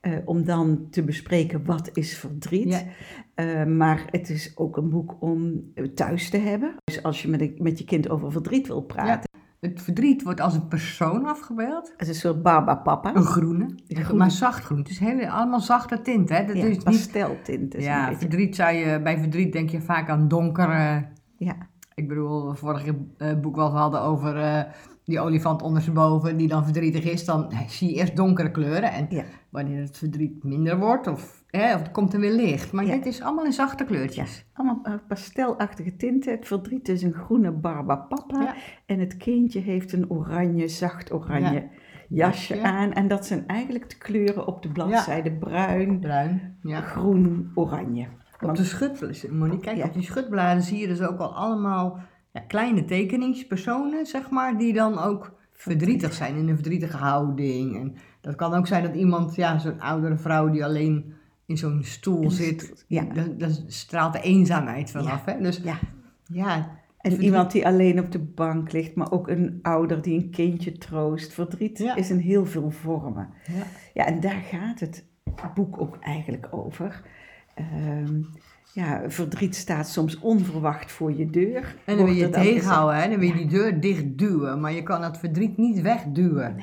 Eh, 0.00 0.12
om 0.24 0.44
dan 0.44 0.86
te 0.90 1.02
bespreken 1.02 1.64
wat 1.64 1.90
is 1.92 2.16
verdriet. 2.18 2.72
Ja. 2.72 2.84
Eh, 3.34 3.64
maar 3.66 4.04
het 4.10 4.30
is 4.30 4.52
ook 4.56 4.76
een 4.76 4.88
boek 4.88 5.16
om 5.20 5.62
thuis 5.94 6.30
te 6.30 6.36
hebben. 6.36 6.74
Dus 6.84 7.02
als 7.02 7.22
je 7.22 7.28
met, 7.28 7.40
een- 7.40 7.54
met 7.58 7.78
je 7.78 7.84
kind 7.84 8.08
over 8.08 8.32
verdriet 8.32 8.66
wil 8.66 8.82
praten. 8.82 9.28
Het 9.64 9.82
verdriet 9.82 10.22
wordt 10.22 10.40
als 10.40 10.54
een 10.54 10.68
persoon 10.68 11.26
afgebeeld. 11.26 11.92
Het 11.96 12.00
is 12.00 12.08
een 12.08 12.14
soort 12.14 12.42
Baba 12.42 12.74
Papa. 12.74 13.14
Een 13.14 13.22
groene, 13.22 13.74
maar 14.14 14.30
zacht 14.30 14.64
groen. 14.64 14.78
Het 14.78 14.88
is 14.88 14.98
hele, 14.98 15.30
allemaal 15.30 15.60
zachte 15.60 16.00
tint, 16.00 16.28
hè. 16.28 16.44
Dat 16.44 16.56
ja, 16.56 16.64
is 16.64 16.70
niet, 16.70 16.84
pasteltint. 16.84 17.74
Is 17.74 17.84
een 17.84 17.90
ja, 17.90 18.14
verdriet 18.16 18.56
zou 18.56 18.72
je, 18.72 19.00
bij 19.02 19.18
verdriet 19.18 19.52
denk 19.52 19.70
je 19.70 19.80
vaak 19.80 20.08
aan 20.08 20.28
donkere... 20.28 21.06
Ja, 21.36 21.56
Ik 21.94 22.08
bedoel, 22.08 22.54
vorige 22.54 22.96
eh, 23.18 23.40
boek 23.40 23.56
wat 23.56 23.72
we 23.72 23.78
hadden 23.78 24.00
over 24.00 24.36
eh, 24.36 24.62
die 25.04 25.20
olifant 25.20 25.62
ondersteboven 25.62 26.36
die 26.36 26.48
dan 26.48 26.64
verdrietig 26.64 27.04
is, 27.04 27.24
dan 27.24 27.52
zie 27.68 27.88
je 27.88 27.94
eerst 27.94 28.16
donkere 28.16 28.50
kleuren. 28.50 28.92
En 28.92 29.06
Ja. 29.08 29.24
wanneer 29.50 29.80
het 29.80 29.98
verdriet 29.98 30.44
minder 30.44 30.78
wordt, 30.78 31.06
of, 31.06 31.44
hè, 31.50 31.74
of 31.74 31.80
het 31.80 31.90
komt 31.90 32.14
er 32.14 32.20
weer 32.20 32.32
licht. 32.32 32.72
Maar 32.72 32.84
Ja. 32.84 32.92
dit 32.94 33.06
is 33.06 33.22
allemaal 33.22 33.44
in 33.44 33.52
zachte 33.52 33.84
kleurtjes. 33.84 34.44
allemaal 34.52 34.80
eh, 34.82 34.92
pastelachtige 35.08 35.96
tinten. 35.96 36.32
Het 36.32 36.46
verdriet 36.46 36.88
is 36.88 37.02
een 37.02 37.12
groene 37.12 37.52
Baba 37.52 37.96
Papa. 37.96 38.40
Ja. 38.42 38.54
En 38.86 38.98
het 38.98 39.16
kindje 39.16 39.60
heeft 39.60 39.92
een 39.92 40.10
oranje, 40.10 40.68
zacht 40.68 41.12
oranje 41.12 41.52
Ja. 41.52 41.68
jasje 42.08 42.56
Ja. 42.56 42.62
aan. 42.62 42.92
En 42.92 43.08
dat 43.08 43.26
zijn 43.26 43.46
eigenlijk 43.46 43.90
de 43.90 43.98
kleuren 43.98 44.46
op 44.46 44.62
de 44.62 44.68
bladzijde. 44.68 45.32
Bruin, 45.32 46.00
Bruin. 46.00 46.56
Ja. 46.62 46.80
groen, 46.80 47.50
oranje. 47.54 48.06
Op 48.40 48.56
de 48.56 48.64
schutbladen, 48.64 49.36
Monique, 49.38 49.60
kijk, 49.60 49.84
op 49.84 49.92
die 49.92 50.02
schutbladen 50.02 50.62
zie 50.62 50.78
je 50.78 50.86
dus 50.86 51.02
ook 51.02 51.18
al 51.18 51.34
allemaal 51.34 51.98
ja, 52.34 52.40
kleine 52.40 52.84
tekeningspersonen, 52.84 53.82
personen, 53.90 54.06
zeg 54.06 54.30
maar, 54.30 54.58
die 54.58 54.72
dan 54.72 54.98
ook 54.98 55.32
verdrietig 55.52 56.12
zijn, 56.12 56.36
in 56.36 56.48
een 56.48 56.54
verdrietige 56.54 56.96
houding. 56.96 57.76
En 57.76 57.96
dat 58.20 58.34
kan 58.34 58.54
ook 58.54 58.66
zijn 58.66 58.82
dat 58.82 58.94
iemand, 58.94 59.34
ja, 59.34 59.58
zo'n 59.58 59.80
oudere 59.80 60.16
vrouw 60.16 60.50
die 60.50 60.64
alleen 60.64 61.14
in 61.46 61.56
zo'n 61.56 61.82
stoel 61.84 62.22
In 62.22 62.30
zit, 62.30 62.84
ja. 62.88 63.02
dan, 63.04 63.38
dan 63.38 63.50
straalt 63.66 64.12
de 64.12 64.20
eenzaamheid 64.20 64.90
vanaf. 64.90 65.24
Hè? 65.24 65.40
Dus 65.40 65.60
Ja. 65.64 65.78
ja, 66.24 66.70
En 66.98 67.22
iemand 67.22 67.50
die 67.52 67.66
alleen 67.66 67.98
op 68.00 68.12
de 68.12 68.18
bank 68.18 68.72
ligt, 68.72 68.94
maar 68.94 69.12
ook 69.12 69.28
een 69.28 69.58
ouder 69.62 70.02
die 70.02 70.22
een 70.22 70.30
kindje 70.30 70.72
troost. 70.72 71.32
Verdriet 71.32 71.78
Ja. 71.78 71.94
is 71.94 72.10
in 72.10 72.18
heel 72.18 72.46
veel 72.46 72.70
vormen. 72.70 73.28
Ja. 73.52 73.62
Ja, 73.94 74.06
en 74.06 74.20
daar 74.20 74.40
gaat 74.50 74.80
het 74.80 75.04
boek 75.54 75.80
ook 75.80 75.96
eigenlijk 76.00 76.48
over. 76.50 77.02
Ehm, 77.54 78.22
ja, 78.74 79.02
verdriet 79.06 79.54
staat 79.54 79.88
soms 79.88 80.18
onverwacht 80.18 80.92
voor 80.92 81.12
je 81.16 81.30
deur. 81.30 81.74
En 81.84 81.96
dan 81.96 82.04
wil 82.06 82.14
je 82.14 82.24
er 82.24 82.30
tegenhouden, 82.30 82.96
hè? 83.02 83.08
dan 83.08 83.18
wil 83.18 83.28
je 83.28 83.34
die 83.34 83.46
deur 83.46 83.80
dicht 83.80 84.18
duwen. 84.18 84.60
Maar 84.60 84.72
je 84.72 84.82
kan 84.82 85.02
het 85.02 85.18
verdriet 85.18 85.56
niet 85.56 85.80
wegduwen. 85.80 86.56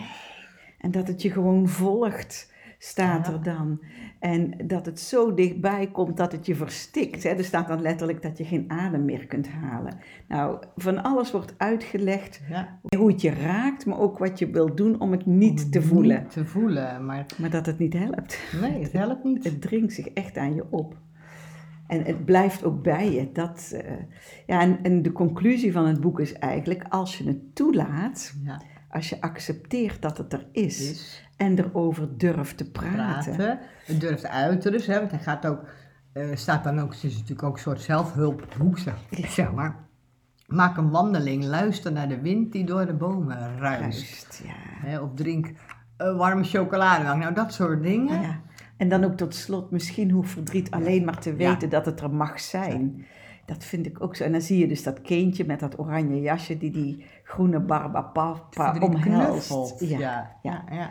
En 0.80 0.92
dat 0.92 1.08
het 1.08 1.22
je 1.22 1.32
gewoon 1.32 1.68
volgt, 1.68 2.52
staat 2.78 3.28
Ja. 3.28 3.34
er 3.34 3.44
dan. 3.44 3.82
En 4.20 4.54
dat 4.68 4.86
het 4.86 5.00
zo 5.00 5.34
dichtbij 5.34 5.88
komt 5.92 6.18
dat 6.18 6.32
het 6.32 6.46
je 6.46 6.56
verstikt. 6.56 7.24
Hè? 7.24 7.30
Er 7.30 7.44
staat 7.44 7.68
dan 7.68 7.82
letterlijk 7.82 8.22
dat 8.22 8.38
je 8.38 8.44
geen 8.46 8.66
adem 8.68 9.06
meer 9.06 9.26
kunt 9.28 9.48
halen. 9.50 9.94
Nou, 10.28 10.58
van 10.76 11.04
alles 11.04 11.32
wordt 11.32 11.54
uitgelegd 11.58 12.42
Ja. 12.50 12.80
hoe 12.98 13.12
het 13.12 13.22
je 13.22 13.30
raakt, 13.34 13.86
maar 13.86 14.00
ook 14.00 14.18
wat 14.18 14.40
je 14.40 14.50
wil 14.50 14.76
doen 14.76 15.00
om 15.00 15.12
het 15.12 15.26
niet 15.26 15.64
Om 15.64 15.72
te 15.72 15.78
het 15.80 15.88
voelen. 15.88 16.22
Niet 16.22 16.32
te 16.32 16.46
voelen, 16.46 17.06
maar 17.06 17.26
Maar 17.38 17.50
dat 17.50 17.66
het 17.66 17.80
niet 17.80 17.94
helpt. 17.94 18.40
nee, 18.62 18.84
het 18.84 18.92
helpt 18.94 19.24
niet. 19.24 19.44
Het 19.44 19.62
dringt 19.62 19.94
zich 19.94 20.08
echt 20.08 20.38
aan 20.38 20.56
je 20.56 20.66
op. 20.70 20.96
En 21.92 22.04
het 22.04 22.26
blijft 22.26 22.64
ook 22.64 22.84
bij 22.84 23.12
je. 23.12 23.32
Dat, 23.32 23.72
eh, 23.74 23.92
ja, 24.48 24.62
en, 24.62 24.80
en 24.84 25.02
de 25.02 25.12
conclusie 25.12 25.72
van 25.72 25.88
het 25.88 26.02
boek 26.02 26.20
is 26.20 26.34
eigenlijk, 26.34 26.84
als 26.90 27.18
je 27.18 27.28
het 27.28 27.56
toelaat, 27.56 28.34
Ja, 28.44 28.62
als 28.90 29.10
je 29.10 29.22
accepteert 29.22 30.02
dat 30.02 30.18
het 30.18 30.34
er 30.34 30.46
is, 30.52 30.92
is 30.92 31.30
en 31.38 31.60
erover 31.60 32.18
durft 32.18 32.58
te 32.58 32.72
praten. 32.72 33.36
praten. 33.36 33.60
Durft 34.00 34.28
uiten 34.28 34.72
dus, 34.72 34.86
hè, 34.88 35.00
want 35.00 35.12
hij 35.12 35.20
gaat 35.20 35.46
ook, 35.46 35.64
eh, 36.14 36.26
staat 36.34 36.64
dan 36.64 36.80
ook, 36.80 36.94
het 36.94 37.04
is 37.04 37.14
natuurlijk 37.14 37.44
ook 37.44 37.54
een 37.56 37.62
soort 37.62 37.82
zelfhulpboek, 37.82 38.78
zeg, 38.78 38.96
zeg 39.28 39.52
maar. 39.52 39.76
Maak 40.48 40.78
een 40.78 40.90
wandeling, 40.90 41.44
luister 41.44 41.92
naar 41.92 42.08
de 42.10 42.22
wind 42.22 42.52
die 42.52 42.66
door 42.66 42.86
de 42.86 42.94
bomen 42.94 43.58
ruist. 43.58 43.82
Juist, 43.82 44.42
ja. 44.44 44.88
Hè, 44.88 45.00
of 45.00 45.10
drink 45.16 45.52
warme 45.98 46.44
chocolademelk. 46.44 47.18
Nou, 47.18 47.34
dat 47.34 47.54
soort 47.54 47.84
dingen. 47.84 48.22
ja. 48.22 48.42
En 48.82 48.90
dan 48.90 49.04
ook 49.04 49.18
tot 49.18 49.36
slot, 49.36 49.72
misschien 49.72 50.12
hoeft 50.12 50.32
verdriet 50.32 50.72
alleen 50.72 51.06
maar 51.06 51.20
te 51.20 51.34
weten 51.36 51.70
dat 51.70 51.86
het 51.86 52.02
er 52.02 52.10
mag 52.12 52.40
zijn. 52.40 53.06
Dat 53.46 53.64
vind 53.64 53.86
ik 53.86 54.04
ook 54.04 54.16
zo. 54.16 54.24
En 54.24 54.32
dan 54.32 54.42
zie 54.42 54.58
je 54.60 54.68
dus 54.68 54.84
dat 54.84 55.02
kindje 55.02 55.46
met 55.46 55.60
dat 55.60 55.80
oranje 55.80 56.22
jasje 56.22 56.58
die 56.58 56.72
die 56.72 57.06
groene 57.24 57.60
barbapapa 57.60 58.80
omhelst. 58.80 59.80
Ja, 59.80 60.00
ja, 60.00 60.36
ja. 60.42 60.64
ja. 60.72 60.90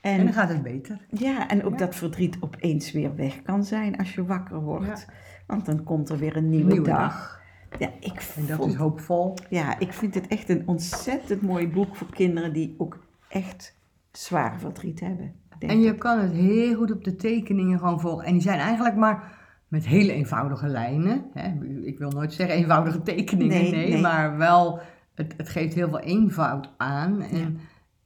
En 0.00 0.18
En, 0.18 0.24
dan 0.24 0.32
gaat 0.34 0.48
het 0.48 0.62
beter. 0.62 1.06
ja, 1.08 1.48
en 1.48 1.64
ook 1.64 1.78
dat 1.78 1.94
verdriet 1.94 2.36
opeens 2.40 2.92
weer 2.92 3.14
weg 3.14 3.42
kan 3.42 3.64
zijn 3.64 3.96
als 3.98 4.14
je 4.14 4.24
wakker 4.24 4.60
wordt. 4.60 5.06
Want 5.46 5.66
dan 5.66 5.82
komt 5.82 6.08
er 6.08 6.18
weer 6.18 6.36
een 6.36 6.48
nieuwe, 6.48 6.72
Nieuwe 6.72 6.88
dag. 6.88 6.98
dag. 6.98 7.40
Ja, 7.78 7.90
ik 8.00 8.32
En 8.36 8.46
dat 8.46 8.66
is 8.66 8.74
hoopvol. 8.74 9.34
ja, 9.48 9.78
ik 9.78 9.92
vind 9.92 10.14
het 10.14 10.26
echt 10.26 10.48
een 10.48 10.62
ontzettend 10.66 11.42
mooi 11.42 11.68
boek 11.68 11.96
voor 11.96 12.10
kinderen 12.10 12.52
die 12.52 12.74
ook 12.78 13.04
echt 13.28 13.76
zwaar 14.12 14.60
verdriet 14.60 15.00
hebben. 15.00 15.40
Denk 15.68 15.72
En 15.72 15.80
je 15.80 15.92
ik. 15.92 15.98
kan 15.98 16.18
het 16.18 16.32
heel 16.32 16.74
goed 16.74 16.92
op 16.92 17.04
de 17.04 17.16
tekeningen 17.16 17.78
gewoon 17.78 18.00
volgen. 18.00 18.24
En 18.24 18.32
die 18.32 18.42
zijn 18.42 18.58
eigenlijk 18.58 18.96
maar 18.96 19.40
met 19.68 19.86
hele 19.86 20.12
eenvoudige 20.12 20.66
lijnen. 20.68 21.24
Hè. 21.34 21.48
Ik 21.84 21.98
wil 21.98 22.10
nooit 22.10 22.32
zeggen 22.32 22.56
eenvoudige 22.56 23.02
tekeningen, 23.02 23.62
Nee, 23.62 23.70
nee, 23.70 23.88
nee. 23.92 24.00
maar 24.00 24.36
wel, 24.36 24.80
het, 25.14 25.34
het 25.36 25.48
geeft 25.48 25.74
heel 25.74 25.88
veel 25.88 26.00
eenvoud 26.00 26.70
aan. 26.76 27.22
En, 27.22 27.58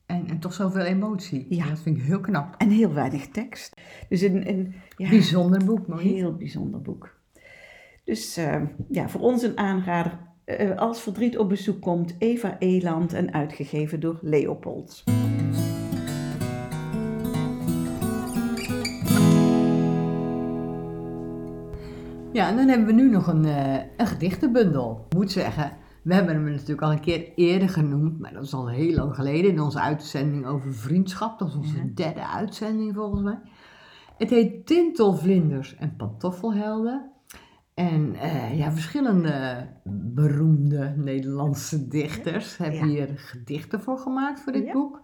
en, 0.07 0.29
en 0.29 0.38
toch 0.38 0.53
zoveel 0.53 0.83
emotie. 0.85 1.47
Ja. 1.49 1.69
Dat 1.69 1.81
vind 1.81 1.97
ik 1.97 2.03
heel 2.03 2.21
knap. 2.21 2.55
En 2.59 2.71
heel 2.71 2.92
weinig 2.92 3.29
tekst. 3.29 3.75
Dus 4.09 4.21
een, 4.21 4.49
een 4.49 4.75
ja, 4.97 5.09
Bijzonder 5.09 5.64
boek, 5.64 5.87
Monique. 5.87 6.14
heel 6.14 6.37
bijzonder 6.37 6.83
boek. 6.83 7.14
Dus 8.05 8.37
eh, 8.37 8.62
ja, 8.88 9.09
voor 9.09 9.21
ons 9.21 9.42
een 9.42 9.59
aanrader. 9.59 10.19
eh, 10.45 10.77
als 10.77 11.01
verdriet 11.01 11.38
op 11.38 11.49
bezoek 11.49 11.81
komt, 11.81 12.14
Eva 12.19 12.57
Eland 12.59 13.12
en 13.12 13.33
uitgegeven 13.33 14.01
door 14.01 14.19
Leopold. 14.23 15.05
Ja, 22.37 22.49
en 22.49 22.57
dan 22.57 22.68
hebben 22.68 22.87
we 22.87 22.92
nu 22.92 23.11
nog 23.11 23.27
een, 23.27 23.44
eh, 23.44 23.75
een 23.96 24.07
gedichtenbundel. 24.07 25.07
Ik 25.09 25.16
moet 25.16 25.31
zeggen, 25.31 25.70
we 26.03 26.14
hebben 26.14 26.35
hem 26.35 26.44
natuurlijk 26.44 26.83
al 26.83 26.92
een 26.92 27.01
keer 27.01 27.33
eerder 27.35 27.68
genoemd, 27.68 28.18
maar 28.18 28.33
dat 28.33 28.42
is 28.44 28.53
al 28.55 28.68
heel 28.68 28.94
lang 28.94 29.14
geleden 29.14 29.51
in 29.51 29.61
onze 29.61 29.81
uitzending 29.81 30.46
over 30.46 30.75
vriendschap. 30.75 31.38
Dat 31.38 31.49
is 31.49 31.55
onze 31.55 31.77
Ja. 31.77 31.83
derde 31.94 32.27
uitzending 32.27 32.94
volgens 32.94 33.22
mij. 33.22 33.38
Het 34.18 34.31
heet 34.31 34.66
Tintelvlinders 34.66 35.77
en 35.77 35.96
Pantoffelhelden. 35.96 37.11
En 37.75 38.14
eh, 38.14 38.59
ja, 38.59 38.72
verschillende 38.72 39.66
beroemde 40.14 40.94
Nederlandse 40.96 41.88
dichters 41.88 42.57
hebben 42.57 42.81
Ja. 42.81 42.87
hier 42.87 43.09
gedichten 43.14 43.81
voor 43.81 43.99
gemaakt 43.99 44.40
voor 44.40 44.53
dit 44.53 44.64
Ja. 44.66 44.72
boek. 44.72 45.01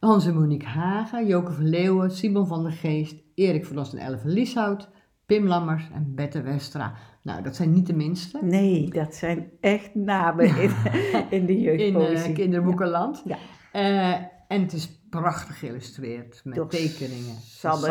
Hans 0.00 0.26
en 0.26 0.34
Monique 0.34 0.68
Hagen, 0.68 1.26
Joke 1.26 1.52
van 1.52 1.68
Leeuwen, 1.68 2.10
Simon 2.10 2.46
van 2.46 2.62
der 2.62 2.72
Geest, 2.72 3.16
Erik 3.34 3.66
van 3.66 3.78
Os 3.78 3.92
en 3.92 3.98
Elle 3.98 4.18
van 4.18 4.30
Lieshout, 4.30 4.88
Pim 5.26 5.46
Lammers 5.46 5.88
en 5.94 6.14
Bette 6.14 6.42
Westra. 6.42 6.94
Nou, 7.22 7.42
dat 7.42 7.56
zijn 7.56 7.72
niet 7.72 7.86
de 7.86 7.94
minste 7.94 8.38
Nee, 8.42 8.90
dat 8.90 9.14
zijn 9.14 9.50
echt 9.60 9.94
namen 9.94 10.44
in, 10.62 10.70
in 11.30 11.46
de 11.46 11.52
in 11.56 11.60
jeugdpoëzie. 11.60 12.28
eh, 12.28 12.34
kinderboekenland. 12.34 13.22
Ja. 13.24 13.36
Eh, 13.72 14.12
en 14.48 14.60
het 14.62 14.72
is 14.72 15.00
prachtig 15.10 15.58
geïllustreerd 15.58 16.40
met 16.44 16.54
Door 16.54 16.68
tekeningen. 16.68 17.34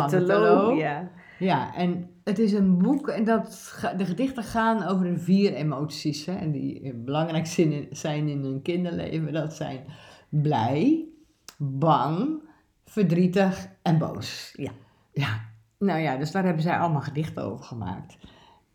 Terlouw. 0.07 0.75
ja. 0.75 1.11
Ja, 1.39 1.75
en 1.75 2.09
het 2.23 2.39
is 2.39 2.53
een 2.53 2.77
boek 2.77 3.07
en 3.07 3.23
dat, 3.23 3.75
de 3.97 4.05
gedichten 4.05 4.43
gaan 4.43 4.83
over 4.83 5.05
de 5.05 5.17
vier 5.17 5.53
emoties. 5.53 6.25
Hè, 6.25 6.33
en 6.35 6.51
die 6.51 6.93
belangrijk 6.93 7.45
zijn- 7.91 8.27
in 8.29 8.43
een 8.43 8.61
kinderleven. 8.61 9.33
Dat 9.33 9.53
zijn 9.53 9.79
blij, 10.29 11.05
bang, 11.57 12.41
verdrietig 12.85 13.67
en 13.81 13.97
boos. 13.97 14.53
Ja. 14.55 14.71
Ja, 15.11 15.41
nou 15.83 15.99
ja, 15.99 16.17
dus 16.17 16.31
daar 16.31 16.43
hebben 16.43 16.61
zij 16.63 16.77
allemaal 16.77 17.01
gedichten 17.01 17.43
over 17.43 17.65
gemaakt. 17.65 18.17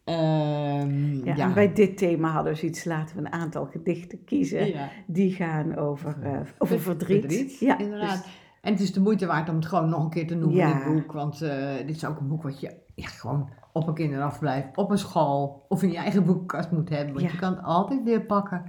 Ehm, 0.04 1.24
Ja, 1.24 1.34
ja. 1.34 1.44
En 1.44 1.54
bij 1.54 1.72
dit 1.72 1.96
thema 1.98 2.28
hadden 2.30 2.52
we 2.52 2.58
zoiets, 2.58 2.84
laten 2.84 3.16
we 3.16 3.22
een 3.22 3.32
aantal 3.32 3.64
gedichten 3.66 4.24
kiezen. 4.24 4.66
Ja. 4.66 4.88
Die 5.06 5.32
gaan 5.32 5.76
over, 5.76 6.16
eh, 6.22 6.32
over 6.58 6.80
Ver- 6.80 6.80
verdriet. 6.80 7.58
Ja, 7.58 7.78
inderdaad. 7.78 8.22
dus- 8.22 8.46
En 8.60 8.72
het 8.72 8.82
is 8.82 8.92
de 8.92 9.00
moeite 9.00 9.26
waard 9.26 9.48
om 9.48 9.54
het 9.54 9.66
gewoon 9.66 9.88
nog 9.88 10.04
een 10.04 10.10
keer 10.10 10.26
te 10.26 10.34
noemen, 10.34 10.56
Ja. 10.56 10.72
dit 10.84 10.92
boek. 10.94 11.12
Want 11.12 11.42
eh, 11.42 11.76
dit 11.86 11.96
is 11.96 12.04
ook 12.04 12.20
een 12.20 12.28
boek 12.28 12.42
wat 12.42 12.60
je 12.60 12.74
gewoon 12.96 13.48
op 13.72 13.88
een 13.88 13.94
kinderafblijf, 13.94 14.64
op 14.74 14.90
een 14.90 14.98
school 14.98 15.64
of 15.68 15.82
in 15.82 15.90
je 15.90 15.96
eigen 15.96 16.24
boekenkast 16.24 16.70
moet 16.70 16.88
hebben. 16.88 17.14
Want 17.14 17.30
je 17.30 17.38
kan 17.38 17.54
het 17.54 17.64
altijd 17.64 18.04
weer 18.04 18.20
pakken 18.22 18.62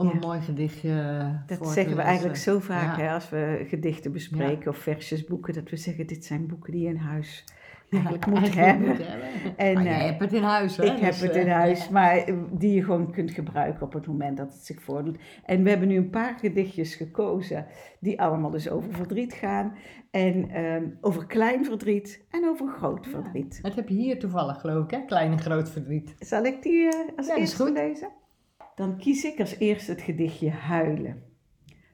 om 0.00 0.06
Ja. 0.06 0.12
een 0.12 0.18
mooi 0.18 0.40
gedichtje 0.40 0.92
dat 1.46 1.56
voor 1.58 1.66
te 1.66 1.72
zeggen 1.72 1.96
we 1.96 2.02
eigenlijk 2.02 2.36
zo 2.38 2.58
vaak 2.58 2.96
Ja. 2.98 3.02
hè, 3.04 3.12
als 3.12 3.28
we 3.30 3.64
gedichten 3.68 4.12
bespreken 4.12 4.70
of 4.70 4.76
versjesboeken. 4.76 5.54
Dat 5.54 5.70
we 5.70 5.76
zeggen, 5.76 6.06
dit 6.06 6.24
zijn 6.24 6.46
boeken 6.46 6.72
die 6.72 6.82
je 6.82 6.88
in 6.88 6.96
huis 6.96 7.44
eigenlijk 7.90 8.26
moet 8.26 8.54
hebben. 8.54 8.88
moet 8.88 8.98
hebben. 9.06 9.28
En, 9.56 9.74
Maar 9.74 9.82
je 9.82 9.88
eh, 9.88 10.04
hebt 10.04 10.20
het 10.20 10.32
in 10.32 10.42
huis, 10.42 10.76
hè? 10.76 10.84
Ik 10.84 10.98
heb 10.98 11.10
dus, 11.10 11.20
het 11.20 11.30
eh, 11.30 11.40
in 11.42 11.48
huis, 11.48 11.84
ja. 11.84 11.90
maar 11.90 12.16
eh, 12.16 12.34
die 12.50 12.74
je 12.74 12.84
gewoon 12.84 13.12
kunt 13.12 13.30
gebruiken 13.30 13.82
op 13.82 13.92
het 13.92 14.06
moment 14.06 14.36
dat 14.36 14.52
het 14.52 14.64
zich 14.66 14.82
voordoet. 14.82 15.18
En 15.44 15.62
we 15.62 15.70
hebben 15.70 15.88
nu 15.88 15.96
een 15.96 16.10
paar 16.10 16.38
gedichtjes 16.40 16.94
gekozen 16.94 17.66
die 18.00 18.20
allemaal 18.20 18.50
dus 18.50 18.70
over 18.70 18.92
verdriet 18.92 19.32
gaan. 19.32 19.74
En 20.10 20.50
ehm, 20.50 20.84
over 21.00 21.26
klein 21.26 21.64
verdriet 21.64 22.24
en 22.30 22.48
over 22.48 22.68
groot 22.68 23.06
verdriet. 23.06 23.62
Dat 23.62 23.74
heb 23.74 23.88
je 23.88 23.94
hier 23.94 24.18
toevallig, 24.18 24.60
geloof 24.60 24.84
ik, 24.84 24.90
hè? 24.90 25.04
Klein 25.06 25.32
en 25.32 25.40
groot 25.40 25.70
verdriet. 25.70 26.14
Zal 26.18 26.44
ik 26.44 26.62
die 26.62 26.88
eh, 26.88 26.98
als 27.16 27.26
Ja, 27.26 27.32
dat 27.32 27.36
is 27.36 27.38
eerste 27.38 27.62
goed. 27.64 27.72
lezen? 27.72 28.08
Dan 28.78 28.96
kies 28.96 29.24
ik 29.24 29.40
als 29.40 29.56
eerste 29.56 29.90
het 29.90 30.00
gedichtje 30.00 30.50
Huilen. 30.50 31.22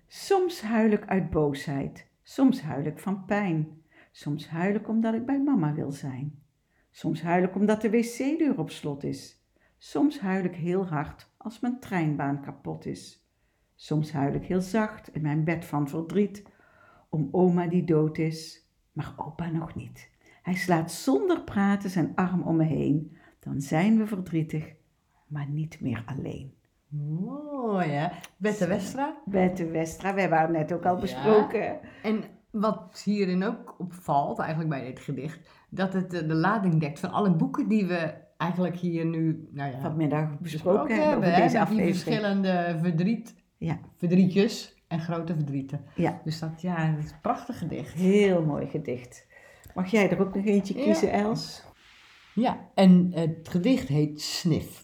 Soms 0.06 0.60
huil 0.60 0.90
ik 0.90 1.06
uit 1.06 1.30
boosheid, 1.30 2.06
soms 2.22 2.62
huil 2.62 2.84
ik 2.84 2.98
van 2.98 3.24
pijn. 3.24 3.82
Soms 4.12 4.48
huil 4.48 4.74
ik 4.74 4.88
omdat 4.88 5.14
ik 5.14 5.26
bij 5.26 5.42
mama 5.42 5.74
wil 5.74 5.92
zijn. 5.92 6.42
Soms 6.90 7.22
huil 7.22 7.42
ik 7.42 7.54
omdat 7.54 7.80
de 7.80 7.90
wc-deur 7.90 8.58
op 8.58 8.70
slot 8.70 9.04
is. 9.04 9.44
Soms 9.78 10.20
huil 10.20 10.44
ik 10.44 10.54
heel 10.54 10.86
hard 10.86 11.30
als 11.36 11.60
mijn 11.60 11.80
treinbaan 11.80 12.42
kapot 12.42 12.86
is. 12.86 13.28
Soms 13.74 14.12
huil 14.12 14.34
ik 14.34 14.44
heel 14.44 14.60
zacht 14.60 15.14
in 15.14 15.22
mijn 15.22 15.44
bed 15.44 15.64
van 15.64 15.88
verdriet 15.88 16.42
om 17.08 17.28
oma 17.30 17.66
die 17.66 17.84
dood 17.84 18.18
is, 18.18 18.68
maar 18.92 19.14
opa 19.16 19.50
nog 19.50 19.74
niet. 19.74 20.10
Hij 20.42 20.54
slaat 20.54 20.92
zonder 20.92 21.42
praten 21.42 21.90
zijn 21.90 22.12
arm 22.14 22.42
om 22.42 22.56
me 22.56 22.64
heen. 22.64 23.16
Dan 23.40 23.60
zijn 23.60 23.98
we 23.98 24.06
verdrietig, 24.06 24.74
maar 25.26 25.48
niet 25.48 25.80
meer 25.80 26.02
alleen. 26.06 26.62
Mooi, 26.98 27.88
hè? 27.88 28.08
Bette 28.36 28.66
Westra. 28.66 29.16
Bette 29.24 29.66
Westra, 29.70 30.14
wij 30.14 30.28
waren 30.28 30.52
net 30.52 30.72
ook 30.72 30.84
al 30.86 30.94
Ja. 30.94 31.00
besproken. 31.00 31.78
En 32.02 32.24
wat 32.50 33.02
hierin 33.04 33.44
ook 33.44 33.74
opvalt, 33.78 34.38
eigenlijk 34.38 34.70
bij 34.70 34.84
dit 34.84 35.00
gedicht, 35.00 35.50
dat 35.70 35.92
het 35.92 36.10
de 36.10 36.34
lading 36.34 36.80
dekt 36.80 37.00
van 37.00 37.12
alle 37.12 37.30
boeken 37.34 37.68
die 37.68 37.86
we 37.86 38.14
eigenlijk 38.36 38.76
hier 38.76 39.04
nu 39.06 39.48
nou 39.52 39.70
ja, 39.72 39.80
Vanmiddag 39.80 40.38
besproken 40.38 40.94
hebben 40.96 41.16
over 41.16 41.28
hè, 41.28 41.30
deze 41.30 41.40
met 41.42 41.50
die 41.50 41.60
aflevering. 41.60 41.96
verschillende 41.96 42.78
verdriet, 42.82 43.34
Ja, 43.58 43.78
verdrietjes 43.96 44.82
en 44.88 45.00
grote 45.00 45.34
verdrieten. 45.34 45.84
ja, 45.94 46.20
Dus 46.24 46.38
dat, 46.38 46.60
ja, 46.62 46.90
dat 46.90 47.04
is 47.04 47.10
een 47.10 47.20
prachtig 47.20 47.58
gedicht. 47.58 47.92
heel 47.92 48.42
mooi 48.44 48.66
gedicht. 48.66 49.26
Mag 49.74 49.90
jij 49.90 50.10
er 50.10 50.20
ook 50.20 50.34
nog 50.34 50.44
eentje 50.44 50.78
Ja. 50.78 50.82
kiezen, 50.84 51.12
Els? 51.12 51.64
Ja, 52.34 52.58
en 52.74 53.10
het 53.14 53.48
gedicht 53.48 53.88
heet 53.88 54.20
Snif. 54.20 54.83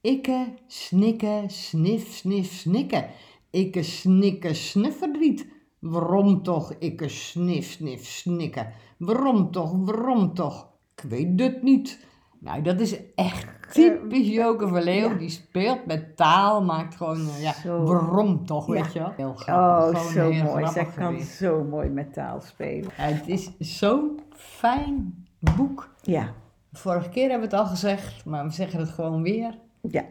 Ikke, 0.00 0.46
snikke, 0.66 1.44
snif, 1.46 2.12
snif, 2.16 2.52
snikken. 2.52 3.04
Ikke, 3.50 3.82
snikke, 3.82 4.54
snufferdriet. 4.54 5.46
Waarom 5.78 6.42
toch, 6.42 6.72
ikke, 6.78 7.08
snif, 7.08 7.70
snif, 7.72 8.04
snikken? 8.06 8.72
Waarom 8.98 9.50
toch, 9.50 9.72
waarom 9.76 10.34
toch? 10.34 10.68
Ik 10.96 11.02
weet 11.10 11.40
het 11.40 11.62
niet. 11.62 12.06
Nou, 12.40 12.62
dat 12.62 12.80
is 12.80 12.96
echt 13.14 13.46
typisch 13.72 14.28
Joke 14.28 14.68
van 14.68 14.82
Leeuw. 14.82 15.08
ja. 15.08 15.14
Die 15.14 15.28
speelt 15.28 15.86
met 15.86 16.16
taal, 16.16 16.62
maakt 16.64 16.96
gewoon, 16.96 17.28
eh, 17.28 17.42
ja, 17.42 17.52
Zo. 17.52 17.82
brom 17.84 18.46
toch, 18.46 18.66
Ja. 18.66 18.72
weet 18.82 18.92
je 18.92 18.98
wel. 18.98 19.12
Heel 19.16 19.34
grappig. 19.34 20.00
Oh, 20.00 20.06
zo 20.06 20.32
mooi. 20.32 20.66
Zij 20.66 20.84
kan 20.84 20.92
geweest. 21.12 21.36
zo 21.36 21.64
mooi 21.64 21.88
met 21.88 22.12
taal 22.12 22.40
spelen. 22.40 22.90
Ja, 22.96 23.02
het 23.02 23.28
is 23.28 23.50
zo'n 23.58 24.20
fijn 24.36 25.26
boek. 25.56 25.94
Ja, 26.02 26.32
Vorige 26.72 27.08
keer 27.08 27.30
hebben 27.30 27.48
we 27.48 27.56
het 27.56 27.64
al 27.64 27.70
gezegd, 27.70 28.24
maar 28.24 28.44
we 28.44 28.50
zeggen 28.50 28.80
het 28.80 28.88
gewoon 28.88 29.22
weer. 29.22 29.58
Ja. 29.90 30.04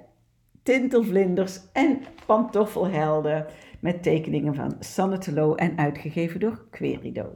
Tintelvlinders 0.64 1.62
en 1.74 2.00
pantoffelhelden 2.26 3.46
met 3.80 4.04
tekeningen 4.04 4.56
van 4.56 4.76
Sanne 4.80 5.18
Telo 5.18 5.56
en 5.56 5.78
uitgegeven 5.78 6.40
door 6.40 6.66
Querido. 6.70 7.36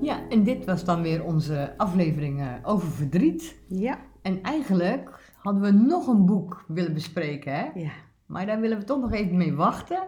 Ja, 0.00 0.28
en 0.28 0.42
dit 0.44 0.64
was 0.64 0.84
dan 0.84 1.02
weer 1.02 1.24
onze 1.24 1.74
aflevering 1.76 2.40
eh, 2.40 2.46
over 2.62 2.88
verdriet. 2.88 3.56
Ja, 3.68 3.98
En 4.22 4.42
eigenlijk 4.42 5.32
hadden 5.36 5.62
we 5.62 5.70
nog 5.70 6.06
een 6.06 6.26
boek 6.26 6.64
willen 6.68 6.94
bespreken, 6.94 7.54
hè? 7.54 7.80
ja. 7.80 7.90
Maar 8.26 8.46
daar 8.46 8.60
willen 8.60 8.78
we 8.78 8.84
toch 8.84 9.00
nog 9.00 9.12
even 9.12 9.36
mee 9.36 9.54
wachten. 9.54 9.98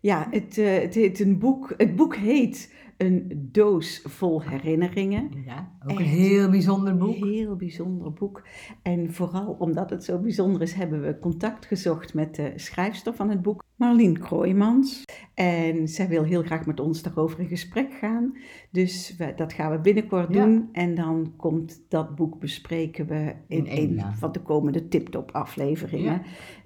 Ja, 0.00 0.26
het, 0.30 0.58
eh, 0.58 0.78
het 0.80 0.94
heet 0.94 1.20
een 1.20 1.38
boek. 1.38 1.74
Het 1.76 1.96
boek 1.96 2.16
heet 2.16 2.74
Een 2.96 3.48
doos 3.52 4.00
vol 4.04 4.42
herinneringen. 4.42 5.30
Ja, 5.46 5.72
ook 5.86 5.98
een 5.98 6.04
heel 6.04 6.50
bijzonder 6.50 6.96
boek. 6.96 7.14
Heel 7.14 7.56
bijzonder 7.56 8.12
boek. 8.12 8.46
En 8.82 9.12
vooral 9.12 9.56
omdat 9.58 9.90
het 9.90 10.04
zo 10.04 10.18
bijzonder 10.18 10.62
is, 10.62 10.72
hebben 10.72 11.02
we 11.02 11.18
contact 11.18 11.66
gezocht 11.66 12.14
met 12.14 12.34
de 12.34 12.52
schrijfster 12.56 13.14
van 13.14 13.30
het 13.30 13.42
boek, 13.42 13.62
Marlien 13.76 14.18
Kroijmans. 14.18 15.04
En 15.36 15.88
zij 15.88 16.08
wil 16.08 16.22
heel 16.22 16.42
graag 16.42 16.66
met 16.66 16.80
ons 16.80 17.02
daarover 17.02 17.40
in 17.40 17.46
gesprek 17.48 17.92
gaan. 17.92 18.36
Dus 18.70 19.14
we- 19.18 19.32
dat 19.36 19.52
gaan 19.52 19.70
we 19.70 19.78
binnenkort 19.78 20.34
Ja. 20.34 20.44
doen. 20.44 20.68
En 20.72 20.94
dan 20.94 21.32
komt 21.36 21.80
dat 21.88 22.14
boek 22.14 22.38
bespreken 22.40 23.06
we 23.06 23.34
in, 23.48 23.66
een 23.68 24.02
van 24.18 24.32
de 24.32 24.40
komende 24.40 24.88
tip-top 24.88 25.30
afleveringen. 25.30 26.12
Ja. 26.12 26.22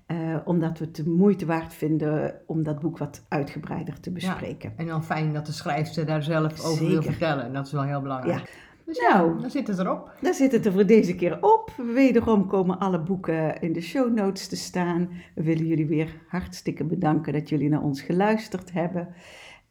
Eh, 0.07 0.37
omdat 0.45 0.79
we 0.79 0.85
het 0.85 0.97
de 0.97 1.09
moeite 1.09 1.47
waard 1.47 1.75
vinden 1.75 2.35
om 2.47 2.63
dat 2.63 2.81
boek 2.81 2.99
wat 2.99 3.25
uitgebreider 3.29 4.01
te 4.01 4.11
bespreken. 4.13 4.73
En 4.77 4.87
dan 4.87 5.05
fijn 5.05 5.33
dat 5.33 5.47
de 5.47 5.53
schrijfster 5.53 6.07
daar 6.07 6.23
zelf 6.23 6.65
over 6.65 6.87
wil 6.89 7.03
vertellen. 7.03 7.53
Dat 7.53 7.67
is 7.67 7.73
wel 7.73 7.83
heel 7.85 8.01
belangrijk. 8.03 8.70
Dus 8.91 9.01
ja, 9.01 9.17
Nou. 9.17 9.41
dan 9.41 9.51
zit 9.51 9.67
het 9.67 9.79
erop. 9.79 10.13
Daar 10.21 10.35
zit 10.35 10.53
het 10.53 10.67
er 10.67 10.73
voor 10.73 10.87
deze 10.87 11.15
keer 11.15 11.39
op. 11.43 11.73
Wederom 11.95 12.47
komen 12.47 12.79
alle 12.79 13.01
boeken 13.01 13.61
in 13.61 13.73
de 13.73 13.81
show 13.81 14.15
notes 14.15 14.49
te 14.49 14.57
staan. 14.57 15.09
We 15.35 15.43
willen 15.43 15.67
jullie 15.67 15.87
weer 15.87 16.21
hartstikke 16.29 16.85
bedanken 16.85 17.33
dat 17.33 17.49
jullie 17.49 17.69
naar 17.69 17.83
ons 17.83 18.03
geluisterd 18.03 18.73
hebben. 18.73 19.09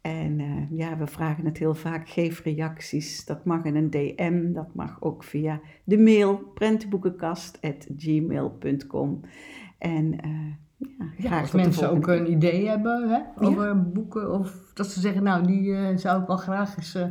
En 0.02 0.40
eh, 0.40 0.78
ja, 0.78 0.98
we 0.98 1.08
vragen 1.08 1.46
het 1.46 1.58
heel 1.58 1.76
vaak. 1.76 2.10
Geef 2.10 2.44
reacties. 2.44 3.26
Dat 3.26 3.46
mag 3.46 3.64
in 3.64 3.76
een 3.76 3.90
DM. 3.90 4.54
Dat 4.54 4.74
mag 4.74 4.98
ook 5.02 5.24
via 5.24 5.60
de 5.84 5.98
mail 5.98 6.36
prentenboekenkast.gmail.com. 6.54 9.20
En 9.78 10.20
eh, 10.20 10.30
ja, 11.18 11.40
als 11.40 11.50
tot 11.50 11.62
mensen 11.62 11.92
ook 11.92 12.08
een 12.08 12.32
idee 12.32 12.68
hebben 12.68 13.10
hè, 13.10 13.46
over 13.48 13.92
boeken. 13.92 14.32
Of 14.40 14.72
dat 14.74 14.88
ze 14.88 15.00
zeggen, 15.00 15.24
nou 15.24 15.46
die 15.46 15.76
eh, 15.76 15.98
zou 15.98 16.22
ik 16.22 16.28
wel 16.28 16.38
graag 16.38 16.78
eens 16.78 16.96
eh, 16.96 17.06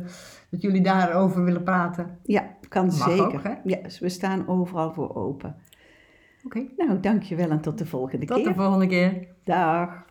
dat 0.49 0.61
jullie 0.61 0.81
daarover 0.81 1.43
willen 1.43 1.63
praten. 1.63 2.17
Ja, 2.23 2.47
kan 2.69 2.85
Mag 2.85 2.93
zeker. 2.95 3.25
ook, 3.25 3.43
hè? 3.43 3.53
Ja, 3.63 3.81
dus 3.83 3.99
we 3.99 4.09
staan 4.09 4.47
overal 4.47 4.93
voor 4.93 5.15
open. 5.15 5.55
Oké, 6.45 6.65
Nou, 6.77 6.99
dankjewel 6.99 7.49
en 7.49 7.61
tot 7.61 7.77
de 7.77 7.85
volgende 7.85 8.25
tot 8.25 8.37
keer. 8.37 8.47
de 8.47 8.53
volgende 8.53 8.87
keer. 8.87 9.27
Dag. 9.43 10.05